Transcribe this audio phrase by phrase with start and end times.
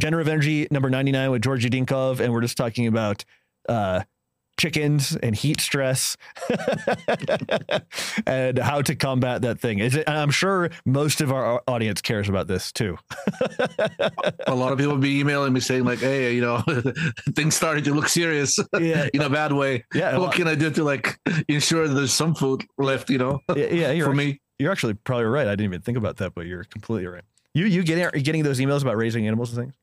[0.00, 3.24] Generative Energy number 99 with Georgi Dinkov, and we're just talking about
[3.68, 4.02] uh,
[4.58, 6.16] chickens and heat stress
[8.26, 9.78] and how to combat that thing.
[9.78, 12.98] Is it, I'm sure most of our audience cares about this too.
[14.46, 16.62] a lot of people be emailing me saying like, "Hey, you know,
[17.34, 19.08] things started to look serious yeah.
[19.14, 19.84] in a bad way.
[19.94, 21.18] Yeah, what can I do to like
[21.48, 23.08] ensure there's some food left?
[23.08, 24.40] You know, yeah, yeah for me.
[24.58, 25.46] You're actually probably right.
[25.46, 27.22] I didn't even think about that, but you're completely right.
[27.54, 29.74] You you getting getting those emails about raising animals and things?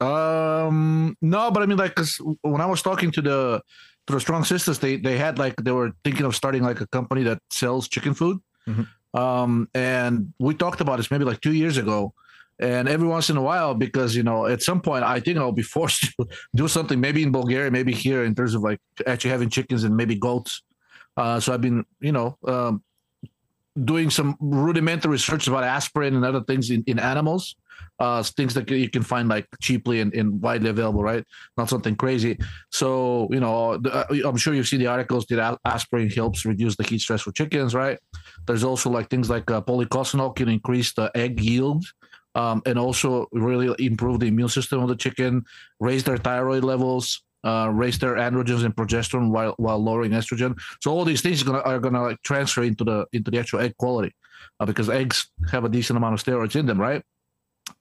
[0.00, 3.62] Um, no, but I mean, like, cause when I was talking to the
[4.06, 6.86] to the Strong Sisters, they they had like they were thinking of starting like a
[6.86, 8.38] company that sells chicken food.
[8.66, 9.18] Mm-hmm.
[9.18, 12.14] Um, and we talked about this maybe like two years ago.
[12.58, 15.52] And every once in a while, because you know, at some point, I think I'll
[15.52, 19.30] be forced to do something, maybe in Bulgaria, maybe here, in terms of like actually
[19.30, 20.62] having chickens and maybe goats.
[21.16, 22.82] Uh, so I've been, you know, um,
[23.84, 27.56] doing some rudimentary research about aspirin and other things in, in animals
[27.98, 31.24] uh, things that you can find like cheaply and, and, widely available, right?
[31.56, 32.38] Not something crazy.
[32.72, 36.76] So, you know, the, uh, I'm sure you've seen the articles that aspirin helps reduce
[36.76, 37.98] the heat stress for chickens, right?
[38.46, 41.84] There's also like things like uh, policosanol can increase the egg yield.
[42.36, 45.42] Um, and also really improve the immune system of the chicken,
[45.80, 50.58] raise their thyroid levels, uh, raise their androgens and progesterone while while lowering estrogen.
[50.80, 53.60] So all these things are gonna, are gonna like transfer into the into the actual
[53.60, 54.14] egg quality,
[54.60, 57.02] uh, because eggs have a decent amount of steroids in them, right?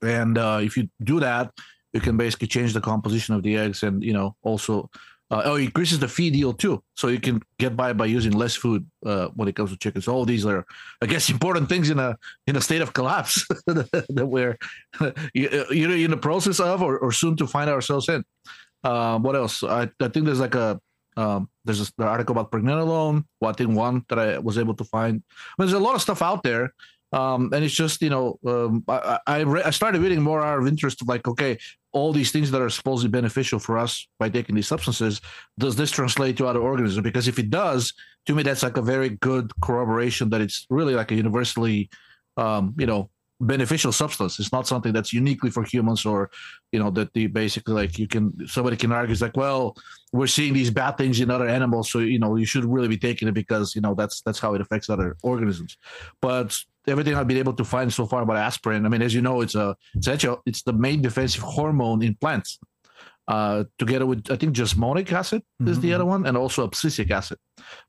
[0.01, 1.51] And uh, if you do that
[1.93, 4.89] you can basically change the composition of the eggs and you know also
[5.31, 6.83] uh, oh increases the feed yield too.
[6.95, 10.07] So you can get by by using less food uh, when it comes to chickens.
[10.07, 10.65] All these are
[11.01, 14.57] i guess important things in a in a state of collapse that we're
[15.33, 18.23] either in the process of or, or soon to find ourselves in.
[18.83, 19.61] Um, what else?
[19.63, 20.79] I, I think there's like a
[21.17, 24.83] um, there's an article about pregnenolone well, i think one that i was able to
[24.83, 25.21] find.
[25.21, 26.73] I mean, there's a lot of stuff out there
[27.11, 30.59] um, and it's just you know um, I I, re- I, started reading more out
[30.59, 31.57] of interest of like okay
[31.91, 35.21] all these things that are supposedly beneficial for us by taking these substances
[35.57, 37.03] does this translate to other organisms?
[37.03, 37.93] Because if it does
[38.27, 41.89] to me that's like a very good corroboration that it's really like a universally
[42.37, 43.09] um, you know
[43.41, 44.37] beneficial substance.
[44.39, 46.29] It's not something that's uniquely for humans or
[46.71, 49.75] you know that the basically like you can somebody can argue it's like well
[50.11, 52.97] we're seeing these bad things in other animals so you know you should really be
[52.97, 55.77] taking it because you know that's that's how it affects other organisms.
[56.21, 56.57] But
[56.89, 58.85] everything I've been able to find so far about aspirin.
[58.85, 62.15] I mean, as you know, it's a it's actually it's the main defensive hormone in
[62.15, 62.59] plants.
[63.27, 65.81] Uh, together with I think jasmonic acid is mm-hmm.
[65.81, 67.37] the other one, and also abscisic acid.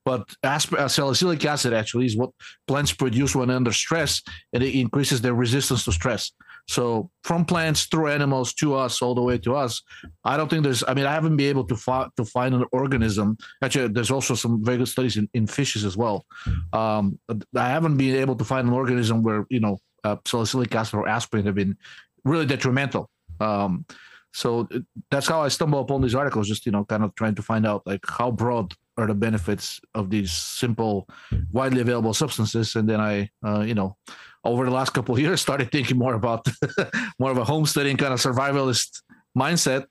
[0.05, 2.31] But asp- uh, salicylic acid actually is what
[2.69, 4.21] plants produce when under stress,
[4.53, 6.33] and it increases their resistance to stress.
[6.71, 9.83] So from plants through animals to us, all the way to us,
[10.23, 10.85] I don't think there's.
[10.87, 13.39] I mean, I haven't been able to find to find an organism.
[13.61, 16.25] Actually, there's also some very good studies in, in fishes as well.
[16.73, 17.19] Um,
[17.57, 21.09] I haven't been able to find an organism where you know uh, salicylic acid or
[21.09, 21.77] aspirin have been
[22.25, 23.11] really detrimental.
[23.41, 23.85] Um,
[24.33, 24.69] so
[25.11, 27.67] that's how I stumble upon these articles, just you know, kind of trying to find
[27.67, 31.09] out like how broad are the benefits of these simple,
[31.51, 33.97] widely available substances, and then I, uh, you know,
[34.45, 36.47] over the last couple of years started thinking more about
[37.19, 39.03] more of a homesteading kind of survivalist
[39.37, 39.84] mindset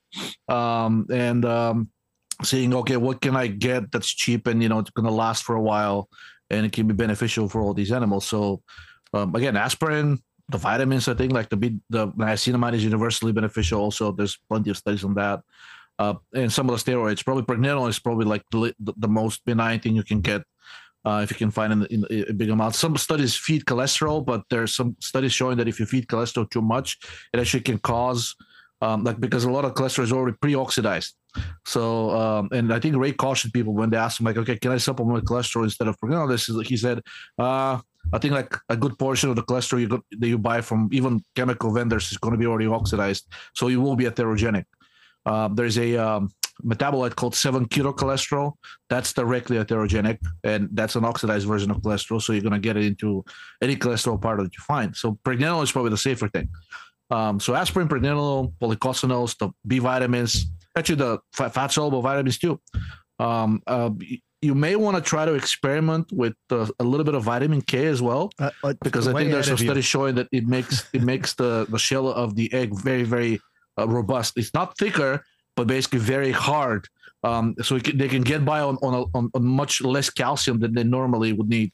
[0.48, 1.88] um, and um,
[2.42, 5.44] seeing okay what can i get that's cheap and you know it's going to last
[5.44, 6.08] for a while
[6.50, 8.26] and it can be beneficial for all these animals.
[8.26, 8.62] So
[9.14, 10.18] um, again aspirin
[10.48, 13.80] the vitamins i think like the the niacinamide is universally beneficial.
[13.80, 15.40] Also there's plenty of studies on that.
[15.98, 19.78] Uh, and some of the steroids probably pregnenolone is probably like the, the most benign
[19.78, 20.42] thing you can get
[21.04, 22.74] uh, if you can find in, in, in, a big amount.
[22.74, 26.62] Some studies feed cholesterol, but there's some studies showing that if you feed cholesterol too
[26.62, 26.98] much,
[27.32, 28.34] it actually can cause,
[28.82, 31.14] um, like because a lot of cholesterol is already pre-oxidized.
[31.64, 34.72] So, um, and I think Ray cautioned people when they asked him, like, okay, can
[34.72, 36.28] I supplement with cholesterol instead of pregnenolone?
[36.28, 37.00] This is, he said,
[37.38, 37.80] uh,
[38.12, 40.88] I think like a good portion of the cholesterol you got, that you buy from
[40.92, 44.64] even chemical vendors is going to be already oxidized, so you will be atherogenic.
[45.26, 48.52] Uh, there's a um, metabolite called 7 cholesterol.
[48.88, 52.20] That's directly atherogenic, and that's an oxidized version of cholesterol.
[52.20, 53.24] So you're going to get it into
[53.62, 54.96] any cholesterol part that you find.
[54.96, 56.48] So pregnenolone is probably the safer thing.
[57.10, 60.46] Um, so aspirin, pregnenolone, policosanols, the B vitamins,
[60.76, 62.60] actually the fat soluble vitamins too.
[63.18, 63.90] Um, uh,
[64.42, 67.86] you may want to try to experiment with uh, a little bit of vitamin K
[67.86, 71.02] as well, uh, uh because I think there's some studies showing that it makes it
[71.02, 73.40] makes the the shell of the egg very very
[73.78, 74.38] uh, robust.
[74.38, 75.22] It's not thicker,
[75.60, 76.88] but basically very hard.
[77.22, 80.58] Um, so can, they can get by on on, a, on, on, much less calcium
[80.58, 81.70] than they normally would need.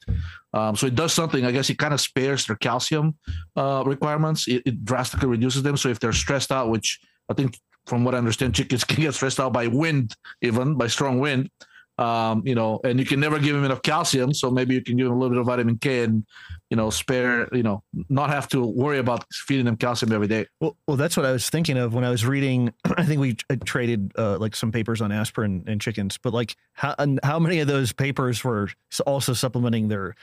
[0.51, 1.45] Um, so it does something.
[1.45, 3.15] I guess it kind of spares their calcium
[3.55, 4.49] uh, requirements.
[4.49, 5.77] It, it, drastically reduces them.
[5.77, 6.99] So if they're stressed out, which
[7.29, 10.87] I think from what I understand, chickens can get stressed out by wind, even by
[10.87, 11.49] strong wind.
[11.99, 14.97] Um, you know, and you can never give him enough calcium, so maybe you can
[14.97, 16.23] give him a little bit of vitamin K and
[16.69, 20.45] you know spare, you know, not have to worry about feeding them calcium every day.
[20.61, 22.71] Well, well, that's what I was thinking of when I was reading.
[22.97, 26.55] I think we uh, traded uh, like some papers on aspirin and chickens, but like
[26.73, 28.69] how and how many of those papers were
[29.07, 30.13] also supplementing their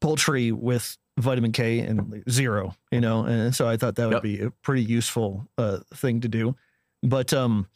[0.00, 3.24] poultry with vitamin K and zero, you know?
[3.24, 4.22] And so I thought that would Yep.
[4.22, 6.54] be a pretty useful uh, thing to do.
[7.02, 7.66] But um,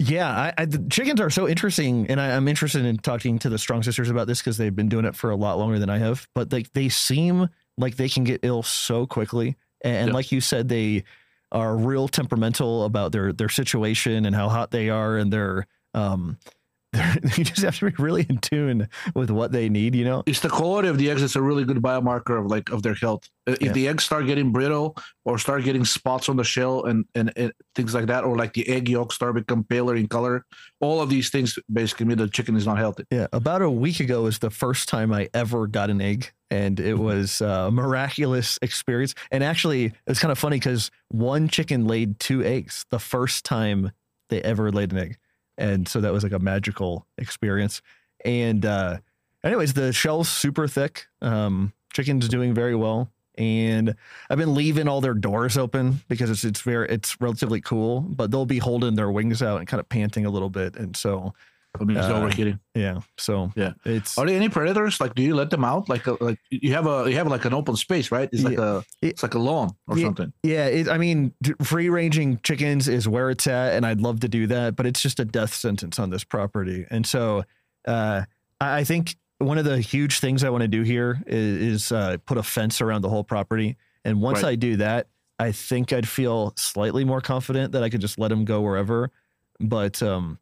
[0.00, 3.50] yeah, I, I, the chickens are so interesting, and I, I'm interested in talking to
[3.50, 5.90] the Strong Sisters about this because they've been doing it for a lot longer than
[5.90, 6.26] I have.
[6.34, 10.70] But like they seem like they can get ill so quickly, and, like you said,
[10.70, 11.04] they
[11.52, 16.38] are real temperamental about their their situation and how hot they are, and their um,
[17.36, 20.24] you just have to be really in tune with what they need, you know.
[20.26, 22.94] It's the quality of the eggs that's a really good biomarker of like of their
[22.94, 23.28] health.
[23.46, 23.72] Uh, If Yeah.
[23.72, 27.52] the eggs start getting brittle or start getting spots on the shell and, and and
[27.76, 30.44] things like that, or like the egg yolk start become paler in color,
[30.80, 33.04] all of these things basically mean the chicken is not healthy.
[33.10, 36.80] Yeah, about a week ago was the first time I ever got an egg, and
[36.80, 39.14] it was uh, a miraculous experience.
[39.30, 43.92] And actually, it's kind of funny because one chicken laid two eggs the first time
[44.28, 45.18] they ever laid an egg,
[45.60, 47.82] and so that was like a magical experience.
[48.24, 48.98] And uh,
[49.44, 51.06] anyways, the shell's super thick.
[51.22, 53.94] Um, chicken's doing very well, and
[54.28, 58.30] I've been leaving all their doors open because it's it's very it's relatively cool, but
[58.30, 61.34] they'll be holding their wings out and kind of panting a little bit, and so.
[61.78, 62.58] I mean, it's Uh, overheating.
[62.74, 63.00] Yeah.
[63.16, 63.72] So Yeah.
[63.84, 65.00] it's Are there any predators?
[65.00, 65.88] Like, do you let them out?
[65.88, 68.28] Like, uh, like you have a you have like an open space, right?
[68.32, 70.06] It's like a It- it's like a lawn or Yeah.
[70.06, 70.32] something.
[70.42, 70.66] yeah.
[70.66, 71.32] It, I mean,
[71.62, 75.00] free ranging chickens is where it's at, and I'd love to do that, but it's
[75.00, 76.86] just a death sentence on this property.
[76.90, 77.44] And so,
[77.86, 78.22] uh,
[78.60, 81.92] I I think one of the huge things I want to do here is, is
[81.92, 83.76] uh, put a fence around the whole property.
[84.04, 84.50] And once Right.
[84.50, 85.06] I do that,
[85.38, 89.10] I think I'd feel slightly more confident that I could just let them go wherever.
[89.58, 90.38] But um,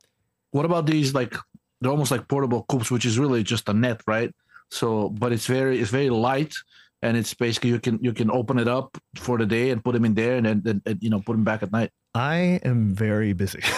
[0.51, 1.35] What about these like
[1.81, 4.35] they're almost like portable coops, which is really just a net, right?
[4.71, 6.55] So, but it's very it's very light,
[7.03, 9.93] and it's basically you can you can open it up for the day and put
[9.95, 11.91] them in there, and then you know put them back at night.
[12.15, 13.63] I am very busy.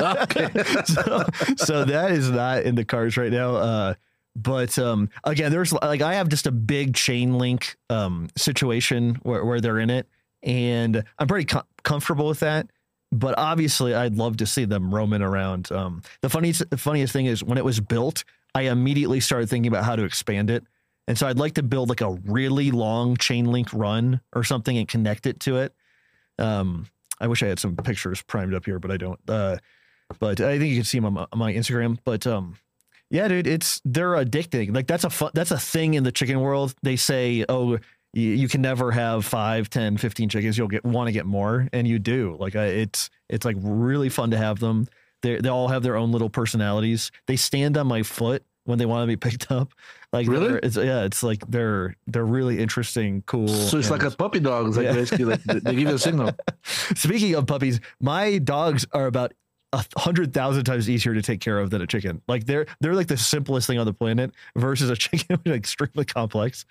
[0.00, 0.48] Okay.
[0.84, 1.24] so,
[1.56, 3.54] so that is not in the cards right now.
[3.54, 3.94] Uh,
[4.34, 9.44] but um, again, there's like I have just a big chain link um, situation where,
[9.44, 10.08] where they're in it,
[10.42, 12.68] and I'm pretty com- comfortable with that.
[13.12, 15.70] But obviously, I'd love to see them roaming around.
[15.72, 18.24] Um, the funniest, the funniest thing is when it was built,
[18.54, 20.64] I immediately started thinking about how to expand it,
[21.08, 24.78] and so I'd like to build like a really long chain link run or something
[24.78, 25.74] and connect it to it.
[26.38, 26.86] Um,
[27.20, 29.20] I wish I had some pictures primed up here, but I don't.
[29.28, 29.58] Uh,
[30.18, 31.98] but I think you can see them on my, on my Instagram.
[32.04, 32.56] But um,
[33.10, 34.74] yeah, dude, it's they're addicting.
[34.74, 36.74] Like that's a that's a thing in the chicken world.
[36.82, 37.78] They say, oh,
[38.12, 40.58] you, you can never have 5, 10, 15 chickens.
[40.58, 42.36] You'll get want to get more, and you do.
[42.38, 44.88] Like I, it's it's like really fun to have them.
[45.22, 47.10] They they all have their own little personalities.
[47.26, 49.72] They stand on my foot when they want to be picked up.
[50.12, 50.58] Like Really?
[50.62, 51.04] It's yeah.
[51.04, 53.48] It's like they're they're really interesting, cool.
[53.48, 54.68] So it's like a puppy dog.
[54.68, 54.92] It's like Yeah.
[54.94, 56.32] basically like they they give you a signal.
[56.64, 59.32] Speaking of puppies, my dogs are about
[59.72, 62.20] a hundred thousand times easier to take care of than a chicken.
[62.26, 65.56] Like they're they're like the simplest thing on the planet versus a chicken, which is
[65.56, 66.64] extremely complex.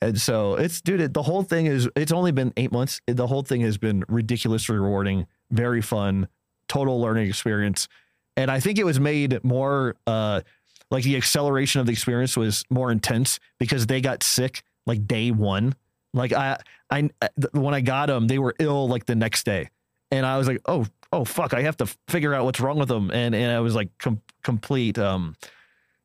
[0.00, 3.00] And so it's dude, it, the whole thing is it's only been eight months.
[3.06, 6.28] The whole thing has been ridiculously rewarding, very fun,
[6.68, 7.88] total learning experience.
[8.36, 10.42] And I think it was made more uh
[10.90, 15.30] like the acceleration of the experience was more intense because they got sick like day
[15.30, 15.74] one.
[16.12, 16.58] Like I
[16.90, 17.08] I
[17.52, 19.70] when I got them, they were ill like the next day,
[20.10, 22.88] and I was like, oh oh fuck, I have to figure out what's wrong with
[22.88, 25.36] them, and and I was like com- complete um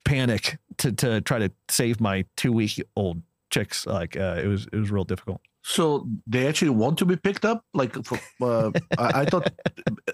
[0.06, 3.86] panic to to try to save my two week old chicks.
[3.86, 5.42] Like uh, it was it was real difficult.
[5.64, 7.62] So they actually want to be picked up.
[7.74, 9.52] Like for, uh, I, I thought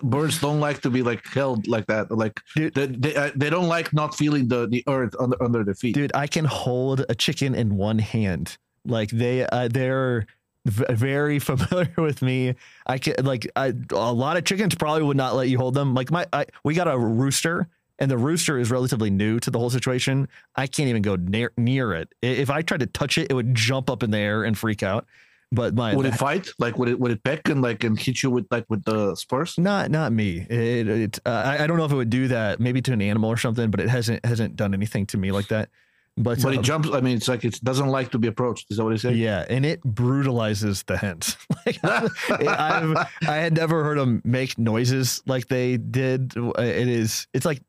[0.02, 2.10] birds don't like to be like held like that.
[2.10, 2.74] Like Dude.
[2.74, 5.94] they they, uh, they don't like not feeling the the earth under under their feet.
[5.94, 8.58] Dude, I can hold a chicken in one hand.
[8.84, 10.26] Like they uh, they're
[10.66, 12.56] v- very familiar with me.
[12.86, 15.94] I can like I, a lot of chickens probably would not let you hold them.
[15.94, 17.68] Like my I, we got a rooster
[18.00, 20.28] and the rooster is relatively new to the whole situation.
[20.56, 22.14] I can't even go near near it.
[22.22, 24.84] If I tried to touch it, it would jump up in the air and freak
[24.84, 25.06] out.
[25.52, 26.50] But my Would it fight?
[26.58, 29.16] Like would it would it peck and like and hit you with like with the
[29.16, 29.56] spurs?
[29.58, 30.48] not not me.
[30.50, 32.60] It, it uh, I, I don't know if it would do that.
[32.60, 35.50] Maybe to an animal or something, but it hasn't hasn't done anything to me like
[35.50, 35.70] that.
[36.16, 36.90] But, But um, it jumps.
[36.92, 38.68] I mean, it's like it doesn't like to be approached.
[38.70, 39.14] Is that what you say?
[39.14, 41.36] Yeah, and it brutalizes the hens.
[41.66, 42.96] like, I've,
[43.28, 46.34] I had never heard them make noises like they did.
[46.36, 47.28] It is.
[47.34, 47.62] It's like.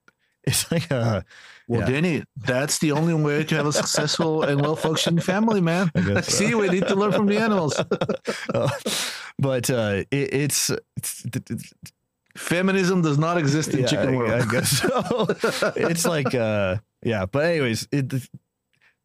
[0.47, 1.25] It's like a.
[1.69, 1.87] Well, Yeah.
[1.87, 5.91] Danny, that's the only way to have a successful and well functioning family, man.
[5.97, 6.21] So.
[6.21, 7.75] See, we need to learn from the animals.
[8.55, 8.69] uh,
[9.39, 11.25] but uh, it, it's, it's
[12.37, 14.33] Feminism does not exist in Yeah, chicken I, world.
[14.33, 15.27] I guess so.
[15.77, 17.27] it's like, uh, yeah.
[17.27, 18.13] But anyways, it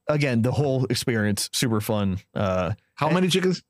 [0.07, 2.19] again the whole experience super fun.
[2.33, 3.63] Uh, How many chickens?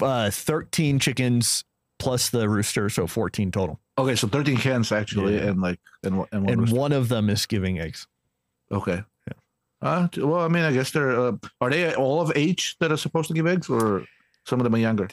[0.00, 1.64] uh, thirteen chickens
[1.98, 5.48] plus the rooster, so fourteen total, Okay, so 13 hens actually, Yeah.
[5.50, 6.52] and like and one- and one.
[6.52, 8.06] and one of them is giving eggs.
[8.70, 9.04] Okay.
[9.80, 12.96] Uh, well, I mean, I guess they're uh, are they all of age that are
[12.96, 14.04] supposed to give eggs, or
[14.46, 15.08] some of them are younger?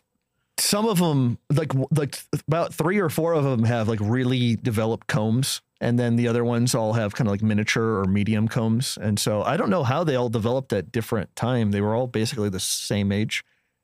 [0.59, 5.07] some of them like like about three or four of them have like really developed
[5.07, 8.97] combs and then the other ones all have kind of like miniature or medium combs
[9.01, 12.07] and so i don't know how they all developed at different time they were all
[12.07, 13.43] basically the same age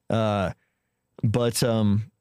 [0.09, 0.51] uh
[1.23, 2.11] but um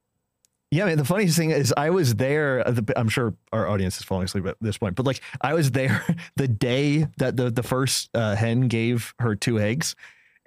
[0.74, 0.98] yeah, man.
[0.98, 2.66] The funniest thing is, I was there.
[2.66, 5.70] uh, I'm sure our audience is falling asleep at this point, but like, I was
[5.70, 6.04] there
[6.36, 9.94] the day that the the first uh, hen gave her two eggs,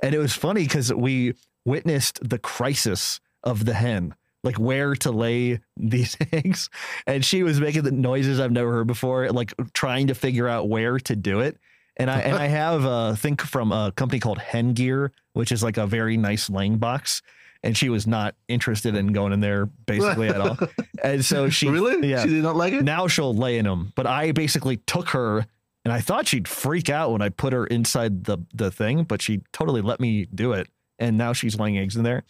[0.04, 4.16] and it was funny because we witnessed the crisis of the hen,
[4.48, 6.70] like where to lay these eggs,
[7.06, 10.70] and she was making the noises I've never heard before, like trying to figure out
[10.70, 11.58] where to do it.
[11.98, 15.62] And I and I have a think from a company called Hen Gear, which is
[15.62, 17.22] like a very nice laying box
[17.64, 20.58] and she was not interested in going in there basically at all.
[21.04, 22.10] And so she really?
[22.10, 22.24] yeah.
[22.24, 22.84] She did not like it.
[22.84, 23.94] now she'll lay in them.
[23.96, 25.46] But I basically took her
[25.86, 29.22] and I thought she'd freak out when I put her inside the the thing, but
[29.22, 30.70] she totally let me do it.
[30.98, 32.24] And now she's laying eggs in there,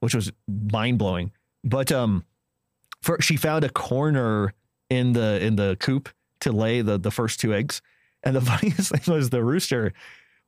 [0.00, 1.32] which was mind blowing.
[1.64, 2.24] But um
[3.02, 4.52] for she found a corner
[4.88, 6.08] in the in the coop
[6.40, 7.82] to lay the the first two eggs.
[8.22, 9.92] And the funniest thing was the rooster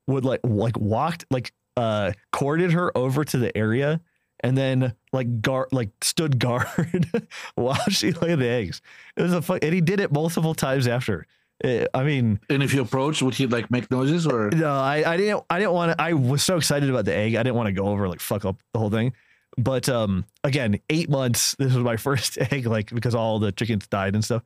[0.07, 4.01] would like like walked like uh corded her over to the area
[4.41, 7.07] and then like guard like stood guard
[7.55, 8.83] while she laid the eggs.
[9.17, 11.27] It was a fun, and he did it multiple times after.
[11.65, 14.51] Eh, I mean, And if you approach, would he like make noises or?
[14.51, 16.03] no, I, I didn't I didn't want to.
[16.03, 17.37] I was so excited about the egg.
[17.37, 19.13] I didn't want to go over like fuck up the whole thing.
[19.59, 21.57] But um, again, eight months.
[21.59, 24.43] This was my first egg, like because all the chickens died and stuff.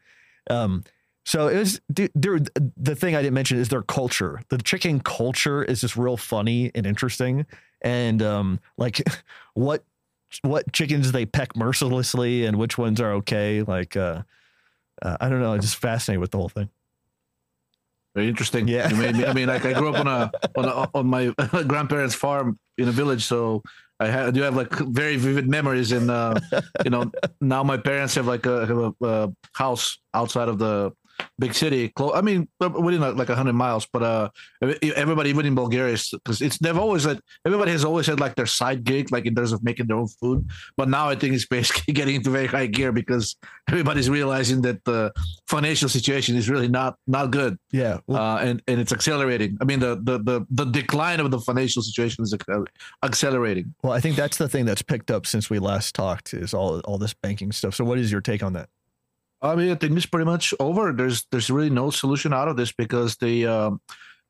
[0.50, 0.84] Um,
[1.24, 1.80] so it was.
[1.92, 4.42] Dude, the thing I didn't mention is their culture.
[4.48, 7.46] The chicken culture is just real funny and interesting,
[7.82, 9.02] and um, like
[9.54, 9.84] what
[10.42, 13.62] what chickens they peck mercilessly and which ones are okay.
[13.62, 14.22] Like uh,
[15.02, 15.52] uh I don't know.
[15.52, 16.68] I'm just fascinated with the whole thing.
[18.14, 18.66] Very interesting.
[18.66, 18.88] Yeah.
[18.88, 21.34] Me, I mean, like I grew up on a on a, on my
[21.66, 23.62] grandparents' farm in a village, so
[23.98, 25.92] I, ha- I do have like very vivid memories.
[25.92, 26.38] And uh,
[26.84, 27.10] you know,
[27.40, 30.92] now my parents have like a, have a, a house outside of the
[31.38, 31.88] big city.
[31.90, 32.12] Close.
[32.14, 33.86] I mean, within like, hundred miles.
[33.92, 34.28] But uh,
[34.62, 38.46] everybody, even in Bulgaria, because it's they've always had everybody has always had like their
[38.46, 40.48] side gig, like in terms of making their own food.
[40.76, 43.36] But now I think it's basically getting into very high gear because
[43.68, 45.12] everybody's realizing that the
[45.48, 47.98] financial situation is really not not good Yeah.
[48.06, 49.58] Well, uh, and and it's accelerating.
[49.60, 52.34] I mean, the the the, the decline of the financial situation is
[53.02, 53.74] accelerating.
[53.82, 56.80] Well, I think that's the thing that's picked up since we last talked is all
[56.80, 57.74] all this banking stuff.
[57.74, 58.68] So, what is your take on that?
[59.42, 60.92] I mean, I think it's pretty much over.
[60.92, 63.80] There's there's really no solution out of this because the um,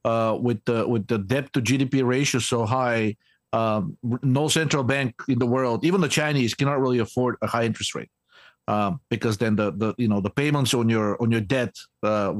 [0.05, 3.17] uh, with the with the debt to GDP ratio so high,
[3.53, 7.65] um, no central bank in the world, even the Chinese, cannot really afford a high
[7.65, 8.11] interest rate.
[8.69, 12.35] Um, because then the, the you know the payments on your on your debt uh,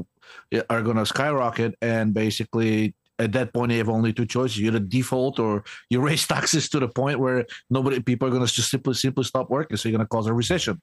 [0.69, 4.67] are going to skyrocket, and basically at that point you have only two choices: you
[4.67, 8.51] either default or you raise taxes to the point where nobody people are going to
[8.51, 9.77] just simply simply stop working.
[9.77, 10.81] So you're going to cause a recession.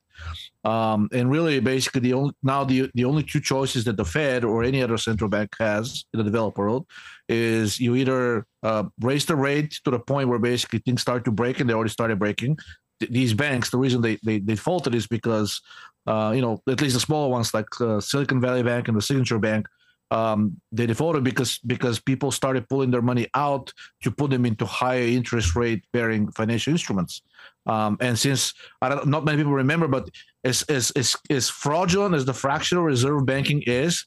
[0.64, 4.44] Um, and really, basically, the only now the the only two choices that the Fed
[4.44, 6.86] or any other central bank has in the developed world
[7.28, 11.30] is you either uh, raise the rate to the point where basically things start to
[11.30, 12.58] break, and they already started breaking.
[13.00, 15.60] Th- these banks, the reason they they, they defaulted is because
[16.06, 19.02] uh, you know at least the smaller ones like uh, Silicon Valley Bank and the
[19.02, 19.66] Signature Bank.
[20.10, 24.64] Um, they defaulted because because people started pulling their money out to put them into
[24.64, 27.22] higher interest rate bearing financial instruments.
[27.66, 30.10] Um, and since I don't, not many people remember, but
[30.44, 34.06] as as as, as fraudulent as the fractional reserve banking is,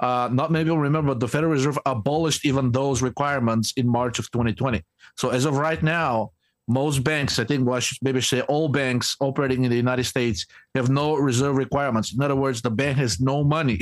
[0.00, 4.18] uh, not many people remember, but the Federal Reserve abolished even those requirements in March
[4.18, 4.82] of 2020.
[5.16, 6.32] So as of right now,
[6.68, 10.04] most banks, I think, well, I should maybe say all banks operating in the United
[10.04, 12.12] States have no reserve requirements.
[12.12, 13.80] In other words, the bank has no money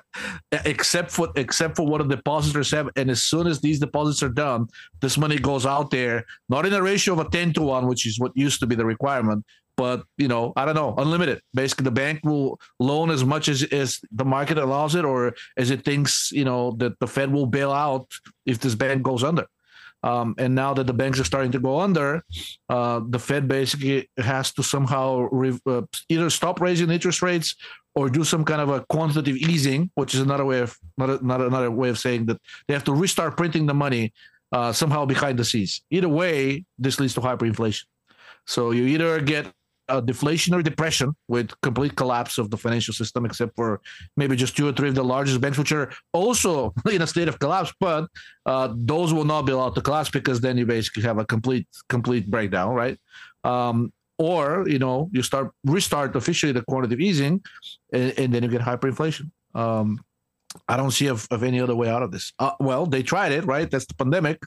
[0.64, 2.88] except for except for what the depositors have.
[2.96, 4.68] And as soon as these deposits are done,
[5.00, 8.06] this money goes out there, not in a ratio of a 10 to 1, which
[8.06, 9.44] is what used to be the requirement,
[9.76, 11.40] but you know, I don't know, unlimited.
[11.54, 15.70] Basically, the bank will loan as much as, as the market allows it, or as
[15.70, 18.06] it thinks, you know, that the Fed will bail out
[18.46, 19.46] if this bank goes under.
[20.02, 22.22] Um, and now that the banks are starting to go under,
[22.68, 27.54] uh, the Fed basically has to somehow re- uh, either stop raising interest rates
[27.94, 31.40] or do some kind of a quantitative easing, which is another way of not, not
[31.40, 34.12] another way of saying that they have to restart printing the money
[34.52, 35.82] uh, somehow behind the scenes.
[35.90, 37.84] Either way, this leads to hyperinflation.
[38.46, 39.46] So you either get
[39.88, 43.80] a deflationary depression with complete collapse of the financial system, except for
[44.16, 47.28] maybe just two or three of the largest banks, which are also in a state
[47.28, 47.72] of collapse.
[47.80, 48.06] But
[48.46, 51.66] uh, those will not be allowed to collapse because then you basically have a complete
[51.88, 52.98] complete breakdown, right?
[53.44, 57.42] Um, or you know you start restart officially the quantitative easing,
[57.92, 59.30] and, and then you get hyperinflation.
[59.54, 60.00] Um,
[60.68, 62.32] I don't see of, of, any other way out of this.
[62.38, 63.70] Uh, well, they tried it, right?
[63.70, 64.38] That's the pandemic.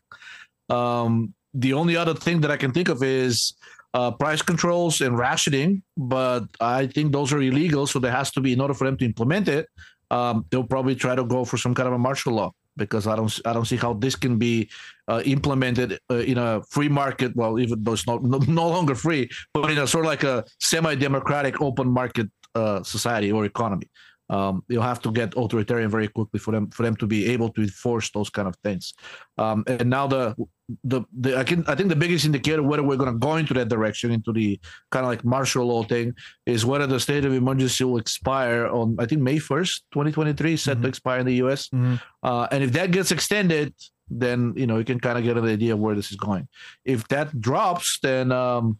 [0.70, 3.54] Um, the only other thing that I can think of is
[3.96, 7.88] uh, price controls and rationing, but I think those are illegal.
[7.88, 9.70] So there has to be, in order for them to implement it,
[10.12, 13.16] um, they'll probably try to go for some kind of a martial law because I
[13.16, 14.70] don't I don't see how this can be
[15.08, 17.34] uh, implemented uh, in a free market.
[17.38, 20.24] Well, even though it's not no, no longer free, but in a sort of like
[20.24, 23.88] a semi-democratic open market uh, society or economy
[24.30, 27.50] um, you'll have to get authoritarian very quickly for them for them to be able
[27.50, 28.94] to enforce those kind of things.
[29.38, 30.36] Um, and now the
[30.84, 33.54] the, the I can I think the biggest indicator whether we're going to go into
[33.54, 34.60] that direction into the
[34.92, 36.14] kind of like martial law thing
[36.46, 40.34] is whether the state of emergency will expire on I think May first, twenty twenty
[40.34, 40.84] three, set mm-hmm.
[40.84, 41.70] to expire in the U.S.
[41.70, 41.96] Mm-hmm.
[42.24, 43.74] Uh, and if that gets extended,
[44.10, 46.48] then you know you can kind of get an idea of where this is going.
[46.84, 48.80] If that drops, then um,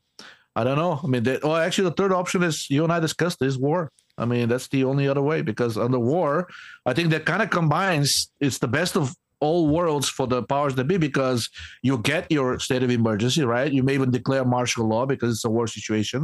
[0.56, 1.00] I don't know.
[1.04, 3.92] I mean, they, oh, actually, the third option is you and I discussed is war.
[4.18, 6.48] I mean, that's the only other way because under war,
[6.86, 9.14] I think that kind of combines it's the best of
[9.46, 11.50] all worlds for the powers that be because
[11.88, 13.72] you get your state of emergency, right?
[13.78, 16.22] You may even declare martial law because it's a war situation,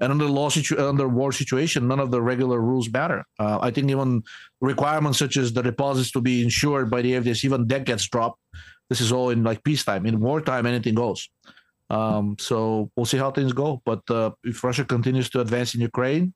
[0.00, 3.20] and under law situ- under war situation, none of the regular rules matter.
[3.38, 4.22] Uh, I think even
[4.60, 8.40] requirements such as the deposits to be insured by the FDIC, even that gets dropped.
[8.90, 10.04] This is all in like peacetime.
[10.06, 11.28] In wartime, anything goes.
[11.90, 13.82] Um, so we'll see how things go.
[13.84, 16.34] But uh, if Russia continues to advance in Ukraine,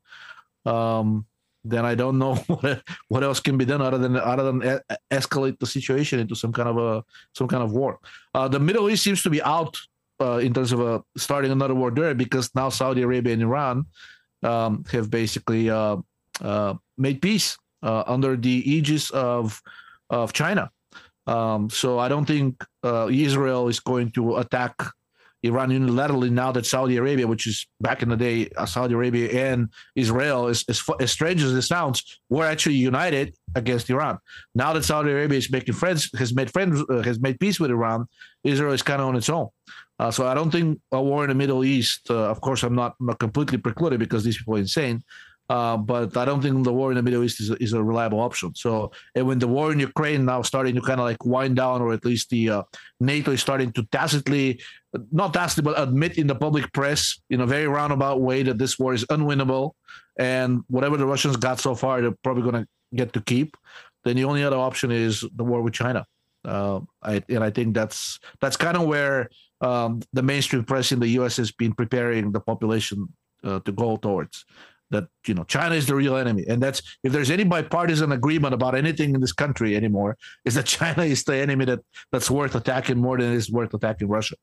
[0.65, 1.27] um,
[1.65, 5.59] then I don't know what, what else can be done other than other than escalate
[5.59, 7.99] the situation into some kind of a some kind of war.
[8.35, 9.77] Uh, the Middle East seems to be out
[10.21, 13.87] uh, in terms of uh, starting another war there because now Saudi Arabia and Iran
[14.43, 15.97] um, have basically uh,
[16.41, 19.63] uh, made peace uh, under the aegis of
[20.11, 20.71] of China.
[21.27, 24.75] Um, so I don't think Israel is going to attack
[25.43, 29.53] Iran unilaterally now that Saudi Arabia, which is back in the day, uh, Saudi Arabia
[29.53, 34.19] and Israel, is, as, as strange as it sounds, were actually united against Iran.
[34.55, 37.71] Now that Saudi Arabia is making friends, has made friends, uh, has made peace with
[37.71, 38.07] Iran,
[38.45, 39.49] Israel is kind of on its own.
[40.01, 42.11] Uh, so I don't think a war in the Middle East.
[42.11, 45.03] Uh, of course, I'm not, not completely precluded because these people are insane.
[45.51, 47.83] Uh, but I don't think the war in the Middle East is a, is a
[47.83, 48.55] reliable option.
[48.55, 51.81] So, and when the war in Ukraine now starting to kind of like wind down,
[51.81, 52.63] or at least the uh,
[53.01, 54.61] NATO is starting to tacitly,
[55.13, 58.79] not tacitly, but admit in the public press in a very roundabout way that this
[58.79, 59.73] war is unwinnable,
[60.19, 63.57] and whatever the Russians got so far, they're probably going to get to keep.
[64.05, 66.07] Then the only other option is the war with China.
[66.45, 69.29] Uh, I, and I think that's that's kind of where
[69.61, 71.37] um, the mainstream press in the U.S.
[71.37, 73.09] has been preparing the population
[73.45, 74.45] uh, to go towards
[74.91, 78.55] that you know China is the real enemy, and that's if there's any bipartisan agreement
[78.55, 81.81] about anything in this country anymore, is that China is the enemy that
[82.13, 84.37] that's worth attacking more than it is worth attacking Russia.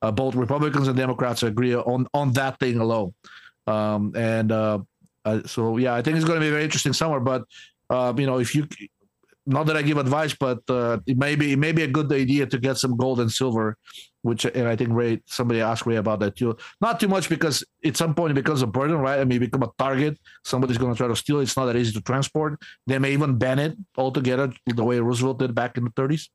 [0.00, 3.12] Uh, both Republicans and Democrats agree on on that thing alone,
[3.66, 4.78] um, and uh,
[5.24, 7.20] uh, so yeah, I think it's going to be a very interesting summer.
[7.20, 7.44] But
[7.90, 8.68] uh, you know, if you
[9.46, 12.12] not that I give advice, but uh, it may be it may be a good
[12.12, 13.76] idea to get some gold and silver
[14.22, 16.56] which and I think Ray somebody asked Ray about that too.
[16.80, 19.20] Not too much because at some point it becomes a burden, right?
[19.20, 20.18] I mean, become a target.
[20.44, 21.44] Somebody's going to try to steal it.
[21.44, 22.60] It's not that easy to transport.
[22.86, 26.28] They may even ban it altogether, the way Roosevelt did back in the 30s.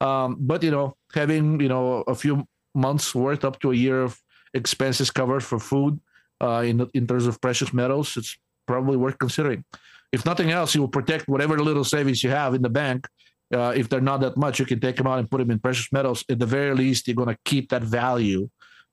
[0.00, 4.02] Um, but you know, having you know a few months worth up to a year
[4.02, 4.20] of
[4.54, 6.00] expenses covered for food
[6.40, 9.64] uh, in in terms of precious metals, it's probably worth considering.
[10.12, 13.06] If nothing else, you will protect whatever little savings you have in the bank
[13.52, 15.58] uh, if they're not that much, you can take them out and put them in
[15.58, 16.24] precious metals.
[16.28, 18.48] At the very least, you're going to keep that value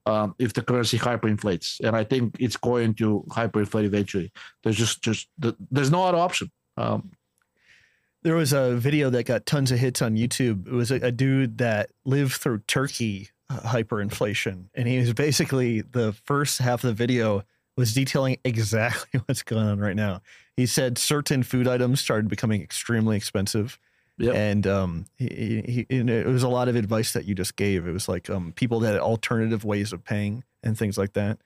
[0.05, 1.79] um, if the currency hyperinflates.
[1.81, 4.31] And I think it's going to hyperinflate eventually.
[4.63, 6.51] There's just just there's no other option.
[6.75, 7.11] Um,
[8.23, 10.67] there was a video that got tons of hits on YouTube.
[10.67, 16.13] It was a, a dude that lived through Turkey hyperinflation, and he was basically the
[16.25, 17.43] first half of the video
[17.75, 20.21] was detailing exactly what's going on right now.
[20.55, 23.79] He said certain food items started becoming extremely expensive.
[24.19, 24.35] Yep.
[24.35, 27.87] And um, he, he, it was a lot of advice that you just gave.
[27.87, 31.37] It was like um, people that had alternative ways of paying and things like that.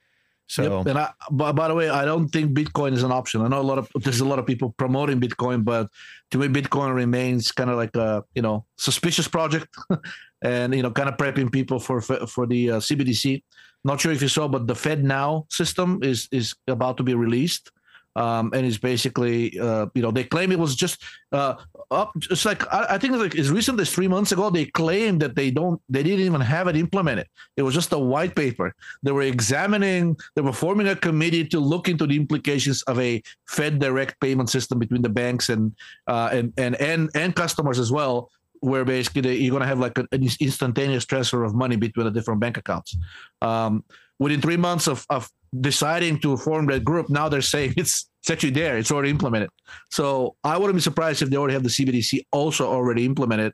[0.48, 0.88] So, yep.
[0.88, 3.42] and I, by, by the way, I don't think Bitcoin is an option.
[3.42, 5.90] I know a lot of there's a lot of people promoting Bitcoin, but
[6.32, 9.74] to me, Bitcoin remains kind of like a you know suspicious project,
[10.42, 13.44] and you know kind of prepping people for for the uh, CBDC.
[13.84, 17.14] Not sure if you saw, but the Fed Now system is is about to be
[17.14, 17.72] released
[18.16, 21.02] Um, and it's basically, uh, you know, they claim it was just
[21.32, 21.56] uh,
[21.92, 22.12] up.
[22.30, 25.36] It's like I, I think like as recent as three months ago, they claimed that
[25.36, 27.28] they don't, they didn't even have it implemented.
[27.56, 28.76] It was just a white paper.
[29.02, 33.24] They were examining, they were forming a committee to look into the implications of a
[33.48, 35.74] Fed direct payment system between the banks and
[36.08, 38.30] uh, and and and and customers as well
[38.62, 42.12] where basically they, you're going to have like an instantaneous transfer of money between the
[42.12, 42.96] different bank accounts.
[43.42, 43.84] Um,
[44.20, 48.30] within three months of, of deciding to form that group, now they're saying it's it's
[48.30, 49.50] actually there, it's already implemented.
[49.90, 53.54] So I wouldn't be surprised if they already have the CBDC also already implemented,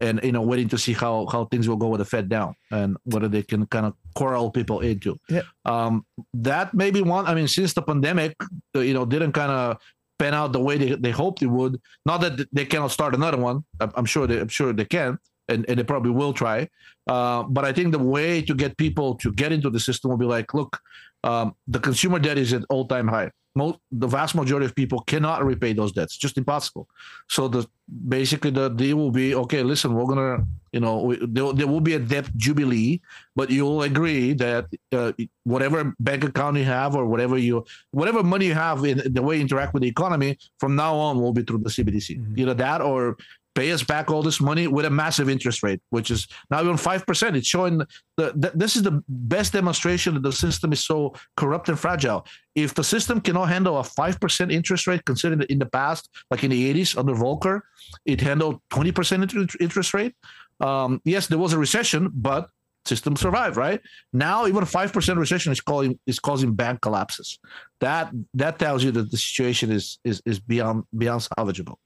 [0.00, 2.96] and you know waiting to see how how things will go with the FedNow and
[3.04, 5.18] whether they can kind of corral people into.
[5.28, 5.42] Yeah.
[5.66, 7.26] Um, that may be one.
[7.26, 8.34] I mean, since the pandemic,
[8.74, 9.76] you know, didn't kind of
[10.18, 11.80] pan out the way they, they hoped it would.
[12.04, 13.64] Not that they cannot start another one.
[13.80, 16.68] I'm sure they I'm sure they can, and, and they probably will try.
[17.06, 20.18] Uh, but I think the way to get people to get into the system will
[20.18, 20.80] be like, look,
[21.24, 25.00] um, the consumer debt is at all time high most the vast majority of people
[25.00, 26.14] cannot repay those debts.
[26.14, 26.88] It's just impossible.
[27.28, 27.66] So the
[28.08, 31.80] basically the deal will be okay listen we're gonna you know we, there, there will
[31.80, 33.00] be a debt jubilee
[33.36, 35.12] but you'll agree that uh,
[35.44, 39.36] whatever bank account you have or whatever you whatever money you have in the way
[39.36, 42.40] you interact with the economy from now on will be through the cbdc mm-hmm.
[42.40, 43.16] either that or
[43.56, 46.76] pay us back all this money with a massive interest rate, which is now even
[46.76, 47.36] five percent.
[47.36, 47.78] It's showing
[48.16, 52.26] the, this is the best demonstration that the system is so corrupt and fragile.
[52.54, 56.10] If the system cannot handle a five percent interest rate, considering that in the past,
[56.30, 57.62] like in the '80s under Volcker,
[58.04, 60.14] it handled twenty percent interest rate.
[60.60, 62.48] Um, yes, there was a recession, but
[62.86, 63.80] system survived, right?
[64.12, 67.38] Now even a five percent recession is calling is causing bank collapses.
[67.80, 71.76] That that tells you that the situation is is is beyond beyond salvageable.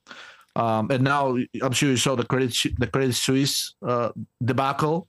[0.56, 4.10] Um, and now I'm sure you saw the credit the Credit Suisse uh,
[4.42, 5.08] debacle.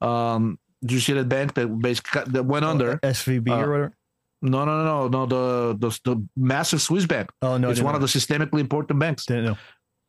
[0.00, 3.70] Um, did you see that bank that basically that went oh, under SVB uh, or
[3.70, 3.96] whatever?
[4.42, 5.26] No, no, no, no, no.
[5.26, 7.30] The the, the massive Swiss bank.
[7.40, 7.96] Oh no, it's one know.
[7.96, 9.24] of the systemically important banks.
[9.26, 9.56] Didn't know.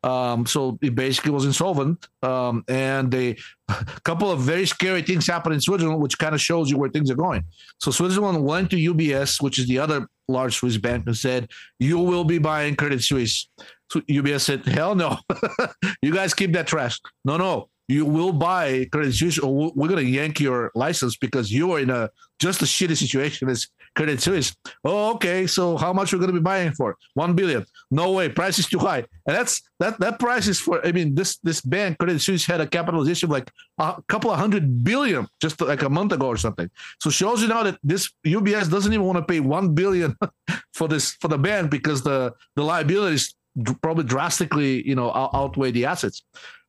[0.03, 3.37] Um, so it basically was insolvent, um, and they
[3.69, 6.89] a couple of very scary things happened in Switzerland, which kind of shows you where
[6.89, 7.45] things are going.
[7.79, 11.99] So Switzerland went to UBS, which is the other large Swiss bank, and said, "You
[11.99, 13.47] will be buying Credit Suisse."
[13.93, 15.19] So UBS said, hell no.
[16.01, 16.99] you guys keep that trash.
[17.23, 17.69] No, no.
[17.87, 21.79] You will buy Credit Suisse or we're going to yank your license because you are
[21.79, 24.55] in a just a shitty situation as Credit Suisse.
[24.83, 25.45] Oh, okay.
[25.45, 26.97] So how much we're going to be buying for?
[27.13, 27.65] One billion.
[27.91, 28.29] No way.
[28.29, 29.05] Price is too high.
[29.27, 30.85] And that's that that price is for.
[30.85, 34.83] I mean, this this bank Credit Suisse had a capitalization like a couple of hundred
[34.83, 36.69] billion just like a month ago or something.
[36.99, 40.15] So shows you now that this UBS doesn't even want to pay one billion
[40.73, 43.35] for this for the bank because the the liabilities
[43.81, 46.23] probably drastically, you know, outweigh the assets.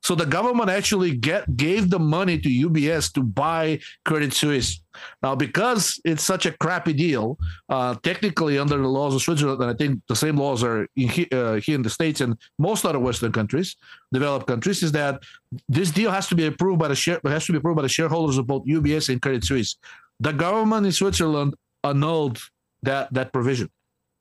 [0.05, 4.83] So the government actually get gave the money to UBS to buy Credit Suisse.
[5.23, 7.39] Now, because it's such a crappy deal,
[7.71, 11.09] uh, technically under the laws of Switzerland, and I think the same laws are in,
[11.33, 13.77] uh, here in the states and most other Western countries,
[14.13, 15.23] developed countries, is that
[15.71, 17.89] this deal has to be approved by the share has to be approved by the
[17.89, 19.77] shareholders of both UBS and Credit Suisse.
[20.21, 22.39] The government in Switzerland annulled
[22.83, 23.71] that that provision,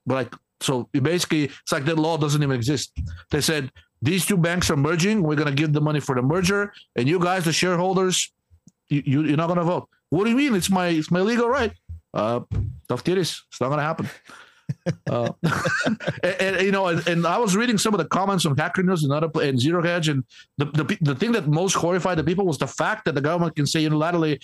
[0.06, 2.92] like so basically, it's like that law doesn't even exist.
[3.30, 3.70] They said
[4.04, 5.22] these two banks are merging.
[5.22, 8.32] We're going to give the money for the merger, and you guys, the shareholders,
[8.88, 9.88] you, you are not going to vote.
[10.10, 10.54] What do you mean?
[10.54, 11.72] It's my it's my legal right.
[12.12, 12.40] Uh,
[12.88, 13.40] tough titties.
[13.48, 14.08] It's not going to happen.
[15.10, 15.32] uh,
[16.22, 18.82] and, and, you know, and, and, I was reading some of the comments on Hacker
[18.82, 20.22] News and other and Zero Hedge, and
[20.58, 23.56] the, the the thing that most horrified the people was the fact that the government
[23.56, 24.38] can say unilaterally,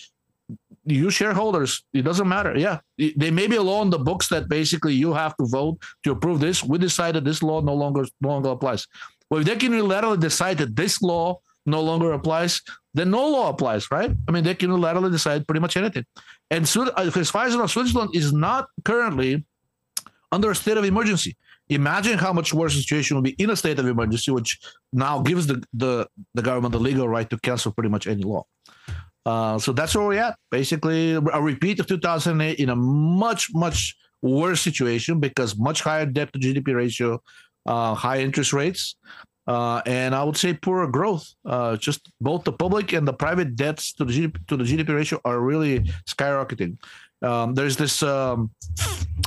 [0.85, 2.57] you shareholders, it doesn't matter.
[2.57, 5.79] Yeah, they may be a law in the books that basically you have to vote
[6.05, 6.65] to approve this.
[6.65, 8.87] We decided this law no longer no longer applies.
[9.31, 12.61] Well, if they can unilaterally decide that this law no longer applies,
[12.95, 14.11] then no law applies, right?
[14.29, 16.05] I mean, they can unilaterally decide pretty much anything.
[16.51, 19.45] And as far as I Switzerland is not currently
[20.33, 21.37] under a state of emergency.
[21.69, 24.59] Imagine how much worse the situation would be in a state of emergency, which
[24.93, 28.45] now gives the, the, the government the legal right to cancel pretty much any law.
[29.25, 30.37] Uh, so that's where we're at.
[30.51, 36.33] Basically, a repeat of 2008 in a much, much worse situation because much higher debt
[36.33, 37.23] to GDP ratio,
[37.67, 38.97] uh, high interest rates,
[39.47, 41.35] uh, and I would say poorer growth.
[41.45, 44.95] Uh, just both the public and the private debts to the GDP, to the GDP
[44.95, 46.79] ratio are really skyrocketing.
[47.23, 48.51] Um, there's this um,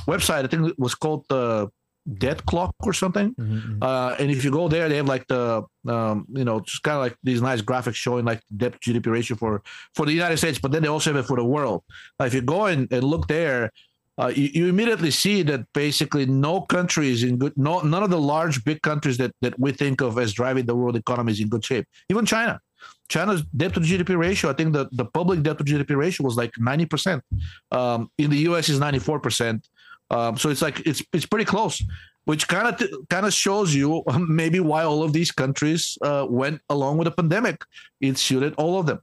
[0.07, 1.69] website, I think it was called the
[2.17, 3.33] debt clock or something.
[3.35, 3.83] Mm-hmm, mm-hmm.
[3.83, 6.97] Uh, and if you go there, they have like the um, you know just kind
[6.97, 9.61] of like these nice graphics showing like debt GDP ratio for
[9.95, 11.83] for the United States, but then they also have it for the world.
[12.19, 13.71] Uh, if you go and, and look there.
[14.19, 18.11] Uh, you, you, immediately see that basically no country is in good no none of
[18.11, 21.39] the large big countries that that we think of as driving the world economy is
[21.39, 22.59] in good shape even china
[23.09, 26.37] china's debt to gdp ratio i think the, the public debt to gdp ratio was
[26.37, 27.21] like 90%
[27.71, 29.63] um, in the us is 94%
[30.13, 31.83] Um, so it's like it's it's pretty close,
[32.25, 36.61] which kind of kind of shows you maybe why all of these countries uh, went
[36.69, 37.63] along with the pandemic.
[37.99, 38.99] It suited all of them.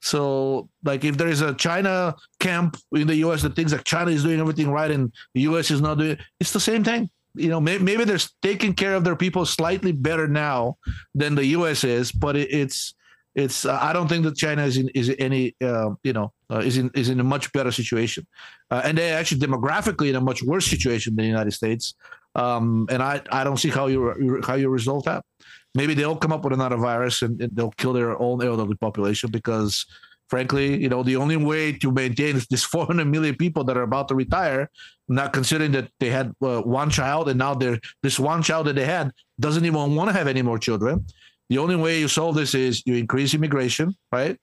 [0.00, 3.42] So, like, if there is a China camp in the U.S.
[3.42, 5.70] that thinks that China is doing everything right and the U.S.
[5.70, 7.10] is not doing, it's the same thing.
[7.34, 10.78] You know, maybe, maybe they're taking care of their people slightly better now
[11.14, 11.84] than the U.S.
[11.84, 12.94] is, but it, it's
[13.34, 13.64] it's.
[13.64, 16.78] Uh, I don't think that China is in is any uh, you know uh, is
[16.78, 18.26] in is in a much better situation,
[18.70, 21.94] uh, and they're actually demographically in a much worse situation than the United States.
[22.34, 25.24] Um, and I I don't see how you how you resolve that
[25.74, 29.30] maybe they'll come up with another virus and, and they'll kill their own elderly population
[29.30, 29.86] because
[30.30, 34.08] frankly, you know, the only way to maintain this 400 million people that are about
[34.08, 34.70] to retire,
[35.08, 38.76] not considering that they had uh, one child and now they're this one child that
[38.76, 41.04] they had doesn't even want to have any more children.
[41.50, 44.38] The only way you solve this is you increase immigration, right?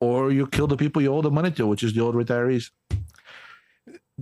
[0.00, 2.70] Or you kill the people you owe the money to, which is the old retirees.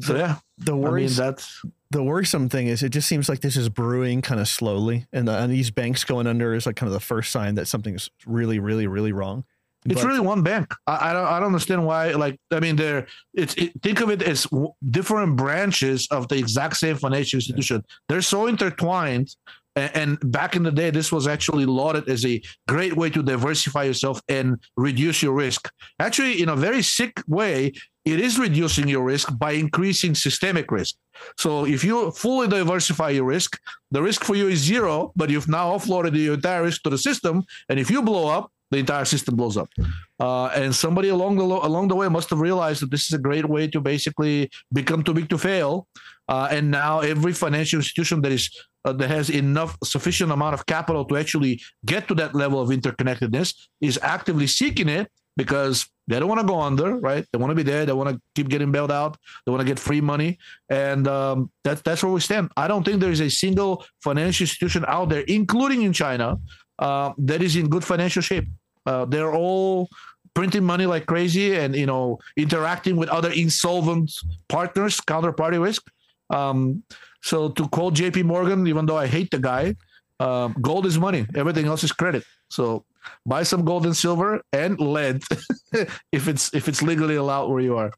[0.01, 1.19] So yeah, the worries.
[1.19, 1.63] I mean, that's
[1.97, 5.27] the worrisome thing is it just seems like this is brewing kind of slowly, and,
[5.27, 8.11] the, and these banks going under is like kind of the first sign that something's
[8.27, 9.45] really, really, really wrong.
[9.87, 10.75] It's but, really one bank.
[10.87, 11.27] I, I, don't.
[11.27, 12.11] I don't understand why.
[12.11, 13.07] Like, I mean, there.
[13.35, 14.47] It's it, think of it as
[14.91, 17.85] different branches of the exact same financial institution.
[18.09, 19.35] They're so intertwined.
[19.77, 23.85] And, back in the day, this was actually lauded as a great way to diversify
[23.85, 25.71] yourself and reduce your risk.
[26.01, 27.73] Actually, in a very sick way,
[28.07, 30.95] it is reducing your risk by increasing systemic risk.
[31.37, 33.59] So if you fully diversify your risk,
[33.91, 36.99] the risk for you is zero, but you've now offloaded the entire risk to the
[36.99, 37.45] system.
[37.69, 39.69] And if you blow up, the entire system blows up.
[40.19, 43.19] Uh, and somebody along the along the way must have realized that this is a
[43.19, 45.87] great way to basically become too big to fail.
[46.29, 48.51] Uh, and now every financial institution that is
[48.87, 52.71] uh, that has enough sufficient amount of capital to actually get to that level of
[52.71, 57.27] interconnectedness is actively seeking it because they don't want to go under, right?
[57.33, 57.85] They want to be there.
[57.85, 59.19] They want to keep getting bailed out.
[59.45, 60.39] They want to get free money,
[60.71, 62.53] and um, that's that's where we stand.
[62.57, 66.39] I don't think there is a single financial institution out there, including in China,
[66.79, 68.47] uh, that is in good financial shape.
[68.87, 69.89] Uh, they're all
[70.33, 74.13] printing money like crazy, and you know, interacting with other insolvent
[74.49, 75.91] partners, counterparty risk.
[76.31, 76.83] Um,
[77.23, 78.25] so to quote J.P.
[78.25, 79.77] Morgan, even though I hate the guy,
[80.21, 81.27] uh, gold is money.
[81.35, 82.25] Everything else is credit.
[82.49, 82.85] So
[83.25, 85.23] buy some gold and silver and lead
[86.13, 87.93] if it's if it's legally allowed where you are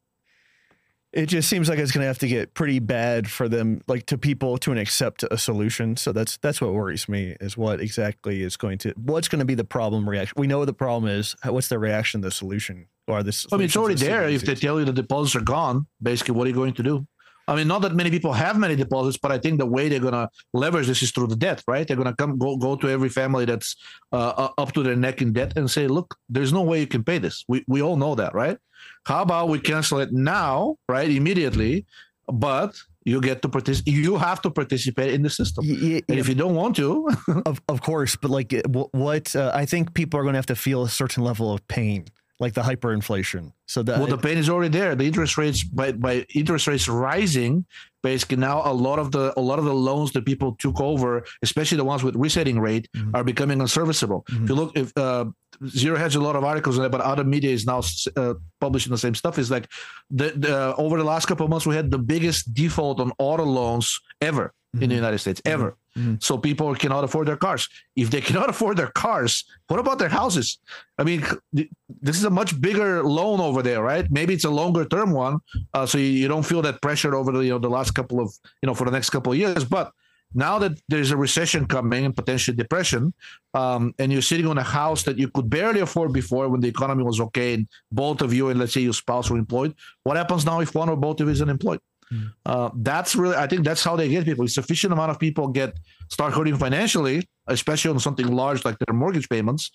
[1.11, 4.05] it just seems like it's going to have to get pretty bad for them like
[4.05, 8.43] to people to accept a solution so that's that's what worries me is what exactly
[8.43, 11.09] is going to what's going to be the problem reaction we know what the problem
[11.09, 14.55] is what's the reaction the solution or this i mean it's already there if they
[14.55, 17.05] tell you the deposits are gone basically what are you going to do
[17.49, 19.99] I mean, not that many people have many deposits, but I think the way they're
[19.99, 21.87] gonna leverage this is through the debt, right?
[21.87, 23.75] They're gonna come go go to every family that's
[24.11, 27.03] uh, up to their neck in debt and say, look, there's no way you can
[27.03, 27.45] pay this.
[27.47, 28.57] We we all know that, right?
[29.05, 31.87] How about we cancel it now, right, immediately,
[32.31, 33.93] but you get to participate.
[33.95, 35.65] You have to participate in the system.
[35.65, 37.09] Yeah, and if you don't want to,
[37.47, 38.53] of of course, but like
[38.91, 41.67] what uh, I think people are going to have to feel a certain level of
[41.67, 42.05] pain
[42.39, 43.51] like the hyperinflation.
[43.67, 44.95] So that well, the pain is already there.
[44.95, 47.65] The interest rates by by interest rates rising,
[48.01, 51.23] basically now a lot of the a lot of the loans that people took over,
[51.41, 53.15] especially the ones with resetting rate, mm-hmm.
[53.15, 54.23] are becoming unserviceable.
[54.29, 54.43] Mm-hmm.
[54.43, 55.25] If you look, if uh,
[55.67, 57.81] Zero has a lot of articles on it, but other media is now
[58.15, 59.37] uh, publishing the same stuff.
[59.37, 59.67] Is like
[60.09, 63.43] the, the over the last couple of months we had the biggest default on auto
[63.43, 64.83] loans ever mm-hmm.
[64.83, 65.75] in the United States ever.
[65.99, 66.15] Mm-hmm.
[66.19, 67.67] So people cannot afford their cars.
[67.95, 70.59] If they cannot afford their cars, what about their houses?
[70.97, 74.09] I mean, this is a much bigger loan over there, right?
[74.09, 75.39] Maybe it's a longer term one,
[75.73, 78.19] uh, so you, you, don't feel that pressure over the you know the last couple
[78.19, 79.65] of you know for the next couple of years.
[79.65, 79.91] But
[80.33, 83.13] now that there's a recession coming and potentially depression,
[83.53, 86.67] um, and you're sitting on a house that you could barely afford before when the
[86.67, 90.17] economy was okay, and both of you and let's say your spouse were employed, what
[90.17, 91.79] happens now if one or both of you is unemployed?
[92.11, 92.33] Mm.
[92.45, 94.45] Uh, that's really, I think that's how they get people.
[94.45, 95.73] A sufficient amount of people get
[96.09, 99.71] start hurting financially, especially on something large like their mortgage payments.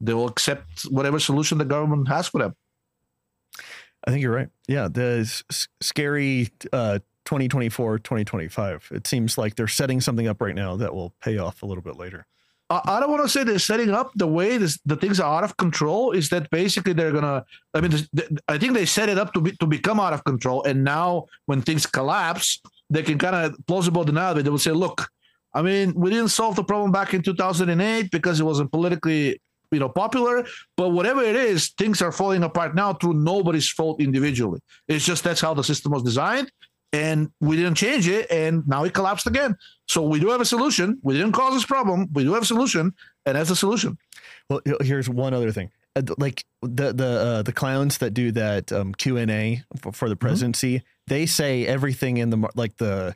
[0.00, 2.54] They will accept whatever solution the government has for them.
[4.06, 4.48] I think you're right.
[4.68, 5.42] Yeah, the
[5.80, 8.88] scary uh, 2024, 2025.
[8.92, 11.82] It seems like they're setting something up right now that will pay off a little
[11.82, 12.26] bit later.
[12.70, 15.44] I don't want to say they're setting up the way this, the things are out
[15.44, 16.12] of control.
[16.12, 17.44] Is that basically they're gonna?
[17.72, 17.92] I mean,
[18.46, 21.26] I think they set it up to be to become out of control, and now
[21.46, 24.42] when things collapse, they can kind of plausible deny it.
[24.42, 25.08] They will say, "Look,
[25.54, 29.40] I mean, we didn't solve the problem back in 2008 because it wasn't politically,
[29.72, 30.46] you know, popular.
[30.76, 34.60] But whatever it is, things are falling apart now through nobody's fault individually.
[34.88, 36.52] It's just that's how the system was designed,
[36.92, 39.56] and we didn't change it, and now it collapsed again.
[39.86, 40.98] So we do have a solution.
[41.02, 42.08] We didn't cause this problem.
[42.12, 42.94] We do have a solution,
[43.26, 43.98] and that's a solution.
[44.48, 45.70] Well, here's one other thing.
[45.96, 49.92] uh, like the the uh, the clowns that do that um, Q and A for,
[49.92, 50.26] for, the mm-hmm.
[50.26, 50.86] presidency, mm-hmm.
[51.06, 53.14] they say everything in the like the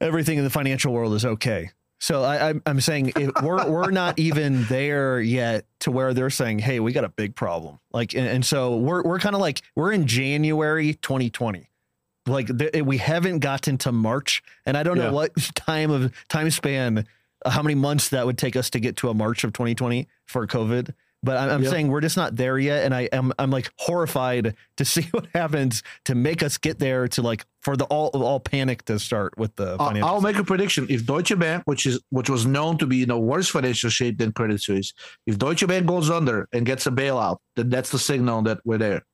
[0.00, 1.70] everything in the financial world is okay.
[2.00, 6.58] So I, I'm I'm saying we're we're not even there yet to where they're saying,
[6.58, 7.78] hey, we got a big problem.
[7.92, 11.68] Like, and, and so we're we're kind of like we're in January 2020
[12.26, 15.04] like th- we haven't gotten to March, and I don't yeah.
[15.04, 17.06] know what time of time span,
[17.44, 20.08] uh, how many months that would take us to get to a March of 2020
[20.26, 20.94] for COVID.
[21.24, 21.70] But I'm, I'm yep.
[21.70, 25.26] saying we're just not there yet, and I am I'm like horrified to see what
[25.34, 29.38] happens to make us get there to like for the all all panic to start
[29.38, 29.76] with the.
[29.78, 33.04] Financial I'll make a prediction: if Deutsche Bank, which is which was known to be
[33.04, 34.94] in a worse financial shape than Credit Suisse,
[35.26, 38.78] if Deutsche Bank goes under and gets a bailout, then that's the signal that we're
[38.78, 39.04] there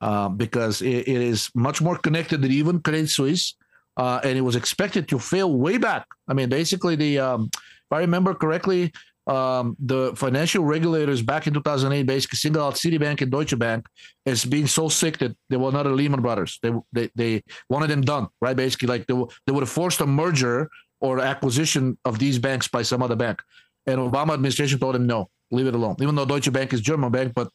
[0.00, 3.56] uh, because it, it is much more connected than even Credit Suisse.
[3.96, 6.06] Uh, and it was expected to fail way back.
[6.28, 8.92] I mean, basically, the um, if I remember correctly,
[9.26, 13.86] um, the financial regulators back in 2008 basically singled out Citibank and Deutsche Bank
[14.24, 16.58] as being so sick that they were not a Lehman Brothers.
[16.62, 18.56] They they, they wanted them done, right?
[18.56, 19.14] Basically, like they,
[19.46, 23.42] they would have forced a merger or acquisition of these banks by some other bank.
[23.86, 25.96] And Obama administration told them no, leave it alone.
[26.00, 27.48] Even though Deutsche Bank is German bank, but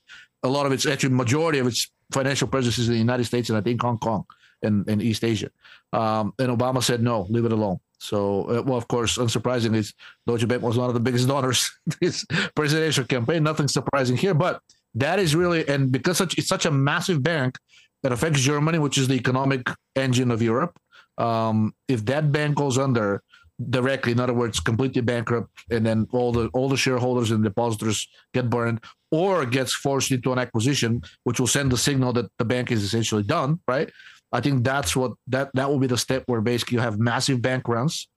[0.43, 3.49] a lot of its actually majority of its financial presence is in the United States
[3.49, 4.25] and I think Hong Kong
[4.61, 5.49] and, and East Asia.
[5.91, 7.79] Um, and Obama said, no, leave it alone.
[7.99, 9.93] So, uh, well, of course, unsurprisingly,
[10.27, 11.71] Deutsche Bank was one of the biggest donors
[12.01, 13.43] this presidential campaign.
[13.43, 14.61] Nothing surprising here, but
[14.95, 17.57] that is really, and because such, it's such a massive bank
[18.03, 20.77] that affects Germany, which is the economic engine of Europe.
[21.17, 23.23] Um, if that bank goes under,
[23.69, 28.07] directly in other words completely bankrupt and then all the all the shareholders and depositors
[28.33, 28.79] get burned
[29.11, 32.83] or gets forced into an acquisition which will send the signal that the bank is
[32.83, 33.89] essentially done right?
[34.31, 37.41] I think that's what that that will be the step where basically you have massive
[37.41, 38.07] bank runs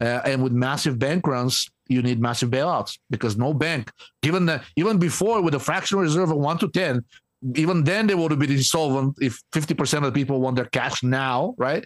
[0.00, 3.92] uh, and with massive bank runs you need massive bailouts because no bank
[4.22, 7.04] given that even before with a fractional reserve of 1 to 10
[7.54, 11.02] even then they would have been insolvent if 50% of the people want their cash
[11.02, 11.84] now right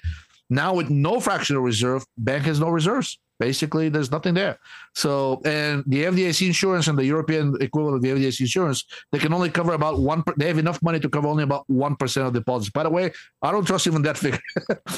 [0.50, 3.18] now with no fractional reserve, bank has no reserves.
[3.38, 4.58] Basically, there's nothing there.
[4.94, 9.32] So, and the FDIC insurance and the European equivalent of the FDIC insurance, they can
[9.32, 10.22] only cover about one.
[10.36, 12.70] They have enough money to cover only about one percent of deposits.
[12.70, 14.40] By the way, I don't trust even that figure.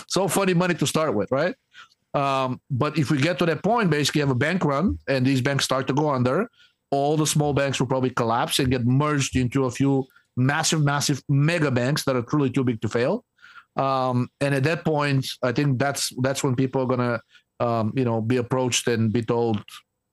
[0.09, 1.55] so funny money to start with, right?
[2.15, 5.41] Um, but if we get to that point, basically have a bank run and these
[5.41, 6.49] banks start to go under,
[6.91, 11.23] all the small banks will probably collapse and get merged into a few massive, massive
[11.29, 13.25] mega banks that are truly too big to fail.
[13.77, 17.21] Um, and at that point, I think that's that's when people are gonna,
[17.61, 19.63] um, you know, be approached and be told,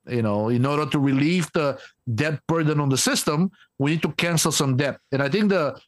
[0.07, 1.77] you know, in order to relieve the
[2.15, 4.97] debt burden on the system, we need to cancel some debt.
[5.11, 5.79] And I think the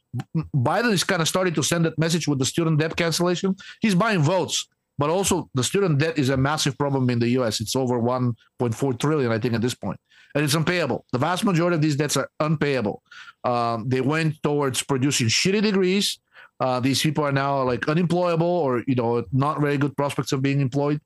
[0.54, 3.56] Biden is kind of starting to send that message with the student debt cancellation.
[3.80, 7.60] He's buying votes, but also the student debt is a massive problem in the U.S.
[7.60, 9.98] It's over 1.4 trillion, I think, at this point,
[10.34, 11.06] and it's unpayable.
[11.12, 13.02] The vast majority of these debts are unpayable.
[13.44, 16.18] Um, they went towards producing shitty degrees
[16.62, 20.40] uh, these people are now like unemployable or you know not very good prospects of
[20.40, 21.00] being employed.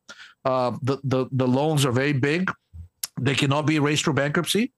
[0.45, 2.53] Uh, the, the the loans are very big.
[3.19, 4.73] They cannot be erased through bankruptcy.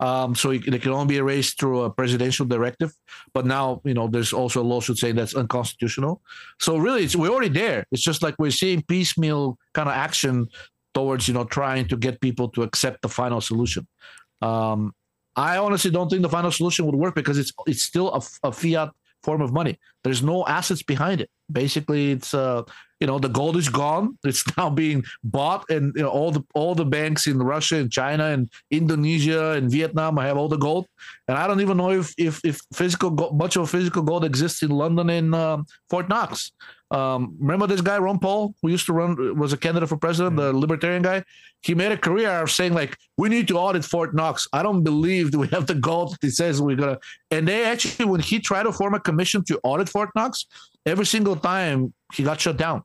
[0.00, 2.92] Um, so they can only be erased through a presidential directive.
[3.32, 6.20] But now, you know, there's also a lawsuit saying that's unconstitutional.
[6.60, 7.84] So really, we're already there.
[7.90, 10.46] It's just like we're seeing piecemeal kind of action
[10.94, 13.88] towards, you know, trying to get people to accept the final solution.
[14.40, 14.94] Um,
[15.34, 18.52] I honestly don't think the final solution would work because it's it's still a, a
[18.52, 18.90] fiat
[19.22, 19.78] form of money.
[20.04, 21.30] There's no assets behind it.
[21.50, 22.62] Basically, it's uh,
[23.00, 24.18] you know, the gold is gone.
[24.24, 27.90] It's now being bought, and you know, all the all the banks in Russia and
[27.90, 30.86] China and Indonesia and Vietnam have all the gold.
[31.28, 34.62] And I don't even know if if if physical gold, much of physical gold exists
[34.62, 35.58] in London and uh,
[35.90, 36.52] Fort Knox.
[36.90, 40.36] Um, remember this guy Ron Paul, who used to run was a candidate for president,
[40.36, 40.58] the mm-hmm.
[40.58, 41.22] libertarian guy.
[41.60, 44.82] He made a career of saying like, "We need to audit Fort Knox." I don't
[44.82, 46.98] believe that we have the gold that he says we're gonna.
[47.30, 50.46] And they actually, when he tried to form a commission to audit Fort Knox,
[50.86, 52.82] every single time he got shut down.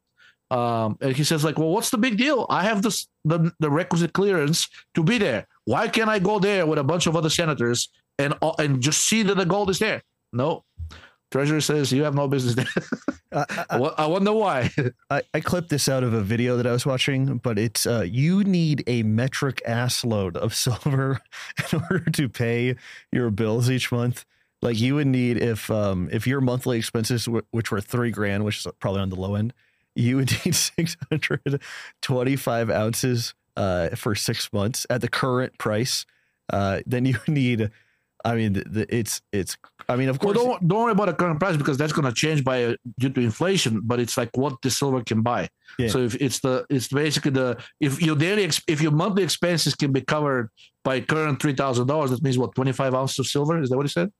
[0.52, 2.46] Um, and he says like, "Well, what's the big deal?
[2.50, 5.48] I have this the the requisite clearance to be there.
[5.66, 9.08] Why can't I go there with a bunch of other senators and uh, and just
[9.08, 10.64] see that the gold is there?" No,
[11.34, 12.84] Treasurer says you have no business there.
[13.32, 14.70] uh, I, I, wonder why.
[15.10, 18.06] I, I, clipped this out of a video that I was watching, but it's uh,
[18.08, 21.22] you need a metric ass load of silver
[21.72, 22.76] in order to pay
[23.12, 24.26] your bills each month.
[24.62, 28.46] Like you would need if um, if your monthly expenses, w- which were three grand,
[28.46, 29.54] which is probably on the low end,
[29.96, 31.62] you would need six hundred
[32.02, 36.06] twenty five ounces uh, for six months at the current price.
[36.52, 37.72] Uh, then you need
[38.26, 39.58] I mean, the, the, it's it's.
[39.90, 40.38] I mean, of course.
[40.38, 42.76] Well, don't don't worry about the current price because that's going to change by uh,
[43.00, 43.82] due to inflation.
[43.84, 45.50] But it's like what the silver can buy.
[45.78, 45.89] Yeah.
[45.89, 49.91] So if it's the it's basically the if your daily if your monthly expenses can
[49.91, 50.50] be covered
[50.84, 53.62] by current three thousand dollars, that means what twenty five ounces of silver.
[53.62, 54.12] Is that what he said?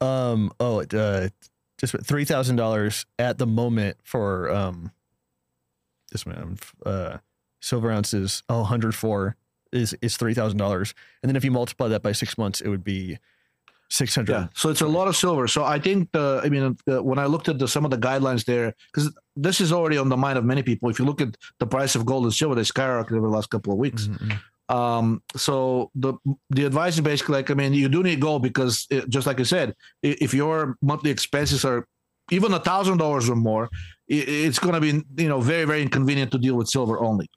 [0.00, 0.50] Um.
[0.58, 0.80] Oh.
[0.82, 1.28] Uh.
[1.78, 4.92] Just three thousand dollars at the moment for um.
[6.12, 6.58] This man.
[6.84, 7.18] Uh.
[7.60, 8.42] Silver ounces.
[8.48, 9.34] Oh, 104
[9.72, 12.68] is is three thousand dollars, and then if you multiply that by six months, it
[12.68, 13.18] would be
[13.88, 14.32] six hundred.
[14.32, 15.46] Yeah, so it's a lot of silver.
[15.48, 17.98] So I think the, I mean, the, when I looked at the, some of the
[17.98, 20.88] guidelines there, because this is already on the mind of many people.
[20.90, 23.50] If you look at the price of gold and silver, they skyrocketed over the last
[23.50, 24.06] couple of weeks.
[24.06, 24.36] Mm-hmm.
[24.68, 26.14] Um, so the
[26.50, 29.40] the advice is basically like, I mean, you do need gold because it, just like
[29.40, 31.86] I said, if your monthly expenses are
[32.32, 33.70] even a thousand dollars or more,
[34.08, 37.28] it's going to be you know very very inconvenient to deal with silver only.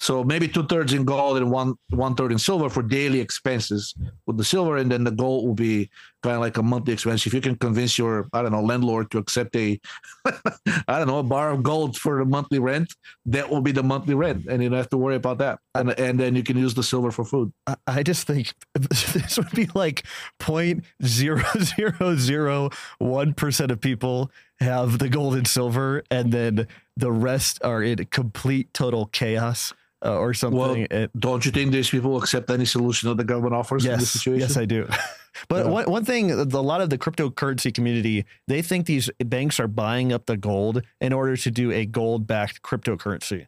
[0.00, 3.94] So maybe two thirds in gold and one one third in silver for daily expenses
[4.26, 5.90] with the silver, and then the gold will be
[6.22, 7.26] kind of like a monthly expense.
[7.26, 9.78] If you can convince your I don't know landlord to accept a
[10.26, 12.94] I don't know a bar of gold for the monthly rent,
[13.26, 15.58] that will be the monthly rent, and you don't have to worry about that.
[15.74, 17.52] And and then you can use the silver for food.
[17.86, 20.04] I just think this would be like
[20.38, 26.66] point zero zero zero one percent of people have the gold and silver, and then
[26.96, 29.72] the rest are in complete total chaos
[30.04, 30.58] uh, or something.
[30.58, 33.92] Well, it, don't you think these people accept any solution that the government offers yes,
[33.92, 34.48] in this situation?
[34.48, 34.88] Yes, I do.
[35.48, 35.70] but yeah.
[35.70, 40.12] one, one thing, a lot of the cryptocurrency community, they think these banks are buying
[40.12, 43.46] up the gold in order to do a gold backed cryptocurrency.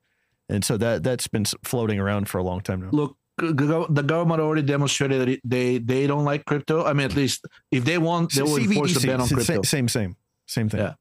[0.49, 2.89] And so that, that's been floating around for a long time now.
[2.91, 6.85] Look, the government already demonstrated that they, they don't like crypto.
[6.85, 9.63] I mean, at least if they want, they will CBDC, enforce a ban on crypto.
[9.63, 10.81] Same, same, same thing.
[10.81, 10.95] Yeah.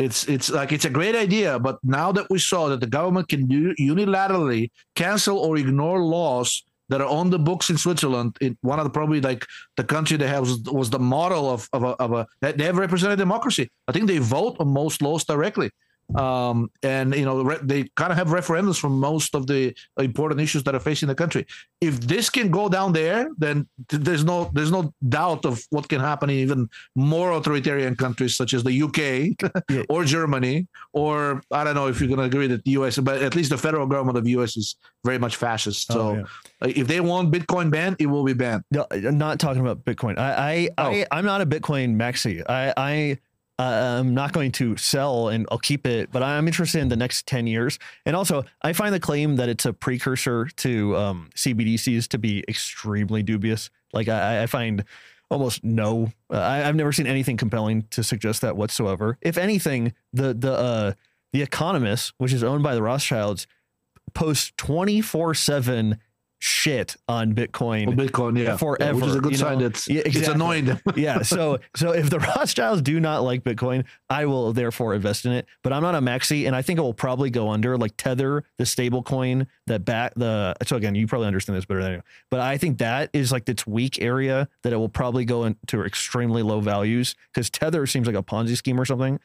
[0.00, 3.28] It's it's like it's a great idea, but now that we saw that the government
[3.28, 8.78] can unilaterally cancel or ignore laws that are on the books in Switzerland, in one
[8.78, 9.44] of the probably like
[9.76, 13.18] the country that has was the model of of a, of a they have represented
[13.18, 13.68] democracy.
[13.88, 15.70] I think they vote on most laws directly
[16.16, 20.62] um, and you know they kind of have referendums for most of the important issues
[20.64, 21.46] that are facing the country.
[21.80, 26.00] If this can go down there, then there's no there's no doubt of what can
[26.00, 29.82] happen in even more authoritarian countries such as the UK yeah.
[29.88, 33.22] or Germany, or I don't know if you're going to agree that the US, but
[33.22, 35.90] at least the federal government of the US is very much fascist.
[35.90, 36.14] Oh, so
[36.66, 36.72] yeah.
[36.76, 38.64] if they want Bitcoin banned, it will be banned.
[38.70, 40.18] No, I'm not talking about Bitcoin.
[40.18, 40.90] I I, oh.
[40.90, 42.42] I I'm not a Bitcoin maxi.
[42.48, 43.18] I I
[43.60, 46.96] uh, I'm not going to sell and I'll keep it, but I'm interested in the
[46.96, 47.78] next 10 years.
[48.06, 52.42] And also, I find the claim that it's a precursor to um, CBDCs to be
[52.48, 53.68] extremely dubious.
[53.92, 54.84] Like, I, I find
[55.30, 59.18] almost no, uh, I, have never seen anything compelling to suggest that whatsoever.
[59.20, 60.92] If anything, the, the, uh,
[61.34, 63.46] the Economist, which is owned by the Rothschilds,
[64.14, 65.98] posts 24 7
[66.40, 67.86] shit on Bitcoin.
[67.86, 68.82] Well, Bitcoin, yeah, forever.
[68.84, 69.60] Yeah, which is a good sign.
[69.60, 70.20] It's yeah, exactly.
[70.20, 71.22] it's annoying yeah.
[71.22, 75.46] So so if the Rothschilds do not like Bitcoin, I will therefore invest in it.
[75.62, 78.44] But I'm not a maxi, and I think it will probably go under like Tether,
[78.56, 80.56] the stable coin that back the.
[80.64, 82.02] So again, you probably understand this better than I do.
[82.30, 85.84] But I think that is like its weak area that it will probably go into
[85.84, 89.20] extremely low values because Tether seems like a Ponzi scheme or something.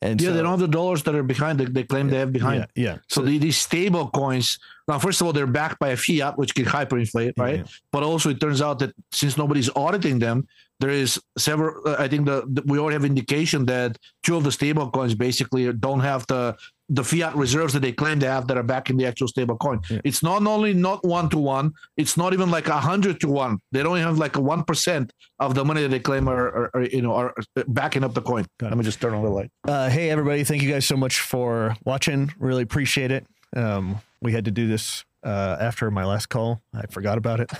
[0.00, 1.58] And yeah, so, they don't have the dollars that are behind.
[1.58, 2.66] They, they claim yeah, they have behind.
[2.76, 2.84] Yeah.
[2.84, 2.94] yeah.
[3.08, 4.58] So, so the, these stable coins.
[4.86, 7.58] Now, first of all, they're backed by a fiat, which can hyperinflate, right?
[7.58, 7.64] Yeah.
[7.90, 10.46] But also, it turns out that since nobody's auditing them,
[10.80, 11.82] there is several.
[11.84, 15.14] Uh, I think the, the, we already have indication that two of the stable coins
[15.14, 16.56] basically don't have the
[16.88, 19.56] the fiat reserves that they claim they have that are back in the actual stable
[19.56, 19.80] coin.
[19.90, 20.00] Yeah.
[20.04, 23.58] It's not only not one to one, it's not even like a hundred to one.
[23.72, 26.70] They don't have like a one percent of the money that they claim are, are,
[26.74, 27.34] are you know are
[27.66, 28.46] backing up the coin.
[28.60, 29.50] Let me just turn on the light.
[29.66, 32.32] Uh, hey everybody, thank you guys so much for watching.
[32.38, 33.26] Really appreciate it.
[33.54, 36.62] Um, we had to do this uh, after my last call.
[36.74, 37.50] I forgot about it.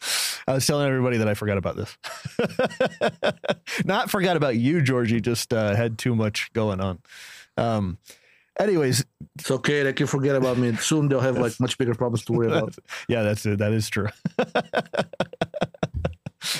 [0.46, 1.96] I was telling everybody that I forgot about this.
[3.84, 5.20] Not forgot about you, Georgi.
[5.20, 6.98] Just uh, had too much going on.
[7.56, 7.98] Um,
[8.58, 9.04] anyways,
[9.38, 9.82] it's okay.
[9.82, 10.74] They can forget about me.
[10.76, 12.76] Soon they'll have like much bigger problems to worry about.
[13.08, 13.58] yeah, that's it.
[13.58, 14.08] That is true.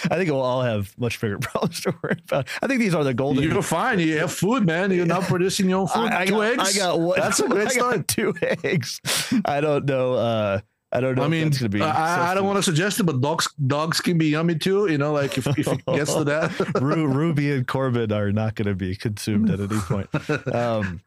[0.05, 2.49] I think we'll all have much bigger problems to worry about.
[2.63, 3.43] I think these are the golden.
[3.43, 3.99] You're fine.
[3.99, 4.91] You have food, man.
[4.91, 6.11] You're not producing your own food.
[6.11, 6.77] I, I two got, eggs.
[6.77, 7.21] I got one.
[7.21, 8.09] That's a great start.
[8.09, 9.01] Two eggs.
[9.45, 10.15] I don't know.
[10.15, 10.61] Uh,
[10.95, 11.25] I don't know.
[11.25, 14.29] I mean, be I, I, don't want to suggest it, but dogs dogs can be
[14.29, 14.87] yummy too.
[14.89, 16.53] You know, like if, if it gets to that.
[16.81, 20.09] Ruby and Corbin are not going to be consumed at any point.
[20.55, 21.01] Um,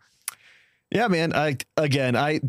[0.92, 1.34] yeah, man.
[1.34, 2.42] I again, I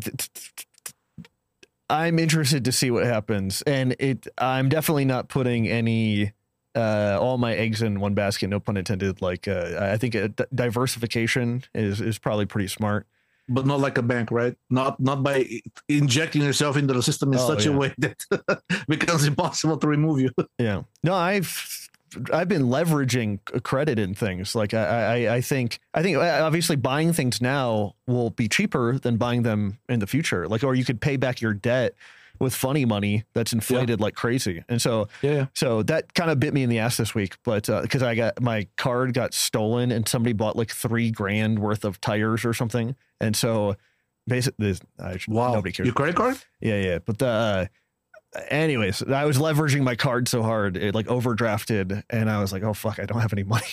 [1.89, 4.27] I'm interested to see what happens, and it.
[4.37, 6.33] I'm definitely not putting any
[6.75, 8.49] uh, all my eggs in one basket.
[8.49, 9.21] No pun intended.
[9.21, 10.15] Like uh, I think
[10.53, 13.07] diversification is is probably pretty smart
[13.49, 14.55] but not like a bank, right?
[14.69, 15.45] Not not by
[15.87, 17.71] injecting yourself into the system in oh, such yeah.
[17.71, 20.29] a way that becomes impossible to remove you.
[20.57, 20.83] Yeah.
[21.03, 21.89] No, I've
[22.31, 24.55] I've been leveraging credit in things.
[24.55, 28.97] Like I, I, I think I think uh, obviously buying things now will be cheaper
[28.97, 30.47] than buying them in the future.
[30.47, 31.95] Like or you could pay back your debt
[32.39, 34.63] with funny money that's inflated like crazy.
[34.69, 35.47] And so Yeah.
[35.55, 38.41] so that kind of bit me in the ass this week, but because I got
[38.41, 42.95] my card got stolen and somebody bought like three grand worth of tires or something,
[43.19, 43.75] and so
[44.27, 45.53] basically, I Wow.
[45.53, 45.85] nobody cares.
[45.87, 46.37] Your credit card?
[46.61, 46.99] Yeah, yeah.
[46.99, 47.65] But the, uh,
[48.49, 52.63] anyways, I was leveraging my card so hard, it like overdrafted, and I was like,
[52.63, 53.65] oh fuck, I don't have any money.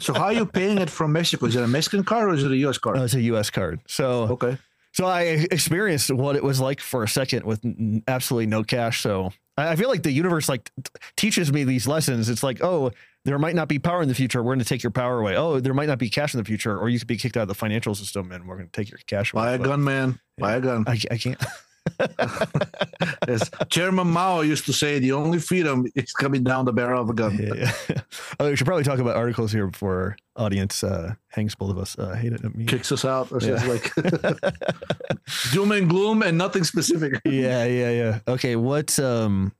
[0.00, 1.46] So how are you paying it from Mexico?
[1.46, 2.98] Is it a Mexican card or is it a US card?
[2.98, 3.50] Uh, it's a U.S.
[3.50, 4.58] card, so okay.
[4.94, 7.60] So I experienced what it was like for a second with
[8.06, 9.02] absolutely no cash.
[9.02, 12.28] So I feel like the universe like t- teaches me these lessons.
[12.28, 12.92] It's like, oh,
[13.24, 14.40] there might not be power in the future.
[14.40, 15.36] We're going to take your power away.
[15.36, 17.42] Oh, there might not be cash in the future, or you could be kicked out
[17.42, 19.42] of the financial system, and we're going to take your cash away.
[19.42, 20.20] Buy a gun, man.
[20.38, 20.84] Buy a gun.
[20.86, 21.42] I, I can't.
[23.28, 27.10] As Chairman Mao used to say, the only freedom is coming down the barrel of
[27.10, 27.36] a gun.
[27.38, 28.00] Yeah, yeah.
[28.40, 31.98] oh, we should probably talk about articles here before audience uh, hangs both of us.
[31.98, 32.64] Uh, hate it at me.
[32.66, 33.30] Kicks us out.
[33.32, 33.62] Or Yeah.
[33.64, 33.94] like
[35.52, 37.20] doom and gloom and nothing specific.
[37.24, 38.18] yeah, yeah, yeah.
[38.28, 38.98] Okay, what?
[38.98, 39.52] Um,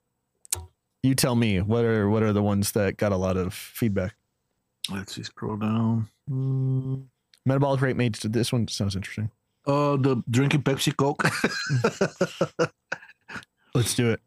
[1.03, 1.61] you tell me.
[1.61, 4.15] What are what are the ones that got a lot of feedback?
[4.91, 6.07] Let's see, scroll down.
[6.27, 6.95] Hmm.
[7.45, 8.15] Metabolic rate made.
[8.15, 9.29] This one sounds interesting.
[9.67, 11.23] Uh, the drinking Pepsi Coke.
[13.75, 14.21] Let's do it.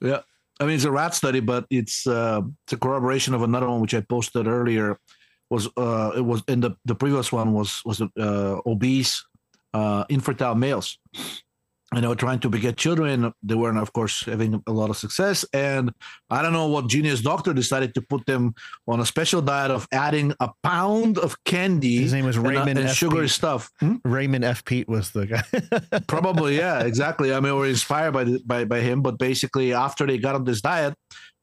[0.00, 0.20] Yeah,
[0.60, 3.80] I mean it's a rat study, but it's uh, it's a corroboration of another one
[3.80, 4.98] which I posted earlier.
[5.50, 9.24] Was uh, it was in the the previous one was was uh, obese,
[9.74, 10.98] uh, infertile males,
[11.92, 13.32] and know, trying to beget children.
[13.42, 15.44] They weren't, of course, having a lot of success.
[15.54, 15.92] And
[16.28, 18.54] I don't know what genius doctor decided to put them
[18.86, 22.50] on a special diet of adding a pound of candy His name was and, uh,
[22.50, 22.96] Raymond and F.
[22.96, 23.30] sugary Peat.
[23.30, 23.70] stuff.
[23.80, 23.96] Hmm?
[24.04, 24.64] Raymond F.
[24.66, 25.42] Peat was the guy.
[26.08, 27.32] Probably, yeah, exactly.
[27.32, 30.44] I mean, we're inspired by the, by by him, but basically, after they got on
[30.44, 30.94] this diet,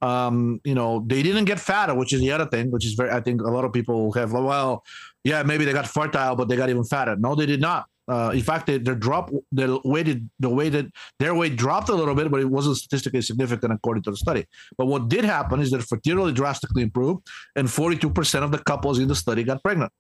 [0.02, 3.10] um, you know, they didn't get fatter, which is the other thing, which is very.
[3.10, 4.32] I think a lot of people have.
[4.32, 4.84] Well,
[5.24, 7.16] yeah, maybe they got fertile, but they got even fatter.
[7.16, 7.88] No, they did not.
[8.08, 10.86] Uh, in fact, they, their drop, their weighted, the that
[11.20, 14.46] their weight dropped a little bit, but it wasn't statistically significant according to the study.
[14.78, 19.08] But what did happen is that fertility drastically improved, and 42% of the couples in
[19.08, 19.92] the study got pregnant.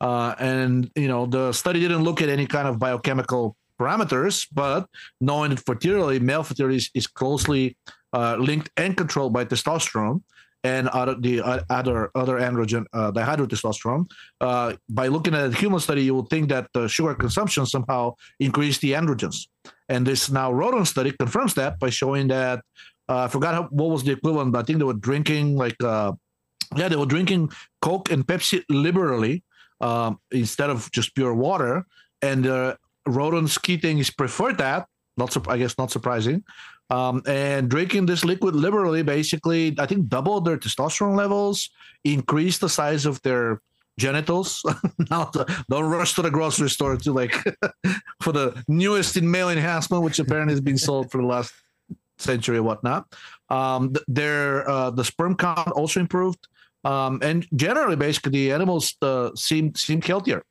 [0.00, 4.86] Uh, and you know, the study didn't look at any kind of biochemical parameters, but
[5.20, 7.76] knowing that fertility, male fertility is, is closely
[8.12, 10.22] uh, linked and controlled by testosterone
[10.64, 14.10] and other the other other androgen uh, dihydrotestosterone.
[14.40, 18.14] Uh, by looking at a human study, you would think that the sugar consumption somehow
[18.38, 19.48] increased the androgens,
[19.88, 22.60] and this now rodent study confirms that by showing that
[23.08, 25.76] uh, I forgot how, what was the equivalent, but I think they were drinking like
[25.82, 26.12] uh,
[26.76, 27.50] yeah, they were drinking
[27.80, 29.42] Coke and Pepsi liberally
[29.80, 31.84] um, instead of just pure water,
[32.22, 34.86] and uh, rodents thing is preferred that.
[35.16, 36.42] Not I guess not surprising.
[36.92, 41.70] Um, and drinking this liquid liberally basically, I think, doubled their testosterone levels,
[42.04, 43.62] increased the size of their
[43.98, 44.62] genitals.
[45.10, 45.30] now,
[45.70, 47.32] don't rush to the grocery store to like
[48.22, 51.54] for the newest in male enhancement, which apparently has been sold for the last
[52.18, 53.06] century or whatnot.
[53.48, 56.46] Um, their uh, the sperm count also improved,
[56.84, 60.42] um, and generally, basically, the animals uh, seem seem healthier.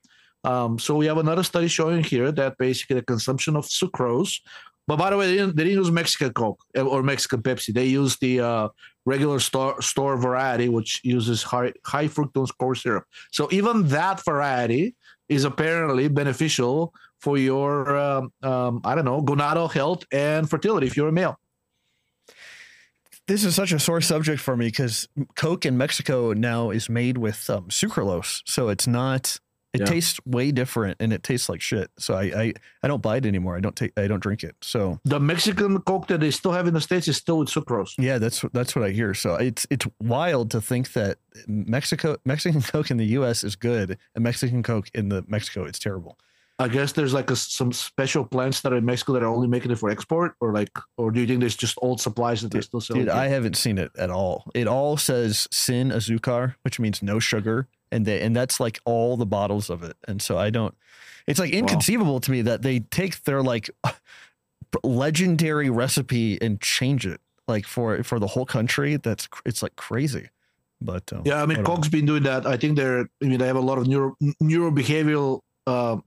[0.43, 4.39] Um, so we have another study showing here that basically the consumption of sucrose.
[4.87, 7.73] But by the way, they didn't, they didn't use Mexican Coke uh, or Mexican Pepsi.
[7.73, 8.69] They used the uh,
[9.05, 13.05] regular store store variety, which uses high high fructose corn syrup.
[13.31, 14.95] So even that variety
[15.29, 20.97] is apparently beneficial for your um, um, I don't know gonadal health and fertility if
[20.97, 21.39] you're a male.
[23.27, 27.17] this is such a sore subject for me because Coke in Mexico now is made
[27.17, 29.39] with um, sucralose, so it's not.
[29.73, 29.85] It Yeah.
[29.85, 31.89] tastes way different, and it tastes like shit.
[31.97, 32.53] So I, I
[32.83, 33.55] I don't buy it anymore.
[33.55, 33.93] I don't take.
[33.97, 34.55] I don't drink it.
[34.61, 37.93] So The Mexican Coke that they still have in the states is still with sucrose.
[37.97, 39.13] yeah, that's that's what I hear.
[39.13, 43.43] So it's it's wild to think that Mexico Mexican Coke in the U.S.
[43.43, 46.17] is good, and Mexican Coke in the Mexico it's terrible.
[46.59, 49.47] I guess there's like a, some special plants that are in Mexico that are only
[49.47, 52.51] making it for export, or like, or do you think there's just old supplies that
[52.51, 53.05] they're still selling?
[53.05, 53.09] Dude.
[53.09, 54.45] I haven't seen it at all.
[54.53, 59.17] It all says sin azúcar, which means no sugar, and they, and that's like all
[59.17, 59.97] the bottles of it.
[60.07, 60.75] And so I don't.
[61.27, 63.69] It's like inconceivable to me that they take their like
[64.83, 68.97] legendary recipe and change it like for for the whole country.
[68.97, 70.29] That's it's like crazy.
[70.81, 71.63] But um, yeah, I mean.
[71.63, 72.47] Coke's been doing that.
[72.47, 75.97] I think they're, I mean, they have a lot of neuro neurobehavioral uh,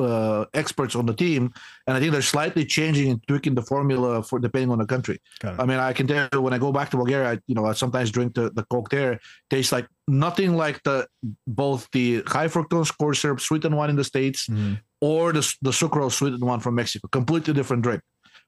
[0.00, 1.52] uh, experts on the team,
[1.86, 5.20] and I think they're slightly changing and tweaking the formula for depending on the country.
[5.44, 7.66] I mean, I can tell you when I go back to Bulgaria, I, you know,
[7.66, 9.18] I sometimes drink the, the Coke there.
[9.50, 11.06] Tastes like nothing like the
[11.46, 14.80] both the high fructose corn syrup sweetened one in the states Mhm.
[15.00, 17.08] or the the sucrose sweetened one from Mexico.
[17.08, 18.02] Completely different drink.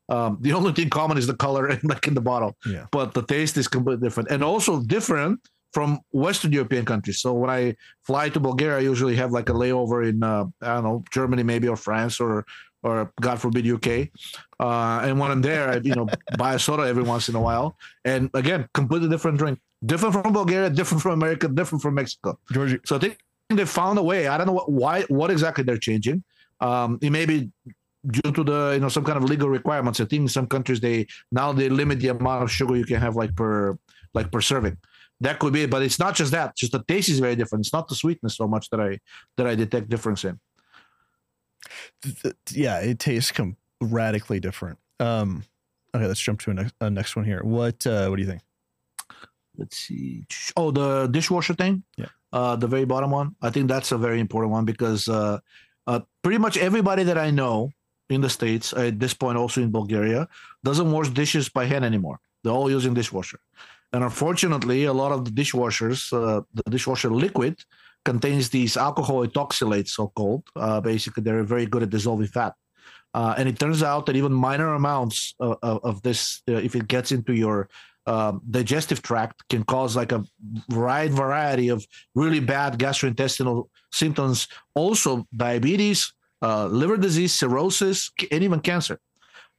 [0.08, 2.86] Um, the only thing common is the color and like in the bottle, Yeah.
[2.90, 5.38] but the taste is completely different, and also different
[5.72, 7.20] from Western European countries.
[7.20, 10.74] So when I fly to Bulgaria, I usually have like a layover in uh, I
[10.74, 12.44] don't know Germany maybe or France or
[12.82, 14.08] or God forbid UK.
[14.58, 16.06] Uh, and when I'm there, I you know
[16.38, 17.76] buy a soda every once in a while.
[18.04, 22.38] And again, completely different drink, different from Bulgaria, different from America, different from Mexico.
[22.52, 22.78] Georgia.
[22.84, 23.18] So I think
[23.48, 24.28] they found a way.
[24.28, 26.22] I don't know what, why, what exactly they're changing.
[26.60, 27.50] Um, it may be
[28.06, 30.00] due to the you know some kind of legal requirements.
[30.00, 33.00] I think in some countries they now they limit the amount of sugar you can
[33.00, 33.78] have like per
[34.14, 34.76] like per serving.
[35.20, 36.56] That could be, but it's not just that.
[36.56, 37.66] Just the taste is very different.
[37.66, 38.98] It's not the sweetness so much that I
[39.36, 40.40] that I detect difference in.
[42.50, 44.78] Yeah, it tastes com- radically different.
[44.98, 45.44] Um,
[45.94, 47.42] okay, let's jump to a next, a next one here.
[47.42, 48.42] What uh, what do you think?
[49.56, 50.24] Let's see.
[50.56, 51.82] Oh, the dishwasher thing.
[51.98, 52.06] Yeah.
[52.32, 53.34] Uh, the very bottom one.
[53.42, 55.38] I think that's a very important one because uh,
[55.86, 57.72] uh, pretty much everybody that I know
[58.08, 60.28] in the states at this point, also in Bulgaria,
[60.64, 62.20] doesn't wash dishes by hand anymore.
[62.42, 63.40] They're all using dishwasher,
[63.92, 67.58] and unfortunately, a lot of the dishwashers, uh, the dishwasher liquid,
[68.04, 70.44] contains these alcohol ethoxylates, so called.
[70.56, 72.54] Uh, basically, they're very good at dissolving fat.
[73.12, 76.76] Uh, and it turns out that even minor amounts of, of, of this, uh, if
[76.76, 77.68] it gets into your
[78.06, 80.24] um, digestive tract, can cause like a
[80.70, 84.48] wide variety of really bad gastrointestinal symptoms.
[84.74, 86.12] Also, diabetes,
[86.42, 88.98] uh, liver disease, cirrhosis, and even cancer.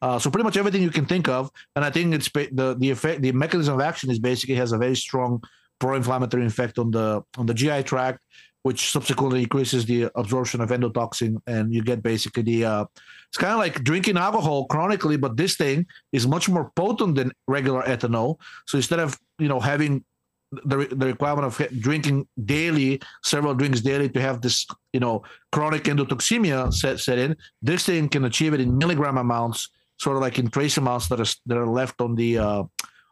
[0.02, 2.90] Uh, so pretty much everything you can think of, and I think it's the the
[2.90, 5.42] effect, the mechanism of action is basically has a very strong
[5.80, 8.24] pro-inflammatory effect on the on the GI tract,
[8.64, 12.66] which subsequently increases the absorption of endotoxin, and you get basically the.
[12.66, 12.86] Uh,
[13.30, 17.32] it's kind of like drinking alcohol chronically, but this thing is much more potent than
[17.48, 18.38] regular ethanol.
[18.68, 20.04] So instead of you know having
[20.52, 25.84] the, the requirement of drinking daily, several drinks daily to have this, you know, chronic
[25.86, 27.36] endotoxemia set, set in.
[27.62, 29.70] This thing can achieve it in milligram amounts,
[30.02, 32.64] sort of like in trace amounts that are that are left on the uh,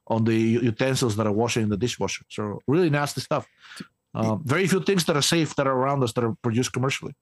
[0.08, 2.26] on the utensils that are washing in the dishwasher.
[2.30, 3.48] So really nasty stuff.
[4.16, 7.14] Uh, very few things that are safe that are around us that are produced commercially.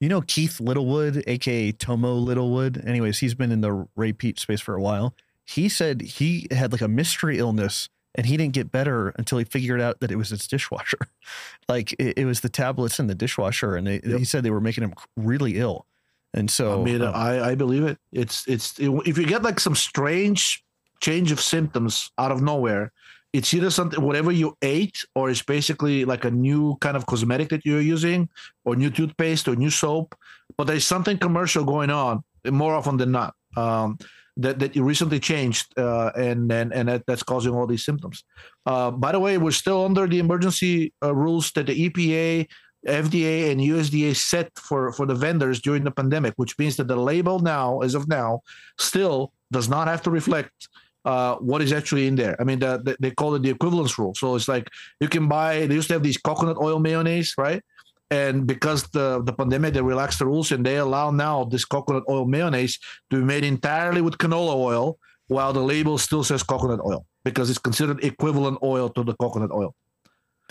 [0.00, 2.82] You know Keith Littlewood, aka Tomo Littlewood.
[2.84, 5.14] Anyways, he's been in the Ray Peat space for a while.
[5.44, 9.44] He said he had like a mystery illness and he didn't get better until he
[9.44, 10.98] figured out that it was his dishwasher.
[11.68, 14.18] like it, it, was the tablets in the dishwasher, and they, yep.
[14.18, 15.86] he said they were making him really ill.
[16.34, 17.98] And so, I mean, uh, I, I believe it.
[18.12, 20.62] It's it's it, if you get like some strange
[21.00, 22.92] change of symptoms out of nowhere,
[23.32, 27.50] it's either something whatever you ate, or it's basically like a new kind of cosmetic
[27.50, 28.28] that you're using,
[28.64, 30.14] or new toothpaste, or new soap.
[30.56, 33.34] But there's something commercial going on more often than not.
[33.56, 33.98] Um,
[34.38, 38.24] that, that you recently changed uh, and and, and that, that's causing all these symptoms.
[38.64, 42.48] Uh, by the way, we're still under the emergency uh, rules that the EPA,
[42.86, 46.96] FDA, and USDA set for, for the vendors during the pandemic, which means that the
[46.96, 48.40] label now, as of now,
[48.78, 50.68] still does not have to reflect
[51.04, 52.36] uh, what is actually in there.
[52.40, 54.14] I mean, the, the, they call it the equivalence rule.
[54.14, 54.68] So it's like
[55.00, 55.66] you can buy.
[55.66, 57.62] They used to have these coconut oil mayonnaise, right?
[58.10, 62.04] And because the, the pandemic, they relaxed the rules and they allow now this coconut
[62.08, 62.78] oil mayonnaise
[63.10, 67.48] to be made entirely with canola oil, while the label still says coconut oil because
[67.48, 69.74] it's considered equivalent oil to the coconut oil.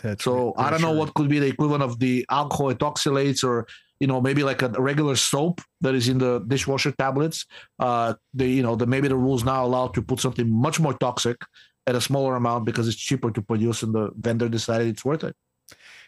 [0.01, 3.67] That's so I don't know what could be the equivalent of the alcohol ethoxylates or
[3.99, 7.45] you know maybe like a regular soap that is in the dishwasher tablets.
[7.79, 10.93] Uh, the you know the maybe the rules now allow to put something much more
[10.93, 11.37] toxic
[11.87, 15.23] at a smaller amount because it's cheaper to produce and the vendor decided it's worth
[15.23, 15.35] it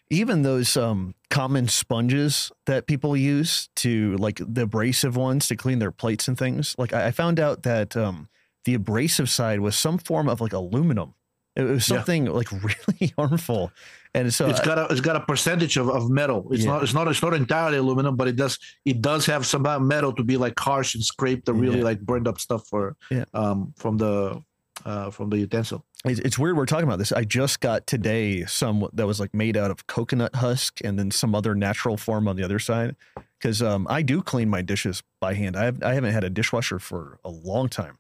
[0.10, 5.80] even those um, common sponges that people use to like the abrasive ones to clean
[5.80, 6.76] their plates and things.
[6.78, 8.30] Like I, found out that um,
[8.66, 11.16] the abrasive side was some form of like aluminum.
[11.56, 12.32] It was something yeah.
[12.32, 13.72] like really harmful.
[14.16, 16.48] And so it's got a it's got a percentage of, of metal.
[16.52, 16.72] It's yeah.
[16.72, 20.14] not it's not it's not entirely aluminum, but it does it does have some metal
[20.14, 21.84] to be like harsh and scrape the really yeah.
[21.84, 22.96] like burned up stuff for
[23.34, 24.42] um from the
[24.86, 25.86] uh, from the utensil.
[26.06, 27.12] It's, it's, weird we're talking about this.
[27.12, 31.12] I just got today some that was like made out of coconut husk and then
[31.12, 32.96] some other natural form on the other side.
[33.40, 35.56] Because um, I do clean my dishes by hand.
[35.56, 37.98] I have, I haven't had a dishwasher for a long time,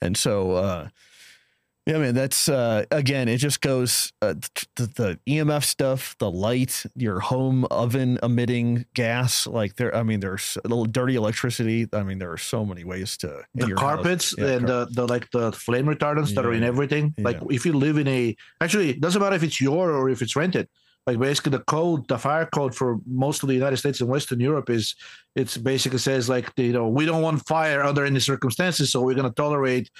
[0.00, 0.88] and so uh,
[1.86, 4.34] yeah, man, that's uh, again, it just goes uh,
[4.76, 9.48] the, the, EMF stuff, the light, your home oven emitting gas.
[9.48, 11.88] Like there, I mean, there's a little dirty electricity.
[11.92, 15.28] I mean, there are so many ways to the carpets yeah, and the, the like
[15.32, 17.14] the flame retardants yeah, that are in everything.
[17.18, 17.24] Yeah.
[17.24, 20.22] Like if you live in a actually, it doesn't matter if it's your or if
[20.22, 20.68] it's rented.
[21.08, 24.38] Like basically, the code, the fire code for most of the United States and Western
[24.38, 24.94] Europe is,
[25.34, 29.16] it's basically says like you know we don't want fire under any circumstances, so we're
[29.16, 29.90] going to tolerate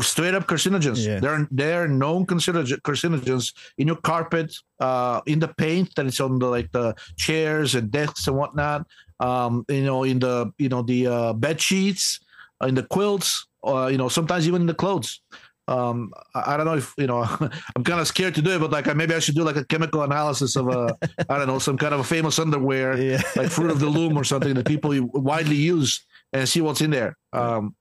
[0.00, 1.04] straight up carcinogens.
[1.04, 1.20] Yeah.
[1.20, 6.46] They're they're known carcinogens in your carpet, uh, in the paint that is on the
[6.46, 8.86] like the chairs and desks and whatnot.
[9.20, 12.20] Um, you know, in the you know the uh, bed sheets,
[12.62, 15.20] in the quilts, uh, you know, sometimes even in the clothes.
[15.68, 17.22] Um, I, don't know if you know.
[17.76, 19.64] I'm kind of scared to do it, but like maybe I should do like a
[19.64, 20.96] chemical analysis of a
[21.28, 23.20] I don't know some kind of a famous underwear, yeah.
[23.34, 26.90] like Fruit of the Loom or something that people widely use and see what's in
[26.90, 27.16] there.
[27.32, 27.74] Um,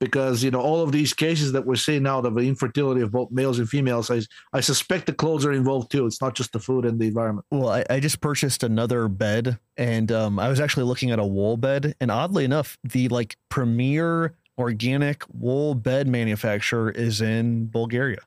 [0.00, 3.30] because you know all of these cases that we're seeing now of infertility of both
[3.30, 4.22] males and females, I,
[4.52, 6.06] I suspect the clothes are involved too.
[6.06, 7.46] It's not just the food and the environment.
[7.50, 11.26] Well, I, I just purchased another bed, and um, I was actually looking at a
[11.26, 18.20] wool bed, and oddly enough, the like premier organic wool bed manufacturer is in Bulgaria,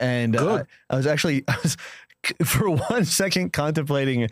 [0.00, 1.76] and uh, I was actually I was
[2.44, 4.28] for one second contemplating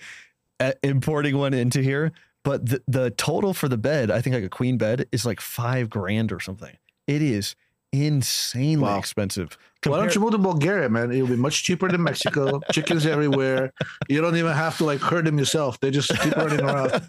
[0.59, 2.13] uh, importing one into here.
[2.43, 5.41] But the, the total for the bed, I think like a queen bed, is like
[5.41, 6.77] five grand or something.
[7.07, 7.57] It is
[7.93, 8.99] insanely wow.
[8.99, 9.57] expensive.
[9.83, 11.13] Compar- Why don't you move to Bulgaria, man?
[11.13, 12.61] It'll be much cheaper than Mexico.
[12.73, 13.73] Chickens everywhere.
[14.09, 15.79] You don't even have to like herd them yourself.
[15.81, 17.07] They just keep running around.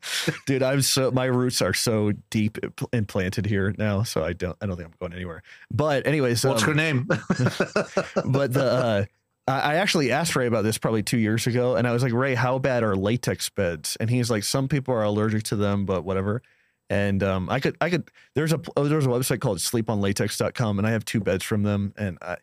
[0.46, 2.58] Dude, I'm so my roots are so deep
[2.92, 5.42] implanted here now, so I don't I don't think I'm going anywhere.
[5.70, 7.04] But anyways, what's um, her name?
[8.24, 9.04] but the uh,
[9.48, 12.34] I actually asked Ray about this probably two years ago, and I was like, Ray,
[12.34, 13.96] how bad are latex beds?
[13.98, 16.42] And he's like, some people are allergic to them, but whatever.
[16.90, 18.10] And um, I could, I could.
[18.34, 21.94] There's a oh, there's a website called sleeponlatex.com, and I have two beds from them.
[21.96, 22.36] And I,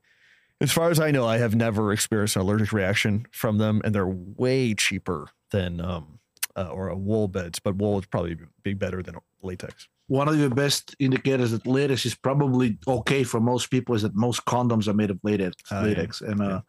[0.62, 3.94] as far as I know, I have never experienced an allergic reaction from them, and
[3.94, 6.20] they're way cheaper than um,
[6.56, 7.60] uh, or a wool beds.
[7.60, 9.90] But wool would probably be better than latex.
[10.08, 14.16] One of the best indicators that latex is probably okay for most people is that
[14.16, 15.56] most condoms are made of latex.
[15.70, 16.32] Uh, latex, yeah.
[16.32, 16.60] and uh, yeah.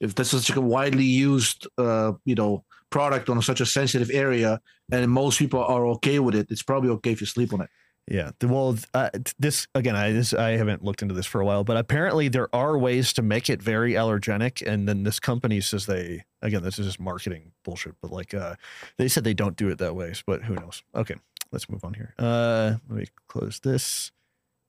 [0.00, 4.10] if this is such a widely used, uh, you know, product on such a sensitive
[4.10, 4.60] area
[4.92, 7.70] and most people are okay with it, it's probably okay if you sleep on it.
[8.08, 8.30] Yeah.
[8.40, 11.76] Well, uh, this again, I this I haven't looked into this for a while, but
[11.76, 14.64] apparently there are ways to make it very allergenic.
[14.64, 18.54] And then this company says they again, this is just marketing bullshit, but like uh,
[18.96, 20.12] they said they don't do it that way.
[20.24, 20.84] But who knows?
[20.94, 21.16] Okay,
[21.50, 22.14] let's move on here.
[22.16, 24.12] Uh, let me close this.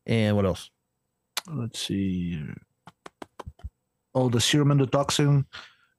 [0.08, 0.72] And what else?
[1.48, 2.42] Let's see.
[4.16, 5.46] Oh, the serum endotoxin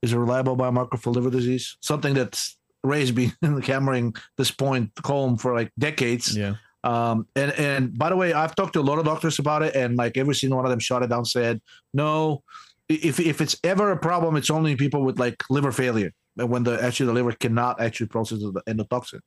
[0.03, 1.76] is a reliable biomarker for liver disease.
[1.80, 3.32] Something that's Ray's been
[3.62, 6.36] hammering this point home for like decades.
[6.36, 6.55] Yeah.
[6.84, 9.74] Um, and and by the way, I've talked to a lot of doctors about it,
[9.74, 11.61] and like every single one of them shot it down, said
[11.92, 12.42] no.
[12.88, 16.82] If if it's ever a problem, it's only people with like liver failure when the
[16.82, 19.20] actually the liver cannot actually process the endotoxin.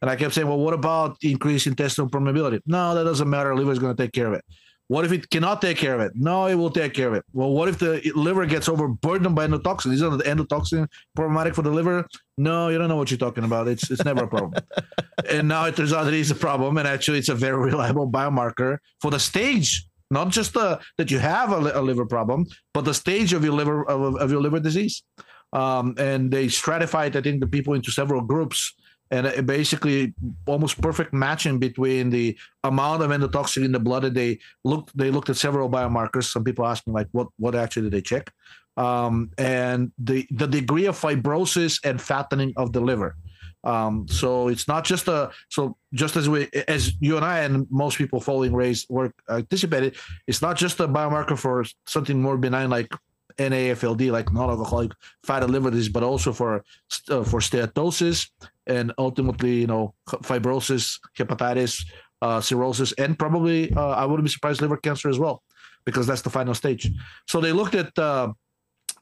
[0.00, 2.60] And I kept saying, well, what about increased intestinal permeability?
[2.66, 3.54] No, that doesn't matter.
[3.54, 4.44] Liver is going to take care of it.
[4.92, 6.12] What if it cannot take care of it?
[6.14, 7.24] No, it will take care of it.
[7.32, 9.90] Well, what if the liver gets overburdened by endotoxin?
[9.94, 10.86] Isn't the endotoxin
[11.16, 12.06] problematic for the liver?
[12.36, 13.68] No, you don't know what you're talking about.
[13.68, 14.62] It's it's never a problem.
[15.30, 17.56] and now it turns out that it is a problem, and actually, it's a very
[17.70, 22.44] reliable biomarker for the stage, not just the that you have a, a liver problem,
[22.74, 25.02] but the stage of your liver of, of your liver disease.
[25.54, 28.74] Um, and they stratified, I think, the people into several groups
[29.12, 30.14] and basically
[30.46, 35.10] almost perfect matching between the amount of endotoxin in the blood that they looked they
[35.10, 36.24] looked at several biomarkers.
[36.24, 38.32] Some people ask me like what what actually did they check?
[38.78, 43.14] Um, and the the degree of fibrosis and fattening of the liver.
[43.64, 47.66] Um, so it's not just a so just as we as you and I and
[47.70, 49.96] most people following Ray's work anticipated,
[50.26, 52.88] it's not just a biomarker for something more benign like
[53.36, 54.92] NAFLD, like non-alcoholic
[55.24, 56.64] fatty liver disease, but also for
[57.08, 58.28] uh, for steatosis
[58.66, 61.84] and ultimately, you know, fibrosis, hepatitis,
[62.22, 65.42] uh, cirrhosis, and probably uh, I wouldn't be surprised liver cancer as well,
[65.84, 66.90] because that's the final stage.
[67.28, 67.96] So they looked at.
[67.98, 68.32] Uh,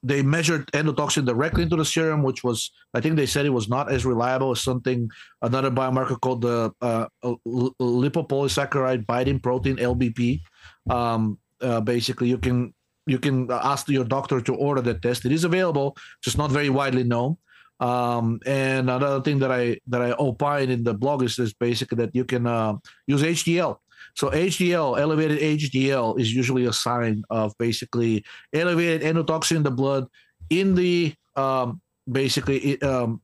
[0.02, 3.68] they measured endotoxin directly into the serum, which was, I think they said it was
[3.68, 5.10] not as reliable as something,
[5.42, 10.40] another biomarker called the uh, lipopolysaccharide binding protein (LBP).
[10.88, 12.72] Um, uh, basically, you can
[13.06, 15.24] you can ask your doctor to order the test.
[15.24, 17.36] It is available, just not very widely known.
[17.80, 21.96] Um, and another thing that I that I opine in the blog is, is basically
[21.96, 22.74] that you can uh,
[23.06, 23.78] use HDL.
[24.14, 30.06] So HDL, elevated HDL, is usually a sign of basically elevated endotoxin in the blood
[30.50, 31.80] in the um,
[32.10, 33.22] basically um,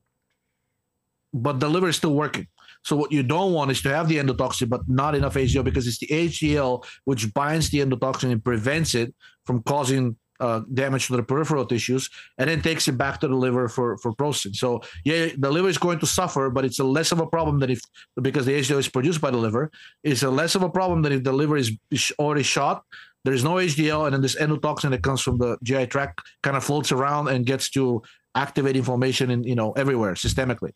[1.33, 2.47] but the liver is still working.
[2.83, 5.87] So what you don't want is to have the endotoxin, but not enough HDL because
[5.87, 9.13] it's the HDL which binds the endotoxin and prevents it
[9.47, 13.35] from causing uh, damage to the peripheral tissues, and then takes it back to the
[13.35, 14.53] liver for for processing.
[14.53, 17.59] So yeah, the liver is going to suffer, but it's a less of a problem
[17.59, 17.81] than if
[18.21, 19.71] because the HDL is produced by the liver.
[20.03, 21.71] It's a less of a problem than if the liver is,
[22.19, 22.83] already shot.
[23.25, 26.55] There is no HDL, and then this endotoxin that comes from the GI tract kind
[26.55, 28.03] of floats around and gets to
[28.35, 30.73] activate inflammation in you know everywhere systemically.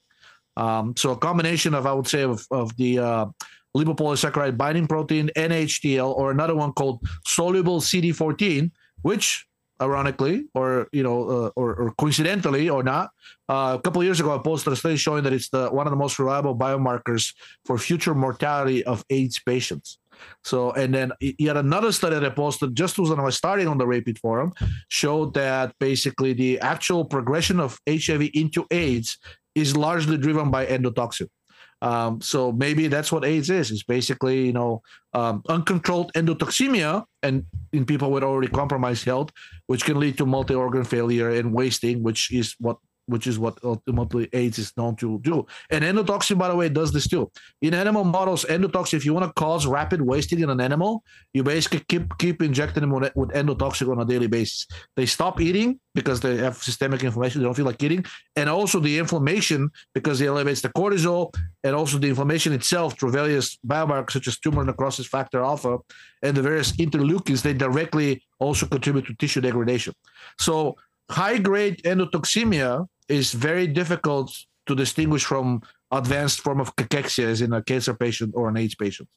[0.57, 3.25] Um, so a combination of, I would say, of, of the uh,
[3.75, 9.45] lipopolysaccharide binding protein, NHDL, or another one called soluble CD14, which
[9.81, 13.09] ironically or you know uh, or, or, coincidentally or not
[13.49, 15.91] uh, a couple years ago i posted a study showing that it's the one of
[15.91, 17.33] the most reliable biomarkers
[17.65, 19.97] for future mortality of aids patients
[20.43, 23.67] so and then yet another study that i posted just was when i was starting
[23.67, 24.53] on the Ray Peat forum
[24.89, 29.17] showed that basically the actual progression of hiv into aids
[29.55, 31.27] is largely driven by endotoxin.
[31.81, 33.71] Um, so maybe that's what AIDS is.
[33.71, 34.81] It's basically, you know,
[35.13, 39.31] um, uncontrolled endotoxemia and in people with already compromised health,
[39.67, 42.77] which can lead to multi-organ failure and wasting, which is what
[43.11, 45.45] which is what ultimately AIDS is known to do.
[45.69, 47.31] And endotoxin, by the way, does this too.
[47.61, 51.03] In animal models, endotoxin, if you want to cause rapid wasting in an animal,
[51.33, 54.67] you basically keep keep injecting them with, endotoxin on a daily basis.
[54.95, 58.05] They stop eating because they have systemic inflammation, they don't feel like eating,
[58.35, 61.33] and also the inflammation because it elevates the cortisol,
[61.63, 65.77] and also the inflammation itself through various biomarkers such as tumor necrosis factor alpha
[66.23, 69.93] and the various interleukins, they directly also contribute to tissue degradation.
[70.39, 70.75] So
[71.09, 74.35] high grade endotoxemia is very difficult
[74.67, 78.75] to distinguish from advanced form of cachexia as in a cancer patient or an AIDS
[78.75, 79.09] patient.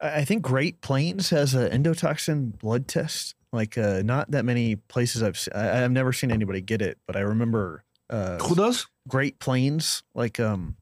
[0.00, 3.34] I think Great Plains has an endotoxin blood test.
[3.52, 6.98] Like uh, not that many places I've se- I, I've never seen anybody get it,
[7.06, 8.86] but I remember uh, Who does?
[9.08, 10.76] Great Plains like um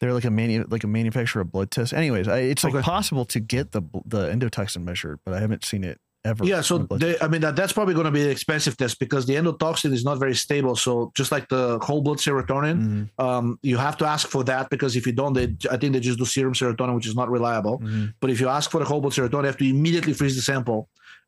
[0.00, 1.92] they're like a manu- like a manufacturer of blood tests.
[1.92, 2.82] Anyways, I, it's like Okay.
[2.82, 6.44] possible to get the the endotoxin measured, but I haven't seen it ever.
[6.44, 7.12] Yeah, so they.
[7.24, 10.04] I mean that, that's probably going to be an expensive test because the endotoxin is
[10.04, 10.74] not very stable.
[10.86, 14.64] So just like the whole blood serotonin, Mhm, um, you have to ask for that
[14.74, 17.28] because if you don't, they I think they just do serum serotonin, which is not
[17.30, 17.76] reliable.
[17.80, 18.12] mhm.
[18.20, 20.42] But if you ask for the whole blood serotonin, you have to immediately freeze the
[20.42, 20.80] sample,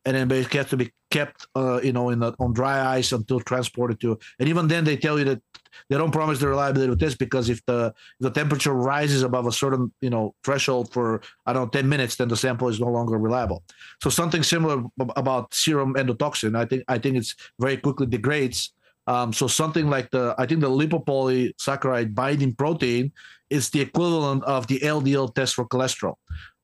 [0.08, 3.12] and then basically have to be kept, uh, you know, in the, on dry ice
[3.12, 4.18] until transported to.
[4.38, 5.42] And even then, they tell you that
[5.90, 9.46] they don't promise the reliability of this because if the if the temperature rises above
[9.46, 12.80] a certain you know threshold for I don't know ten minutes, then the sample is
[12.80, 13.62] no longer reliable.
[14.02, 14.82] So something similar
[15.14, 18.72] about serum endotoxin, I think I think it's very quickly degrades.
[19.06, 23.12] Um, so something like the I think the lipopolysaccharide binding protein
[23.50, 26.14] is the equivalent of the LDL test for cholesterol.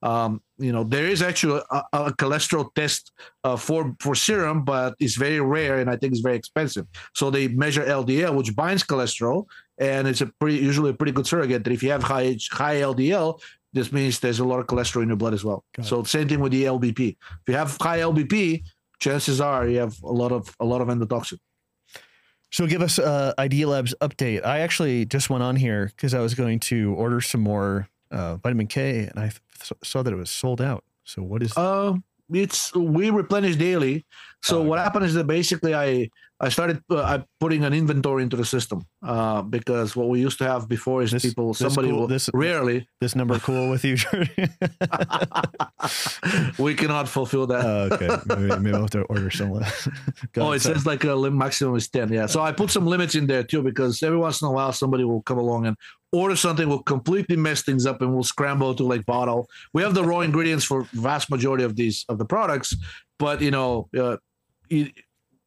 [0.05, 3.11] Um, you know, there is actually a, a cholesterol test
[3.43, 6.87] uh, for for serum, but it's very rare and I think it's very expensive.
[7.15, 9.47] So they measure LDL, which binds cholesterol,
[9.79, 11.65] and it's a pretty usually a pretty good surrogate.
[11.65, 13.41] That if you have high high LDL,
[13.73, 15.65] this means there's a lot of cholesterol in your blood as well.
[15.75, 15.89] Got it.
[15.89, 17.17] So same thing with the LBP.
[17.19, 18.63] If you have high LBP,
[19.01, 21.39] chances are you have a lot of a lot of endotoxin.
[22.53, 24.45] So give us a Idea Labs update.
[24.45, 28.37] I actually just went on here because I was going to order some more uh,
[28.37, 30.85] vitamin K, and I th- saw that it was sold out.
[31.05, 31.57] So what is?
[31.57, 31.95] Uh,
[32.33, 34.05] it's we replenish daily.
[34.43, 36.09] So Oh, what happened is that basically I
[36.41, 40.39] I started uh, I putting an inventory into the system uh, because what we used
[40.39, 43.71] to have before is This- people this somebody cool- will this- rarely this number cool
[43.71, 43.97] with you?
[46.59, 47.65] we cannot fulfill that.
[47.65, 49.53] Oh, okay, maybe, maybe I'll have to order some.
[50.37, 52.13] oh, it says like a lim- maximum is 10.
[52.13, 52.27] Yeah.
[52.27, 55.05] So I put some limits in there too because every once in a while somebody
[55.05, 55.77] will come along and
[56.15, 59.49] order something, will completely mess things up and we'll scramble to like bottle.
[59.73, 62.75] We have the raw ingredients for vast majority of these of the products,
[63.19, 64.17] but you know, uh,
[64.69, 64.91] you,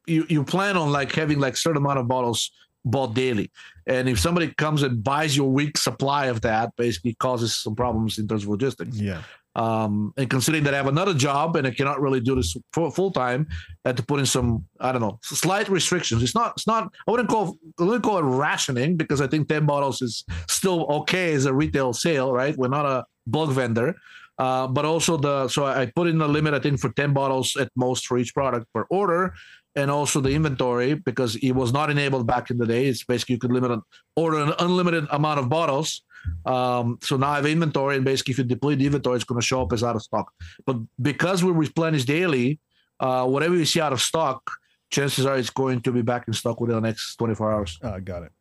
[0.05, 2.51] you you plan on like having like certain amount of bottles
[2.91, 3.51] bought daily.
[3.85, 8.17] And if somebody comes and buys your week supply of that, basically causes some problems
[8.17, 9.21] in terms of logistics yeah.
[9.55, 13.11] um, and considering that I have another job and I cannot really do this full,
[13.11, 13.47] time,
[13.85, 16.21] I had to put in some I don't know slight restrictions.
[16.21, 19.47] It's not it's not I wouldn't call I wouldn't call it rationing because I think
[19.47, 22.55] ten bottles is still okay as a retail sale, right?
[22.57, 23.95] We're not a bulk vendor.
[24.39, 27.55] Uh, but also the so I put in a limit I think for ten bottles
[27.55, 29.33] at most for each product per order,
[29.77, 32.87] and also the inventory because it was not enabled back in the day.
[32.87, 33.83] It's basically you could limit an
[34.15, 36.01] order an unlimited amount of bottles.
[36.45, 39.39] Um, so now I have inventory, and basically, if you deplete the inventory, it's going
[39.39, 40.33] to show up as out of stock.
[40.65, 42.59] But because we replenish daily,
[42.99, 44.41] uh, whatever you see out of stock,
[44.89, 47.79] chances are it's going to be back in stock within the next 24 hours.
[47.83, 48.31] Oh, got it.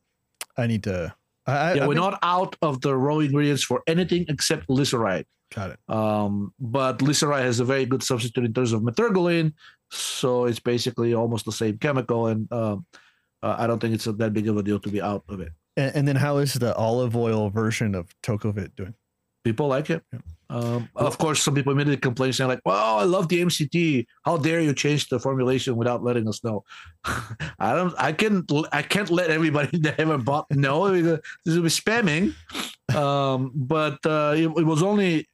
[0.56, 1.14] I need to.
[1.46, 5.26] I, I, Yeah, I've we're not out of the raw ingredients for anything except glyceride.
[5.54, 5.78] Got it.
[5.88, 9.52] Um, but glyceride has a very good substitute in terms of metergoline,
[9.96, 12.86] so it's basically almost the same chemical, and um,
[13.42, 15.52] uh, I don't think it's that big of a deal to be out of it.
[15.76, 18.94] And, and then how is the olive oil version of Tocovit doing?
[19.46, 20.02] people like it.
[20.12, 20.18] Yeah.
[20.50, 24.06] Um, of course, some people immediately complain saying like, "Well, I love the MCT.
[24.24, 26.64] How dare you change the formulation without letting us know?"
[27.66, 27.94] I don't.
[27.98, 28.44] I can.
[28.72, 30.90] I can't let everybody that ever bought know.
[30.90, 32.34] This will be spamming.
[32.94, 35.28] Um, but uh, it, it was only.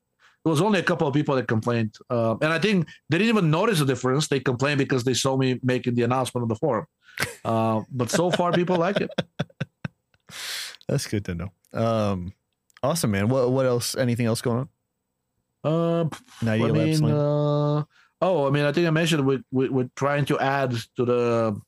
[0.45, 3.28] It was only a couple of people that complained, um, and I think they didn't
[3.28, 4.26] even notice the difference.
[4.26, 6.86] They complained because they saw me making the announcement on the forum.
[7.45, 9.11] Uh, but so far, people like it.
[10.88, 11.53] That's good to know.
[11.72, 12.32] Um,
[12.82, 13.28] awesome, man.
[13.28, 13.95] What what else?
[13.95, 14.68] Anything else going on?
[15.64, 16.09] Uh,
[16.43, 17.84] Now you labs mean, uh,
[18.20, 21.61] oh, I mean, I think I mentioned we, we, we're trying to add to the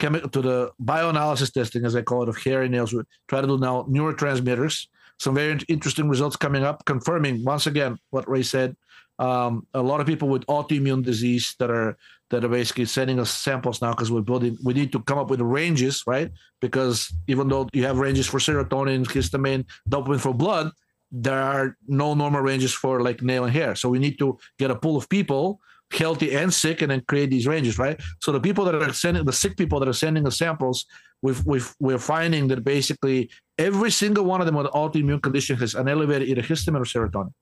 [0.00, 2.92] chemi- to the bioanalysis testing, as I call it, of hair and nails.
[2.92, 4.88] We try to do now neurotransmitters.
[5.18, 8.76] Some very interesting results coming up, confirming once again what Ray said.
[9.18, 11.96] um, a lot of people with autoimmune disease that are
[12.30, 14.58] that are basically sending us samples now because we're building.
[14.64, 16.30] We need to come up with ranges, right?
[16.60, 20.72] Because even though you have ranges for serotonin, histamine, dopamine for blood,
[21.12, 23.74] there are no normal ranges for like nail and hair.
[23.76, 25.60] So we need to get a pool of people
[25.92, 29.24] healthy and sick and then create these ranges right so the people that are sending
[29.24, 30.84] the sick people that are sending us samples
[31.22, 35.74] we've, we've we're finding that basically every single one of them with autoimmune condition has
[35.74, 37.32] an elevated either histamine or serotonin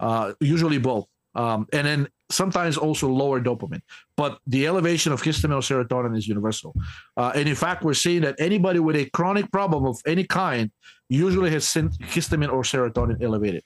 [0.00, 3.82] uh, usually both um, and then sometimes also lower dopamine.
[4.16, 6.74] But the elevation of histamine or serotonin is universal.
[7.16, 10.70] Uh, and in fact, we're seeing that anybody with a chronic problem of any kind
[11.08, 13.62] usually has histamine or serotonin elevated.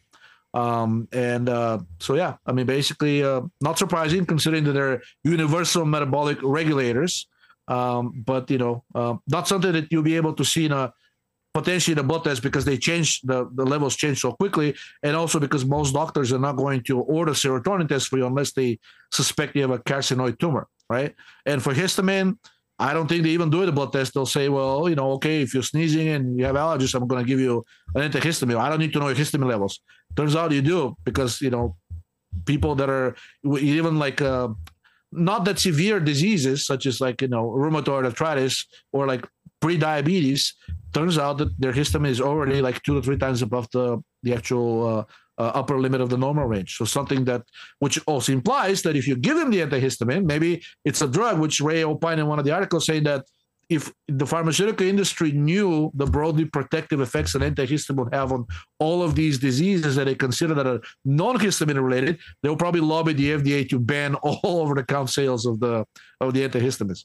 [0.55, 5.85] Um, and uh, so, yeah, I mean, basically, uh, not surprising considering that they're universal
[5.85, 7.29] metabolic regulators.
[7.69, 10.93] Um, but you know, uh, not something that you'll be able to see in a
[11.53, 14.75] potentially the blood test because they change the, the levels change so quickly.
[15.03, 18.53] And also because most doctors are not going to order serotonin test for you unless
[18.53, 18.79] they
[19.11, 21.15] suspect you have a carcinoid tumor right?
[21.45, 22.39] And for histamine
[22.79, 24.15] i don't think they even do the blood test.
[24.15, 27.25] They'll say well you know okay if you're sneezing and you have allergies i'm going
[27.25, 27.65] to give you
[27.95, 28.59] an antihistamine.
[28.59, 29.81] I don't need to know your histamine levels.
[30.15, 31.77] Turns out you do because you know
[32.45, 34.49] people that are even like uh,
[35.17, 39.27] not that severe diseases such as like you know rheumatoid arthritis or like
[39.61, 40.55] pre-diabetes
[40.93, 44.35] turns out that their histamine is already like two to three times above the the
[44.35, 45.05] actual uh,
[45.39, 46.77] uh, upper limit of the normal range.
[46.77, 47.43] So something that,
[47.79, 51.61] which also implies that if you give them the antihistamine, maybe it's a drug, which
[51.61, 53.27] Ray opined in one of the articles saying that
[53.69, 58.47] if the pharmaceutical industry knew the broadly protective effects an antihistamine would have on
[58.79, 63.31] all of these diseases that they consider that are non-histamine related, they'll probably lobby the
[63.31, 65.85] FDA to ban all over the count sales of the
[66.21, 67.05] of the antihistamines.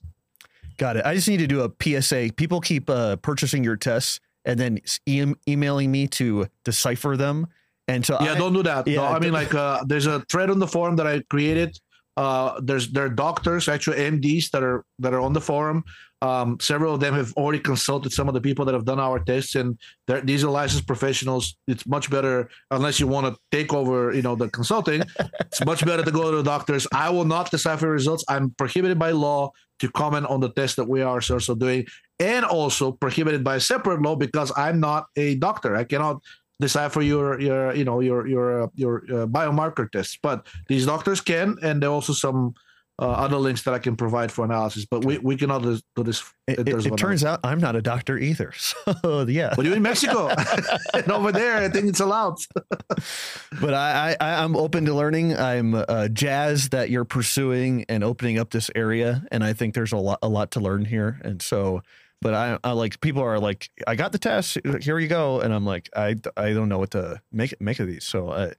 [0.78, 1.05] Got it.
[1.05, 2.32] I just need to do a PSA.
[2.36, 7.47] People keep uh, purchasing your tests and then e- emailing me to decipher them.
[7.88, 8.88] And so yeah, I, don't do that.
[8.88, 11.78] Yeah, no, I mean, like, uh, there's a thread on the forum that I created.
[12.16, 15.84] Uh, there's there are doctors, actual MDs that are that are on the forum.
[16.22, 19.19] Um, several of them have already consulted some of the people that have done our
[19.19, 19.78] tests, and
[20.24, 21.55] these are licensed professionals.
[21.67, 25.01] It's much better unless you want to take over, you know, the consulting.
[25.39, 26.86] it's much better to go to the doctors.
[26.93, 28.24] I will not decipher results.
[28.28, 31.88] I'm prohibited by law to comment on the test that we are also doing,
[32.19, 35.76] and also prohibited by a separate law because I'm not a doctor.
[35.76, 36.22] I cannot
[36.59, 41.19] decipher your your you know your your uh, your uh, biomarker tests, but these doctors
[41.19, 42.53] can, and there are also some
[43.02, 44.86] uh, other links that I can provide for analysis.
[44.86, 46.24] But we, we cannot do this.
[46.47, 48.54] It, it, it turns out I'm not a doctor either.
[49.02, 49.54] So yeah.
[49.56, 50.30] But you're in Mexico,
[50.93, 52.38] and over there, I think it's allowed.
[53.60, 55.36] but I, I I'm open to learning.
[55.36, 59.93] I'm uh, jazzed that you're pursuing and opening up this area, and I think there's
[59.93, 61.20] a lot a lot to learn here.
[61.24, 61.82] And so.
[62.24, 64.60] But I, I like people are like, I got the test.
[64.82, 67.88] Here you go, and I'm like, I, I don't know what to make make of
[67.88, 68.04] these.
[68.04, 68.54] So I,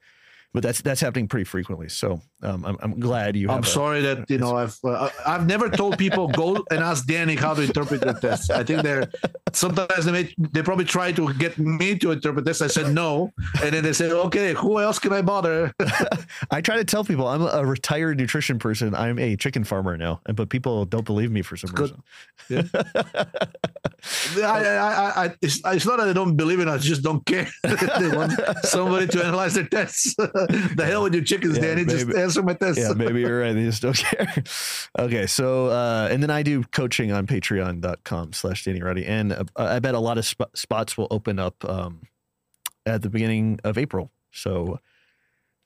[0.55, 1.89] but that's that's happening pretty frequently.
[1.89, 3.51] So um, I'm, I'm glad you.
[3.51, 7.07] I'm sorry a, that you know I've uh, I've never told people go and ask
[7.07, 8.51] Danny how to interpret the test.
[8.51, 9.11] I think they're
[9.55, 12.61] sometimes they may, they probably try to get me to interpret this.
[12.61, 13.33] I said no,
[13.63, 15.73] and then they said, okay, who else can I bother?
[16.51, 18.95] I try to tell people I'm a retired nutrition person.
[18.95, 21.93] I'm a chicken farmer now, and but people don't believe me for some Good.
[22.49, 22.71] reason.
[22.73, 22.83] Yeah.
[24.37, 26.73] I, I, I, it's, it's, not that I don't believe in it.
[26.73, 27.49] I just don't care.
[27.63, 28.33] they want
[28.65, 30.15] somebody to analyze their tests.
[30.17, 31.85] the hell with your chickens, yeah, Danny.
[31.85, 32.81] Maybe, just answer my tests.
[32.81, 33.53] yeah, maybe you're right.
[33.53, 34.43] They just don't care.
[34.99, 39.79] Okay, so uh, and then I do coaching on Patreon.com slash Danny Roddy, and I
[39.79, 42.03] bet a lot of sp- spots will open up um,
[42.87, 44.11] at the beginning of April.
[44.31, 44.79] So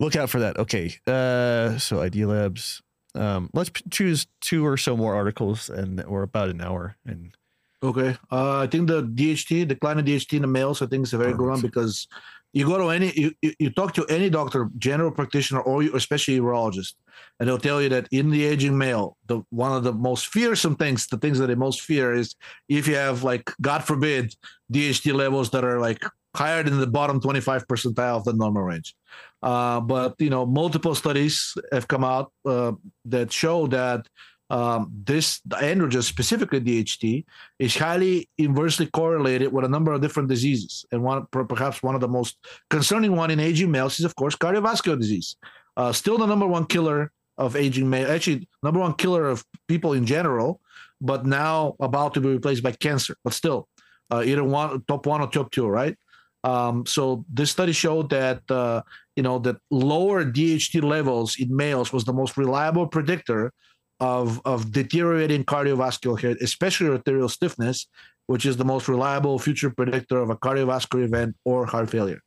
[0.00, 0.58] look out for that.
[0.58, 2.82] Okay, uh, so Idea Labs.
[3.14, 7.34] Um, let's p- choose two or so more articles, and we're about an hour and.
[7.82, 8.16] Okay.
[8.32, 11.18] Uh, I think the DHT, decline of DHT in the males, I think is a
[11.18, 12.08] very good one because
[12.52, 16.94] you go to any you, you talk to any doctor general practitioner or especially urologist
[17.38, 20.76] and they'll tell you that in the aging male the one of the most fearsome
[20.76, 22.34] things the things that they most fear is
[22.68, 24.34] if you have like god forbid
[24.72, 26.02] dht levels that are like
[26.34, 28.94] higher than the bottom 25 percentile of the normal range
[29.42, 32.72] uh, but you know multiple studies have come out uh,
[33.04, 34.06] that show that
[34.48, 37.24] um, this androgen, specifically DHT,
[37.58, 40.84] is highly inversely correlated with a number of different diseases.
[40.92, 42.38] And one, perhaps one of the most
[42.70, 45.36] concerning one in aging males is, of course, cardiovascular disease.
[45.76, 49.92] Uh, still the number one killer of aging male, actually number one killer of people
[49.92, 50.60] in general,
[51.00, 53.16] but now about to be replaced by cancer.
[53.24, 53.68] But still,
[54.10, 55.96] uh, either one, top one or top two, right?
[56.44, 58.82] Um, so this study showed that uh,
[59.16, 63.52] you know that lower DHT levels in males was the most reliable predictor
[64.00, 67.86] of, of deteriorating cardiovascular health, especially arterial stiffness,
[68.26, 72.20] which is the most reliable future predictor of a cardiovascular event or heart failure.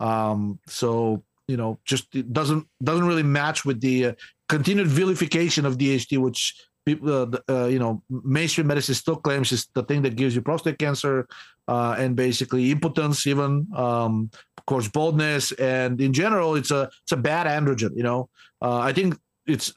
[0.00, 4.12] Um, so you know, just it doesn't doesn't really match with the uh,
[4.48, 9.68] continued vilification of DHT, which people, uh, uh, you know, mainstream medicine still claims is
[9.74, 11.26] the thing that gives you prostate cancer
[11.68, 17.12] uh, and basically impotence, even um, of course baldness, and in general, it's a it's
[17.12, 17.96] a bad androgen.
[17.96, 18.28] You know,
[18.60, 19.72] uh, I think it's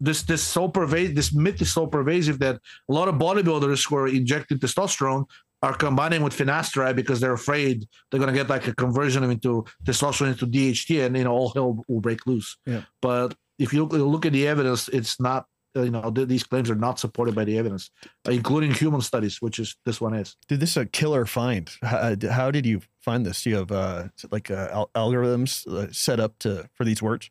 [0.00, 2.56] this this so pervasive this myth is so pervasive that
[2.88, 5.24] a lot of bodybuilders who are injecting testosterone
[5.66, 9.64] are combining with finasteride because they're afraid they're going to get like a conversion into
[9.84, 12.56] testosterone into DHT and you know all hell will break loose.
[12.66, 12.82] Yeah.
[13.02, 17.00] But if you look at the evidence, it's not you know these claims are not
[17.00, 17.90] supported by the evidence,
[18.28, 20.36] including human studies, which is this one is.
[20.48, 21.68] Dude, this is a killer find.
[21.82, 23.42] How, how did you find this?
[23.42, 27.28] Do you have uh, like uh, algorithms uh, set up to for these words?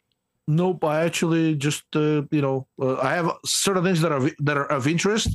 [0.47, 4.57] Nope, I actually just uh, you know uh, I have certain things that are that
[4.57, 5.29] are of interest,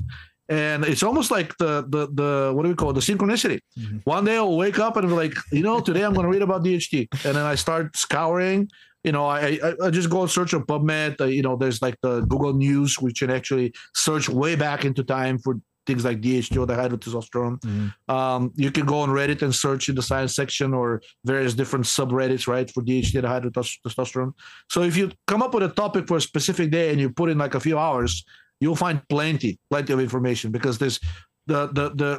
[0.50, 3.60] and it's almost like the the the what do we call it the synchronicity.
[3.78, 3.98] Mm-hmm.
[4.04, 6.42] One day I'll wake up and be like, you know, today I'm going to read
[6.42, 8.68] about DHT, and then I start scouring.
[9.04, 11.20] You know, I I, I just go and search on PubMed.
[11.20, 15.04] Uh, you know, there's like the Google News, which can actually search way back into
[15.04, 17.60] time for things like DHT or dihydrotestosterone.
[17.60, 18.14] Mm-hmm.
[18.14, 21.84] Um, you can go on Reddit and search in the science section or various different
[21.84, 24.32] subreddits, right, for DHT and dihydrotestosterone.
[24.68, 27.30] So if you come up with a topic for a specific day and you put
[27.30, 28.24] in like a few hours,
[28.60, 31.00] you'll find plenty, plenty of information because there's
[31.46, 32.10] the the the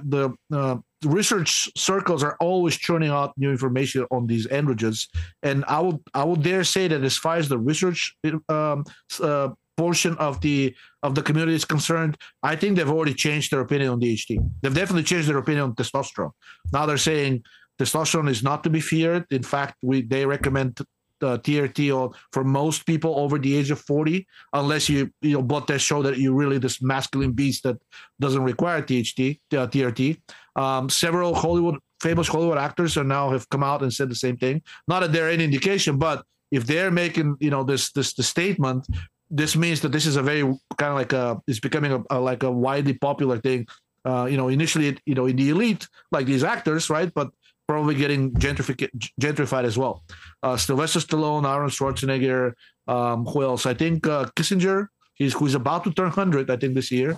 [0.50, 5.08] the uh, research circles are always churning out new information on these androgens,
[5.44, 8.16] and I would I would dare say that as far as the research
[8.50, 8.84] um,
[9.22, 13.62] uh, portion of the of the community is concerned, I think they've already changed their
[13.62, 14.38] opinion on DHT.
[14.62, 16.32] They've definitely changed their opinion on testosterone.
[16.74, 17.44] Now they're saying
[17.80, 19.26] testosterone is not to be feared.
[19.32, 20.80] In fact, we they recommend
[21.22, 25.42] uh, TRT or for most people over the age of 40, unless you you know
[25.42, 27.78] blood tests show that you're really this masculine beast that
[28.20, 30.22] doesn't require THT uh, TRT.
[30.56, 34.38] Um, several Hollywood famous Hollywood actors are now have come out and said the same
[34.38, 34.62] thing.
[34.88, 38.86] Not that they're any indication, but if they're making you know this this the statement
[39.32, 40.44] this means that this is a very
[40.78, 43.66] kind of like a it's becoming a, a like a widely popular thing
[44.06, 47.30] uh, you know initially you know in the elite like these actors right but
[47.72, 48.92] probably getting gentrified
[49.26, 50.04] gentrified as well.
[50.44, 52.54] Uh, Sylvester Stallone Arnold Schwarzenegger
[52.96, 53.66] um, who else?
[53.66, 54.88] I think uh, Kissinger
[55.20, 57.12] he's who's about to turn 100 I think this year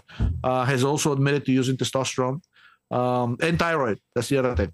[0.44, 2.42] uh, has also admitted to using testosterone
[2.92, 3.98] um, and thyroid.
[4.14, 4.72] That's the other thing.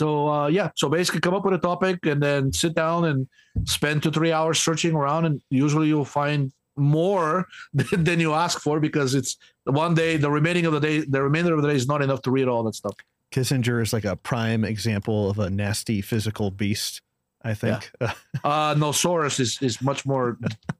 [0.00, 3.28] So uh, yeah, so basically come up with a topic and then sit down and
[3.76, 7.46] spend two three hours searching around, and usually you'll find more
[8.08, 11.52] than you ask for because it's one day the remaining of the day the remainder
[11.54, 12.96] of the day is not enough to read all that stuff.
[13.32, 17.02] Kissinger is like a prime example of a nasty physical beast.
[17.42, 17.90] I think.
[18.00, 18.12] Yeah.
[18.44, 20.36] uh, no, Soros is is much more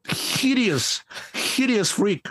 [0.09, 2.27] hideous, hideous freak.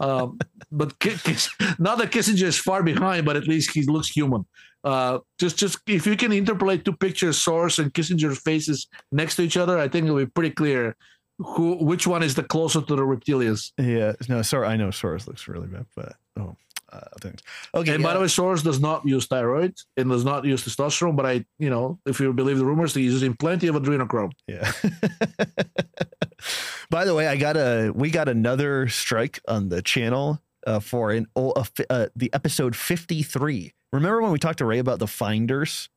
[0.00, 0.38] Um,
[0.72, 4.46] but Kiss, not that Kissinger is far behind, but at least he looks human.
[4.84, 9.42] Uh, just just if you can interpolate two pictures, Soros and Kissinger's faces next to
[9.42, 10.96] each other, I think it'll be pretty clear
[11.38, 13.72] who which one is the closer to the reptilians.
[13.78, 16.56] Yeah, no, sorry, I know Soros looks really bad, but oh,
[16.92, 17.40] uh, things.
[17.74, 18.08] Okay, and yeah.
[18.08, 21.44] by the way, Soros does not use thyroid and does not use testosterone, but I,
[21.58, 24.32] you know, if you believe the rumors, he's using plenty of adrenochrome.
[24.46, 24.70] Yeah.
[26.90, 31.10] by the way, I got a we got another strike on the channel uh, for
[31.10, 33.74] an uh, uh, the episode fifty three.
[33.92, 35.88] Remember when we talked to Ray about the finders?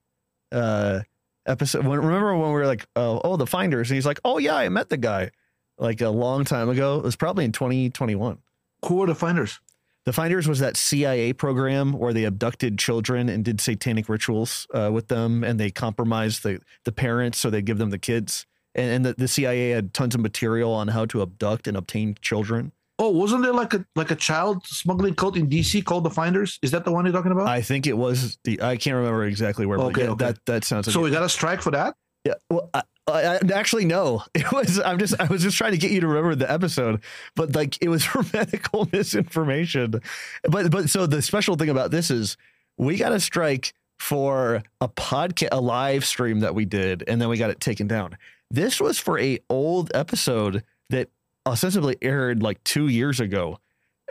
[0.52, 1.02] Uh,
[1.46, 1.86] episode.
[1.86, 4.56] When, remember when we were like, oh, oh, the finders, and he's like, oh yeah,
[4.56, 5.32] I met the guy
[5.78, 6.98] like a long time ago.
[6.98, 8.40] It was probably in twenty twenty one.
[8.86, 9.60] Who are the finders?
[10.06, 14.90] The Finders was that CIA program where they abducted children and did satanic rituals uh,
[14.92, 18.48] with them, and they compromised the the parents so they give them the kids.
[18.74, 22.16] And, and the, the CIA had tons of material on how to abduct and obtain
[22.22, 22.72] children.
[22.98, 26.60] Oh, wasn't there like a like a child smuggling cult in DC called the Finders?
[26.62, 27.48] Is that the one you're talking about?
[27.48, 28.62] I think it was the.
[28.62, 29.80] I can't remember exactly where.
[29.80, 30.26] Okay, yeah, okay.
[30.26, 30.88] that that sounds.
[30.88, 31.04] Like so it.
[31.06, 31.96] we got a strike for that.
[32.26, 32.34] Yeah.
[32.50, 34.24] Well, I, I, actually no.
[34.36, 34.80] It was.
[34.80, 35.20] I'm just.
[35.20, 37.02] I was just trying to get you to remember the episode,
[37.36, 40.02] but like it was for medical misinformation.
[40.44, 42.38] But but so the special thing about this is
[42.78, 47.30] we got a strike for a podcast, a live stream that we did, and then
[47.30, 48.18] we got it taken down.
[48.50, 51.10] This was for a old episode that
[51.46, 53.60] ostensibly aired like two years ago,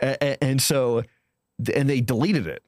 [0.01, 1.03] and, and so
[1.73, 2.63] and they deleted it.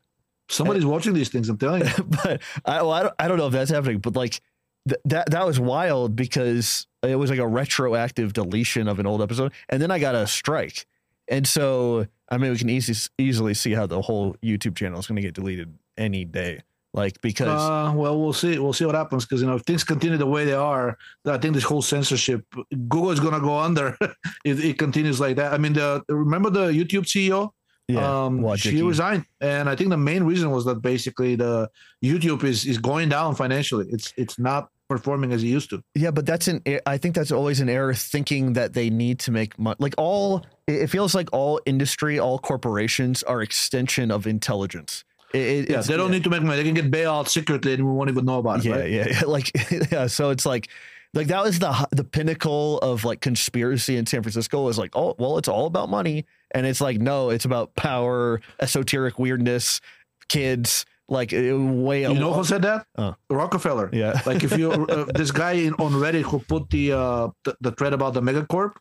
[0.49, 1.49] Somebody's watching these things.
[1.49, 2.03] I'm telling you.
[2.03, 3.15] but I, well, I don't.
[3.19, 4.41] I don't know if that's happening, but like
[4.87, 9.21] th- that that was wild because it was like a retroactive deletion of an old
[9.21, 10.85] episode, and then I got a strike,
[11.27, 15.07] and so I mean we can easily easily see how the whole YouTube channel is
[15.07, 16.61] going to get deleted any day,
[16.93, 18.57] like because Uh, well, we'll see.
[18.59, 21.37] We'll see what happens because you know if things continue the way they are, I
[21.37, 23.97] think this whole censorship, Google is gonna go under
[24.45, 25.53] if it continues like that.
[25.53, 27.51] I mean, the remember the YouTube CEO?
[27.87, 28.71] yeah, um, Wojcicki.
[28.71, 31.69] she resigned, and I think the main reason was that basically the
[32.03, 33.87] YouTube is is going down financially.
[33.89, 35.83] It's it's not performing as he used to.
[35.95, 36.61] Yeah, but that's an.
[36.85, 39.75] I think that's always an error thinking that they need to make money.
[39.79, 45.03] Like all, it feels like all industry, all corporations are extension of intelligence.
[45.33, 46.57] It, Yeah, they don't need to make money.
[46.57, 48.65] They can get bailout secretly, and we won't even know about it.
[48.65, 48.89] Yeah, right?
[48.89, 49.21] yeah, yeah.
[49.27, 49.51] Like,
[49.91, 50.07] yeah.
[50.07, 50.69] So it's like,
[51.13, 54.63] like that was the the pinnacle of like conspiracy in San Francisco.
[54.63, 58.41] Was like, oh, well, it's all about money, and it's like, no, it's about power,
[58.59, 59.81] esoteric weirdness,
[60.29, 60.85] kids.
[61.09, 62.01] Like it- way.
[62.03, 62.85] You know who said that?
[62.97, 63.15] Oh.
[63.29, 63.89] Rockefeller.
[63.93, 64.21] Yeah.
[64.25, 67.71] like if you uh, this guy in, on Reddit who put the uh the, the
[67.71, 68.73] thread about the megacorp,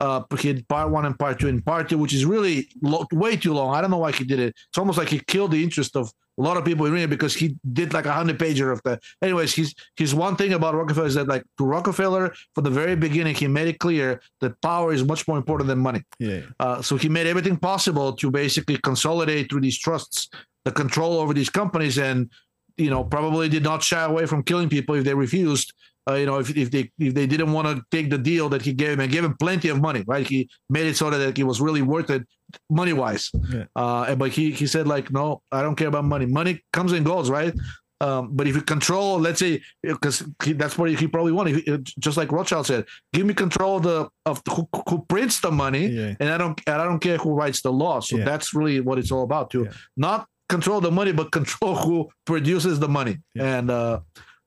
[0.00, 1.48] uh, he had part one and part two.
[1.48, 3.74] In part two, which is really lo- way too long.
[3.74, 4.54] I don't know why he did it.
[4.68, 7.10] It's almost like he killed the interest of a lot of people in reading it
[7.10, 9.02] because he did like a hundred pager of that.
[9.20, 12.96] Anyways, he's he's one thing about Rockefeller is that like to Rockefeller from the very
[12.96, 16.02] beginning he made it clear that power is much more important than money.
[16.18, 16.40] Yeah.
[16.58, 20.30] Uh, so he made everything possible to basically consolidate through these trusts
[20.64, 22.30] the control over these companies, and
[22.76, 25.72] you know probably did not shy away from killing people if they refused.
[26.08, 28.62] Uh, you know, if, if they if they didn't want to take the deal that
[28.62, 30.26] he gave him and gave him plenty of money, right?
[30.26, 32.26] He made it so that it was really worth it
[32.70, 33.30] money wise.
[33.52, 33.64] Yeah.
[33.76, 36.24] Uh, and- but he he said like, no, I don't care about money.
[36.26, 37.54] Money comes and goes, right?
[38.00, 40.24] Um, but if you control, let's say, because
[40.56, 44.40] that's what he probably wanted, just like Rothschild said, give me control of the of
[44.50, 46.14] who, who prints the money, Yeah.
[46.18, 48.00] and I don't and I don't care who writes the law.
[48.00, 48.24] So Yeah.
[48.24, 49.72] that's really what it's all about to Yeah.
[49.98, 51.96] not control the money, but control who
[52.30, 53.14] produces the money.
[53.34, 53.58] Yeah.
[53.58, 54.00] And uh,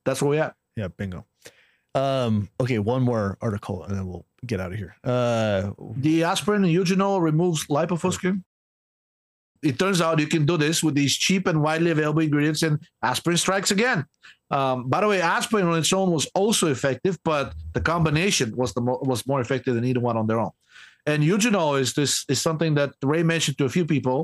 [0.04, 0.52] that's where we at.
[0.76, 1.24] Yeah, bingo.
[1.94, 4.94] Um, okay, one more article and then we'll get out of here.
[5.04, 5.60] Uh
[6.06, 8.42] The aspirin and eugenol removes lipofuscin.
[9.62, 12.74] It turns out you can do this with these cheap and widely available ingredients, and
[13.00, 14.04] aspirin strikes again.
[14.50, 18.70] Um, by the way, aspirin on its own was also effective, but the combination was
[18.76, 20.52] the mo- was more effective than either one on their own.
[21.06, 24.18] And eugenol is this is something that Ray mentioned to a few people.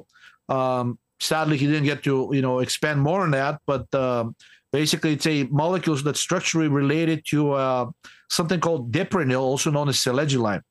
[0.49, 0.87] Um,
[1.21, 4.35] sadly, he didn't get to you know expand more on that, but um,
[4.73, 7.91] basically, it's a molecule that's structurally related to uh,
[8.29, 10.63] something called deprenyl, also known as selegiline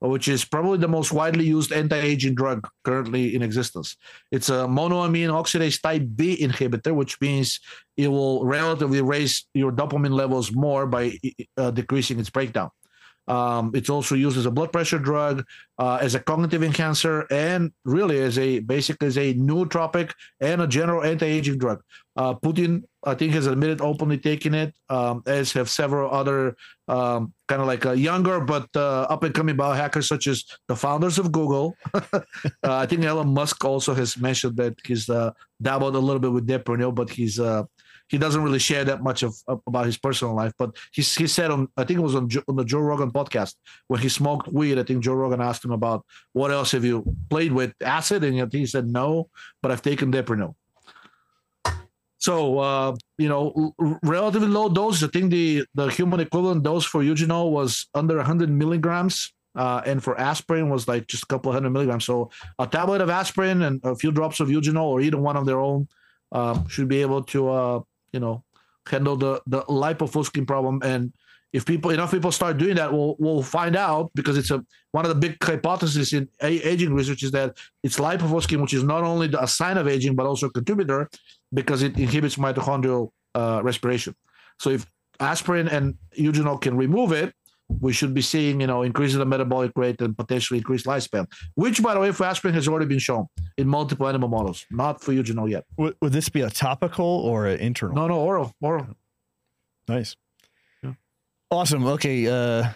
[0.00, 3.96] which is probably the most widely used anti-aging drug currently in existence.
[4.30, 7.60] It's a monoamine oxidase type B inhibitor, which means
[7.96, 11.18] it will relatively raise your dopamine levels more by
[11.56, 12.70] uh, decreasing its breakdown.
[13.28, 15.44] Um, it's also used as a blood pressure drug,
[15.78, 20.66] uh, as a cognitive enhancer, and really as a basically as a nootropic and a
[20.66, 21.82] general anti-aging drug.
[22.16, 26.56] Uh, Putin, I think, has admitted openly taking it, um, as have several other
[26.88, 30.76] um, kind of like uh, younger but uh, up and coming biohackers, such as the
[30.76, 31.76] founders of Google.
[31.94, 32.20] uh,
[32.62, 36.46] I think Elon Musk also has mentioned that he's uh, dabbled a little bit with
[36.46, 37.38] Deprenyl, but he's
[38.08, 40.52] he doesn't really share that much of, of about his personal life.
[40.58, 43.54] But he he said on I think it was on, on the Joe Rogan podcast
[43.88, 44.78] when he smoked weed.
[44.78, 48.52] I think Joe Rogan asked him about what else have you played with acid, and
[48.52, 49.28] he said no,
[49.62, 50.54] but I've taken Deprenyl.
[52.18, 55.02] So uh, you know, relatively low dose.
[55.02, 60.02] I think the the human equivalent dose for eugenol was under 100 milligrams, uh, and
[60.02, 62.04] for aspirin was like just a couple hundred milligrams.
[62.04, 65.46] So a tablet of aspirin and a few drops of eugenol, or either one of
[65.46, 65.88] their own,
[66.32, 67.80] um, should be able to uh,
[68.12, 68.44] you know
[68.88, 70.80] handle the the lipofuscin problem.
[70.82, 71.12] And
[71.52, 75.04] if people enough people start doing that, we'll we'll find out because it's a one
[75.04, 79.32] of the big hypotheses in aging research is that it's lipofuscin, which is not only
[79.38, 81.08] a sign of aging but also a contributor
[81.52, 84.14] because it inhibits mitochondrial uh, respiration.
[84.58, 84.86] So if
[85.20, 87.34] aspirin and eugenol can remove it,
[87.68, 91.26] we should be seeing, you know, increasing the metabolic rate and potentially increased lifespan.
[91.54, 93.26] Which, by the way, for aspirin has already been shown
[93.56, 95.64] in multiple animal models, not for eugenol yet.
[95.76, 97.96] would, would this be a topical or an internal?
[97.96, 98.86] No, no, oral, oral.
[99.88, 100.16] Nice.
[100.82, 100.92] Yeah.
[101.50, 101.86] Awesome.
[101.86, 102.70] Okay, uh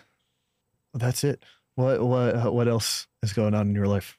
[0.94, 1.42] that's it.
[1.76, 4.18] What what what else is going on in your life?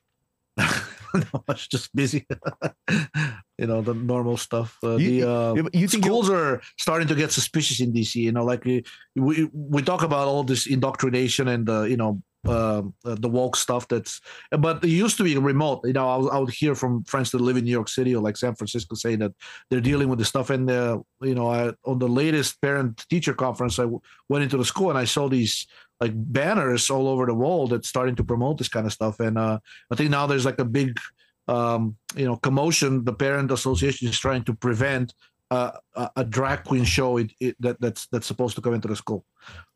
[1.33, 2.25] no, it's just busy.
[3.57, 4.77] you know, the normal stuff.
[4.83, 8.15] Uh, You- the uh, You, think schools are starting to get suspicious in DC.
[8.15, 8.83] You know, like we
[9.15, 13.55] we, we talk about all this indoctrination and uh, you know um, uh, the woke
[13.55, 13.87] stuff.
[13.87, 14.19] That's
[14.49, 15.81] but it used to be remote.
[15.83, 18.15] You know, I, was- I would hear from friends that live in New York City
[18.15, 19.33] or like San Francisco saying that
[19.69, 20.49] they're dealing with the stuff.
[20.49, 24.57] And uh, you know, I, on the latest parent teacher conference, I w- went into
[24.57, 25.67] the school and I saw these
[26.01, 29.19] like banners all over the wall that's starting to promote this kind of stuff.
[29.19, 29.59] And uh,
[29.91, 30.99] I think now there's like a big
[31.47, 33.05] um, you know commotion.
[33.05, 35.13] The parent association is trying to prevent
[35.51, 38.87] uh, a, a drag queen show it, it, that that's that's supposed to come into
[38.87, 39.25] the school.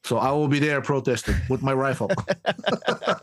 [0.04, 2.10] So I will be there protesting with my rifle.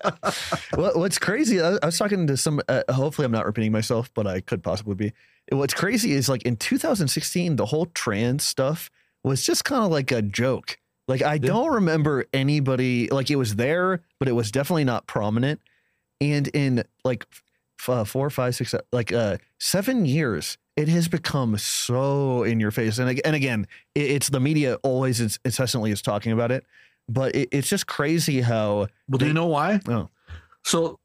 [0.74, 1.60] what, what's crazy?
[1.60, 2.60] I, I was talking to some.
[2.68, 5.12] Uh, hopefully, I'm not repeating myself, but I could possibly be.
[5.50, 8.90] What's crazy is like in 2016, the whole trans stuff
[9.24, 10.78] was just kind of like a joke.
[11.08, 15.60] Like I don't remember anybody like it was there, but it was definitely not prominent.
[16.20, 17.26] And in like
[17.80, 22.60] f- uh, four, five, six, uh, like uh, seven years, it has become so in
[22.60, 22.98] your face.
[22.98, 26.64] And, and again, it, it's the media always incessantly is talking about it,
[27.08, 28.86] but it, it's just crazy how.
[29.08, 29.80] But do you know why?
[29.88, 30.08] Oh.
[30.64, 31.00] So,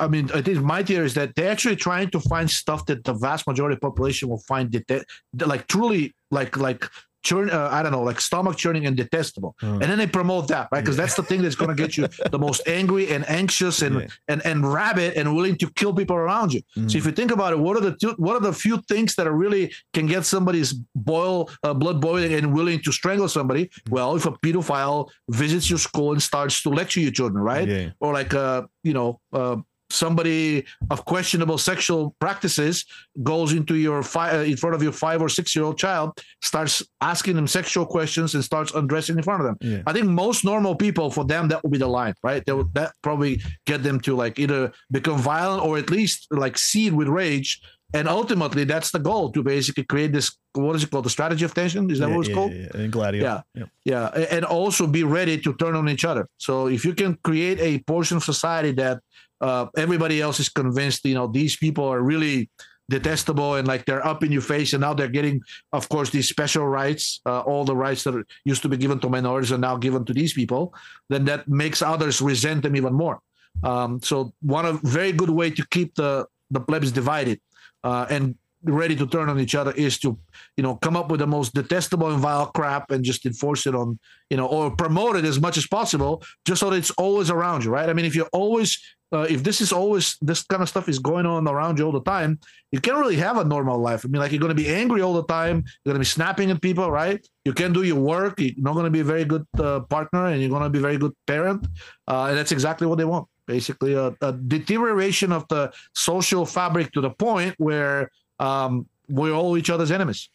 [0.00, 3.04] I- mean, I think my theory is that they're actually trying to find stuff that
[3.04, 5.04] the vast majority of population will find det-
[5.46, 6.88] like truly like like
[7.24, 7.50] churn.
[7.50, 9.72] Uh, I don't know, like stomach churning and detestable, Oh.
[9.80, 10.82] and then they promote that, right?
[10.84, 13.94] Because that's the thing that's going to get you the most angry and anxious and
[14.00, 14.06] Yeah.
[14.28, 16.62] and and rabid and willing to kill people around you.
[16.76, 16.90] Mm.
[16.90, 19.14] So if you think about it, what are the two, what are the few things
[19.16, 23.64] that are really can get somebody's boil uh, blood boiling and willing to strangle somebody?
[23.66, 23.90] Mm.
[23.90, 27.68] Well, if a pedophile visits your school and starts to lecture your children, right?
[27.68, 27.90] Yeah.
[28.00, 29.56] Or like uh, you know, uh,
[29.90, 32.84] somebody of questionable sexual practices
[33.22, 36.18] goes into your fi- uh, in front of your five or six year old child,
[36.42, 39.56] starts asking them sexual questions and starts undressing in front of them.
[39.60, 39.82] Yeah.
[39.86, 42.44] I think most normal people, for them, that would be the line, right?
[42.44, 46.58] They would that probably get them to like either become violent or at least like
[46.58, 47.60] seed with rage.
[47.92, 50.36] And ultimately, that's the goal to basically create this.
[50.54, 51.04] What is it called?
[51.04, 51.88] The strategy of tension?
[51.90, 52.52] Is that yeah, what it's yeah, called?
[52.52, 52.80] Yeah, yeah.
[52.80, 53.22] And Gladio.
[53.22, 53.40] Yeah.
[53.54, 53.64] yeah.
[53.84, 56.26] Yeah, and also be ready to turn on each other.
[56.38, 59.00] So if you can create a portion of society that
[59.40, 62.50] uh, everybody else is convinced, you know, these people are really
[62.90, 65.40] detestable and like they're up in your face, and now they're getting,
[65.72, 69.08] of course, these special rights, uh, all the rights that used to be given to
[69.08, 70.74] minorities are now given to these people,
[71.08, 73.20] then that makes others resent them even more.
[73.62, 77.40] Um, so one of very good way to keep the the plebs divided
[77.82, 80.18] uh, and ready to turn on each other is to
[80.56, 83.74] you know come up with the most detestable and vile crap and just enforce it
[83.74, 83.98] on
[84.30, 87.64] you know or promote it as much as possible just so that it's always around
[87.64, 87.88] you right?
[87.88, 88.78] I mean if you're always
[89.12, 91.92] uh, if this is always this kind of stuff is going on around you all
[91.92, 92.38] the time
[92.72, 94.04] you can't really have a normal life.
[94.04, 96.16] I mean like you're going to be angry all the time you're going to be
[96.16, 97.24] snapping at people right?
[97.44, 100.26] You can't do your work you're not going to be a very good uh, partner
[100.26, 101.66] and you're going to be a very good parent
[102.08, 103.28] uh, and that's exactly what they want.
[103.46, 109.56] Basically a, a deterioration of the social fabric to the point where um, we're all
[109.56, 110.28] each other's enemies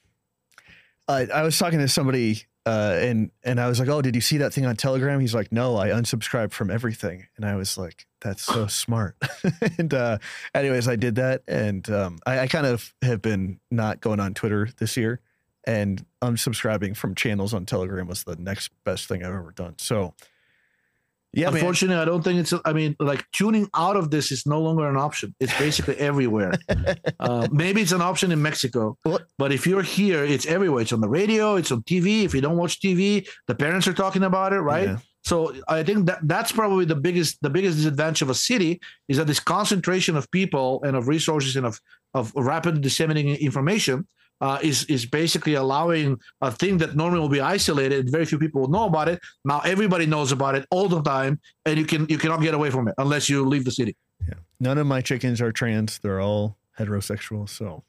[1.07, 4.21] Uh, I was talking to somebody uh, and and I was like, "Oh, did you
[4.21, 7.77] see that thing on Telegram?" He's like, "No, I unsubscribed from everything." And I was
[7.79, 9.15] like, "That's so smart."
[9.79, 10.19] and uh,
[10.53, 14.35] anyways, I did that, and um, I, I kind of have been not going on
[14.35, 15.19] Twitter this year,
[15.63, 19.75] and unsubscribing from channels on Telegram was the next best thing I've ever done.
[19.79, 20.13] So,
[21.33, 21.55] yeah, man.
[21.55, 22.53] Unfortunately, I don't think it's.
[22.65, 25.35] I mean, like tuning out of this is no longer an option.
[25.39, 26.53] It's basically everywhere.
[27.19, 29.23] uh, maybe it's an option in Mexico, What?
[29.37, 30.81] but if you're here, it's everywhere.
[30.81, 31.55] It's on the radio.
[31.55, 32.23] It's on TV.
[32.23, 34.87] If you don't watch TV, the parents are talking about it, right?
[34.87, 34.97] Yeah.
[35.23, 39.17] So I think that that's probably the biggest the biggest disadvantage of a city is
[39.17, 41.79] that this concentration of people and of resources and of
[42.13, 44.07] of rapidly disseminating information
[44.41, 48.61] uh, is is basically allowing a thing that normally will be isolated very few people
[48.61, 49.19] will know about it.
[49.45, 52.69] Now everybody knows about it all the time, and you can you cannot get away
[52.69, 53.95] from it unless you leave the city.
[54.27, 54.35] Yeah.
[54.59, 55.99] None of my chickens are trans.
[55.99, 57.49] They're all heterosexual.
[57.49, 57.83] So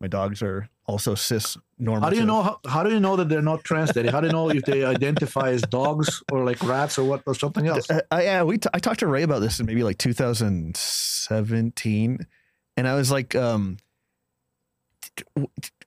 [0.00, 2.04] my dogs are also cis normal.
[2.04, 4.08] How do you know how, how do you know that they're not trans, Danny?
[4.08, 7.34] How do you know if they identify as dogs or like rats or what or
[7.34, 7.90] something else?
[7.90, 12.26] Uh, I, yeah, we t- I talked to Ray about this in maybe like 2017,
[12.76, 13.78] and I was like, um,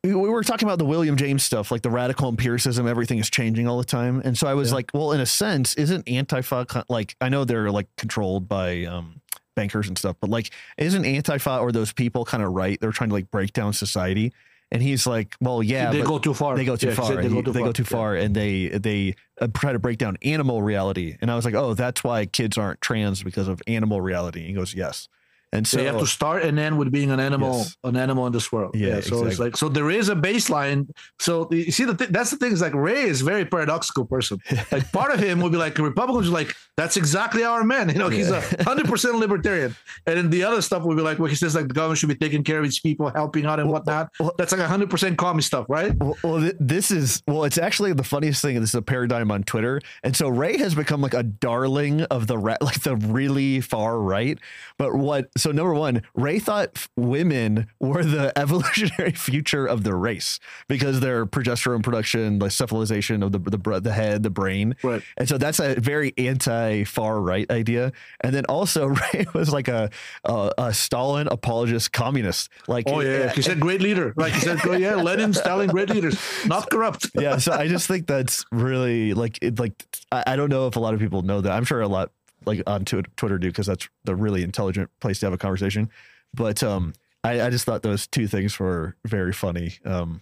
[0.06, 3.30] we we were talking about the William James stuff, like the radical empiricism, everything is
[3.30, 4.76] changing all the time, and so I was Yeah.
[4.76, 9.22] like, well, in a sense, isn't Antifa like I know they're like controlled by um
[9.56, 12.80] bankers and stuff, but like, isn't Antifa or those people kind of right?
[12.80, 14.34] They're trying to like break down society,
[14.72, 16.56] and he's like, well, yeah, they go too far.
[16.58, 17.06] they go too Yeah, far.
[17.08, 18.24] said and he- They go too far, Yeah.
[18.24, 21.18] and they they uh, try to break down animal reality.
[21.22, 24.40] And I was like, oh, that's why kids aren't trans because of animal reality.
[24.42, 25.08] And he goes, yes.
[25.56, 27.78] And so So you have to start and end with being an animal, Yes.
[27.84, 28.76] an animal in this world.
[28.76, 30.88] Yeah, So it's like so there is a baseline.
[31.20, 34.06] So you see the th- that's the thing is like Ray is a very paradoxical
[34.06, 34.38] person.
[34.72, 37.90] Like part of him would be like Republicans like that's exactly our man.
[37.96, 39.76] You know, he's a hundred percent libertarian,
[40.06, 42.10] and then the other stuff would be like where he says like the government should
[42.10, 44.10] be taking care of its people, helping out and whatnot.
[44.20, 45.96] well- that's like hundred percent commie stuff, right?
[45.98, 47.46] Well, well, th- this is well.
[47.46, 48.60] It's actually the funniest thing.
[48.60, 52.28] This is a paradigm on Twitter, and so Ray has become like a darling of
[52.28, 54.38] the ra- like the really far right.
[54.78, 55.30] But what?
[55.46, 61.28] So number one, Ray thought women were the evolutionary future of the race because their
[61.28, 65.04] progesterone production, like cephalization of the the, the head, the brain, Right.
[65.18, 67.92] and so that's a very anti far right idea.
[68.22, 69.92] And then also Ray was like a
[70.24, 72.50] a, a Stalin apologist communist.
[72.68, 74.16] Like Oh yeah, he said great leader.
[74.18, 76.18] Like he said, oh, yeah, Lenin, Stalin, great leaders,
[76.48, 77.12] not corrupt.
[77.16, 79.74] yeah so i just think that's really like it like
[80.12, 82.10] I, I don't know if a lot of people know that i'm sure a lot
[82.46, 85.90] like on twitter do because that's the really intelligent place to have a conversation.
[86.34, 86.94] But um
[87.24, 90.22] I, I just thought those two things were very funny um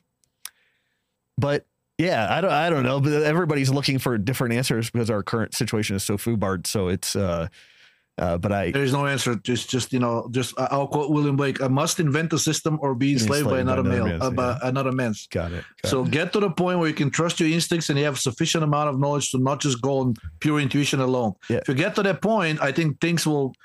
[1.37, 1.65] but
[1.97, 5.53] yeah i don't i don't know but everybody's looking for different answers because our current
[5.53, 6.65] situation is so foobarred.
[6.67, 7.47] So it's uh
[8.19, 9.33] Uh, but I There is no answer.
[9.35, 12.93] Just, just you know, just I'll quote William Blake: "I must invent a system or
[12.93, 14.59] be enslaved by enslaved by another another male, man's, uh, by yeah.
[14.69, 15.63] another man's." got it.
[15.81, 16.11] got So it.
[16.11, 18.89] get to the point where you can trust your instincts and you have sufficient amount
[18.89, 21.33] of knowledge to not just go on pure intuition alone.
[21.49, 21.57] Yeah.
[21.57, 23.55] If you get to that point, I think things will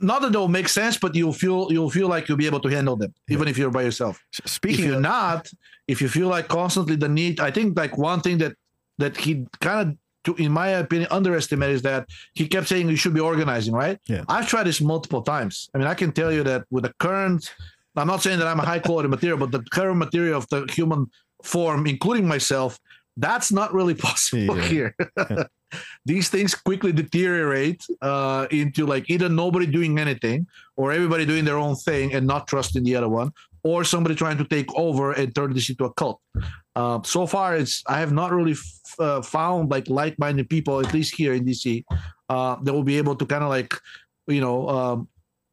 [0.00, 2.68] not that they'll make sense, but you'll feel you'll feel like you'll be able to
[2.68, 4.18] handle them, even if you're by yourself.
[4.32, 5.50] S- If you're of, not,
[5.88, 8.54] if you feel like constantly the need, I think like one thing that
[8.96, 12.96] that he kind of to, in my opinion, underestimate is that he kept saying you
[12.96, 13.98] should be organizing, right?
[14.06, 14.24] Yeah.
[14.28, 15.70] I've tried this multiple times.
[15.74, 17.52] I mean, I can tell you that with the current,
[17.96, 20.66] I'm not saying that I'm a high quality material, but the current material of the
[20.72, 21.10] human
[21.42, 22.78] form, including myself,
[23.16, 24.64] that's not really possible Yeah.
[24.66, 24.96] here.
[26.06, 30.46] These things quickly deteriorate uh, into like either nobody doing anything
[30.76, 33.32] or everybody doing their own thing and not trusting the other one,
[33.64, 36.20] or somebody trying to take over and turn this into a cult.
[36.76, 40.92] Uh, so far, it's I have not really f- uh, found like like-minded people, at
[40.92, 41.82] least here in DC,
[42.28, 43.74] uh, that will be able to kind of like,
[44.26, 45.08] you know, um,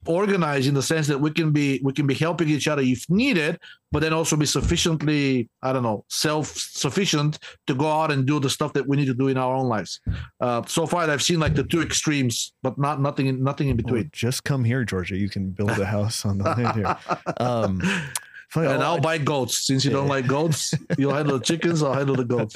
[0.06, 3.10] organize in the sense that we can be we can be helping each other if
[3.10, 3.60] needed,
[3.92, 8.50] but then also be sufficiently I don't know self-sufficient to go out and do the
[8.50, 10.00] stuff that we need to do in our own lives.
[10.40, 13.78] Uh, so far, I've seen like the two extremes, but not nothing in nothing in
[13.78, 14.10] between.
[14.12, 15.18] just come here, Georgi.
[15.18, 16.98] You can build a house on the land here.
[17.38, 17.82] Um,
[18.52, 20.74] funny, and I'll buy goats since you don't like goats.
[20.98, 21.82] You'll handle the chickens.
[21.82, 22.56] I'll handle the goats.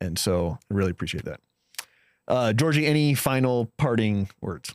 [0.00, 1.40] And so I really appreciate that.
[2.28, 4.74] Uh, Georgi, any final parting words?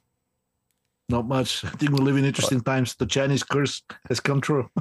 [1.10, 1.64] Not much.
[1.66, 2.96] I think we live in interesting times.
[2.96, 4.70] The Chinese curse has come true.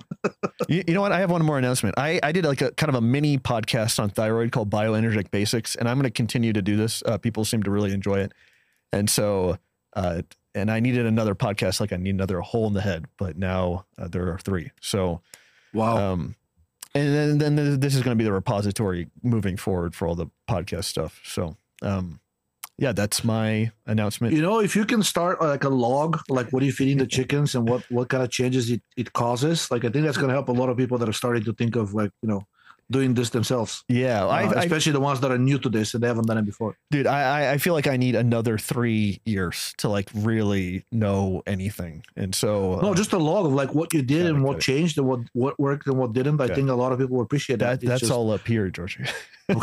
[0.68, 1.12] You, you know what?
[1.12, 1.96] I have one more announcement.
[1.98, 5.76] I, I did like a kind of a mini podcast on thyroid called Bioenergetic Basics,
[5.76, 7.02] and I'm going to continue to do this.
[7.06, 8.32] Uh, people seem to really enjoy it,
[8.92, 9.58] and so
[9.94, 10.22] uh,
[10.56, 11.78] and I needed another podcast.
[11.78, 14.72] Like I need another hole in the head, but now uh, there are three.
[14.80, 15.20] So
[15.72, 16.12] Wow.
[16.14, 16.34] um,
[16.94, 20.26] and then then this is going to be the repository moving forward for all the
[20.50, 21.20] podcast stuff.
[21.24, 22.18] So um,
[22.78, 24.34] yeah, that's my announcement.
[24.34, 26.98] you know, if you can start uh, like a log, like what are you feeding
[26.98, 30.18] the chickens and what what kind of changes it, it causes, like I think that's
[30.18, 32.28] going to help a lot of people that are starting to think of like you
[32.28, 32.42] know
[32.90, 35.94] doing this themselves, Yeah, Uh, I, I especially the ones that are new to this
[35.94, 36.76] and they haven't done it before.
[36.90, 42.04] dude I, I- feel like i need another three years to like really know anything
[42.16, 44.60] and so No, uh, just a log of like what you did it, and what
[44.60, 46.40] changed and what what worked and what didn't.
[46.40, 47.86] I think a lot of people appreciate that that.
[47.86, 49.04] That's just- all up here georgi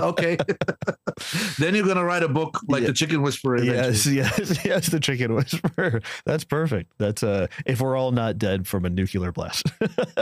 [0.00, 0.36] okay.
[1.58, 2.88] then you're gonna write a book like Yeah.
[2.88, 3.56] the Chicken Whisperer.
[3.56, 4.16] eventually.
[4.16, 8.66] yes yes yes the chicken whisperer that's perfect that's uh if we're all not dead
[8.66, 9.64] from a nuclear blast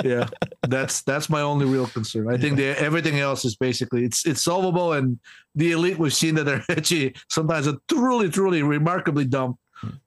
[0.05, 0.29] yeah,
[0.69, 2.25] that's that's my only real concern.
[2.33, 5.19] I think the, everything else is basically it's it's solvable, and
[5.55, 9.57] the elite we've seen that they're actually sometimes are truly, truly remarkably dumb.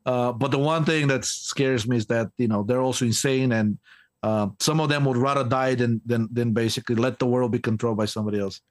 [0.06, 3.52] Uh, but the one thing that scares me is that you know they're also insane,
[3.54, 3.78] and
[4.24, 7.60] uh, some of them would rather die than than than basically let the world be
[7.60, 8.62] controlled by somebody else.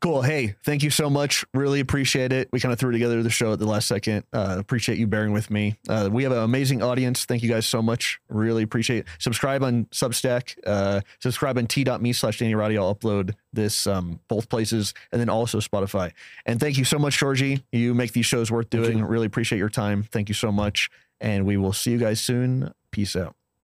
[0.00, 0.22] Cool.
[0.22, 1.44] Hey thank you so much.
[1.52, 2.48] Really appreciate it.
[2.52, 4.24] We kind of threw together the show at the last second.
[4.32, 5.76] Uh appreciate you bearing with me.
[5.88, 7.24] Uh we have an amazing audience.
[7.26, 8.18] Thank you guys so much.
[8.28, 9.06] Really appreciate it.
[9.18, 10.56] Subscribe on substack.
[10.66, 12.78] Uh subscribe on t.me slash danny roddy.
[12.78, 16.12] I'll upload this um both places and then also spotify.
[16.46, 17.64] And thank you so much georgi.
[17.72, 19.04] You make these shows worth doing.
[19.04, 20.02] Really appreciate your time.
[20.04, 20.90] Thank you so much.
[21.20, 22.72] And we will see you guys soon.
[22.90, 23.39] Peace out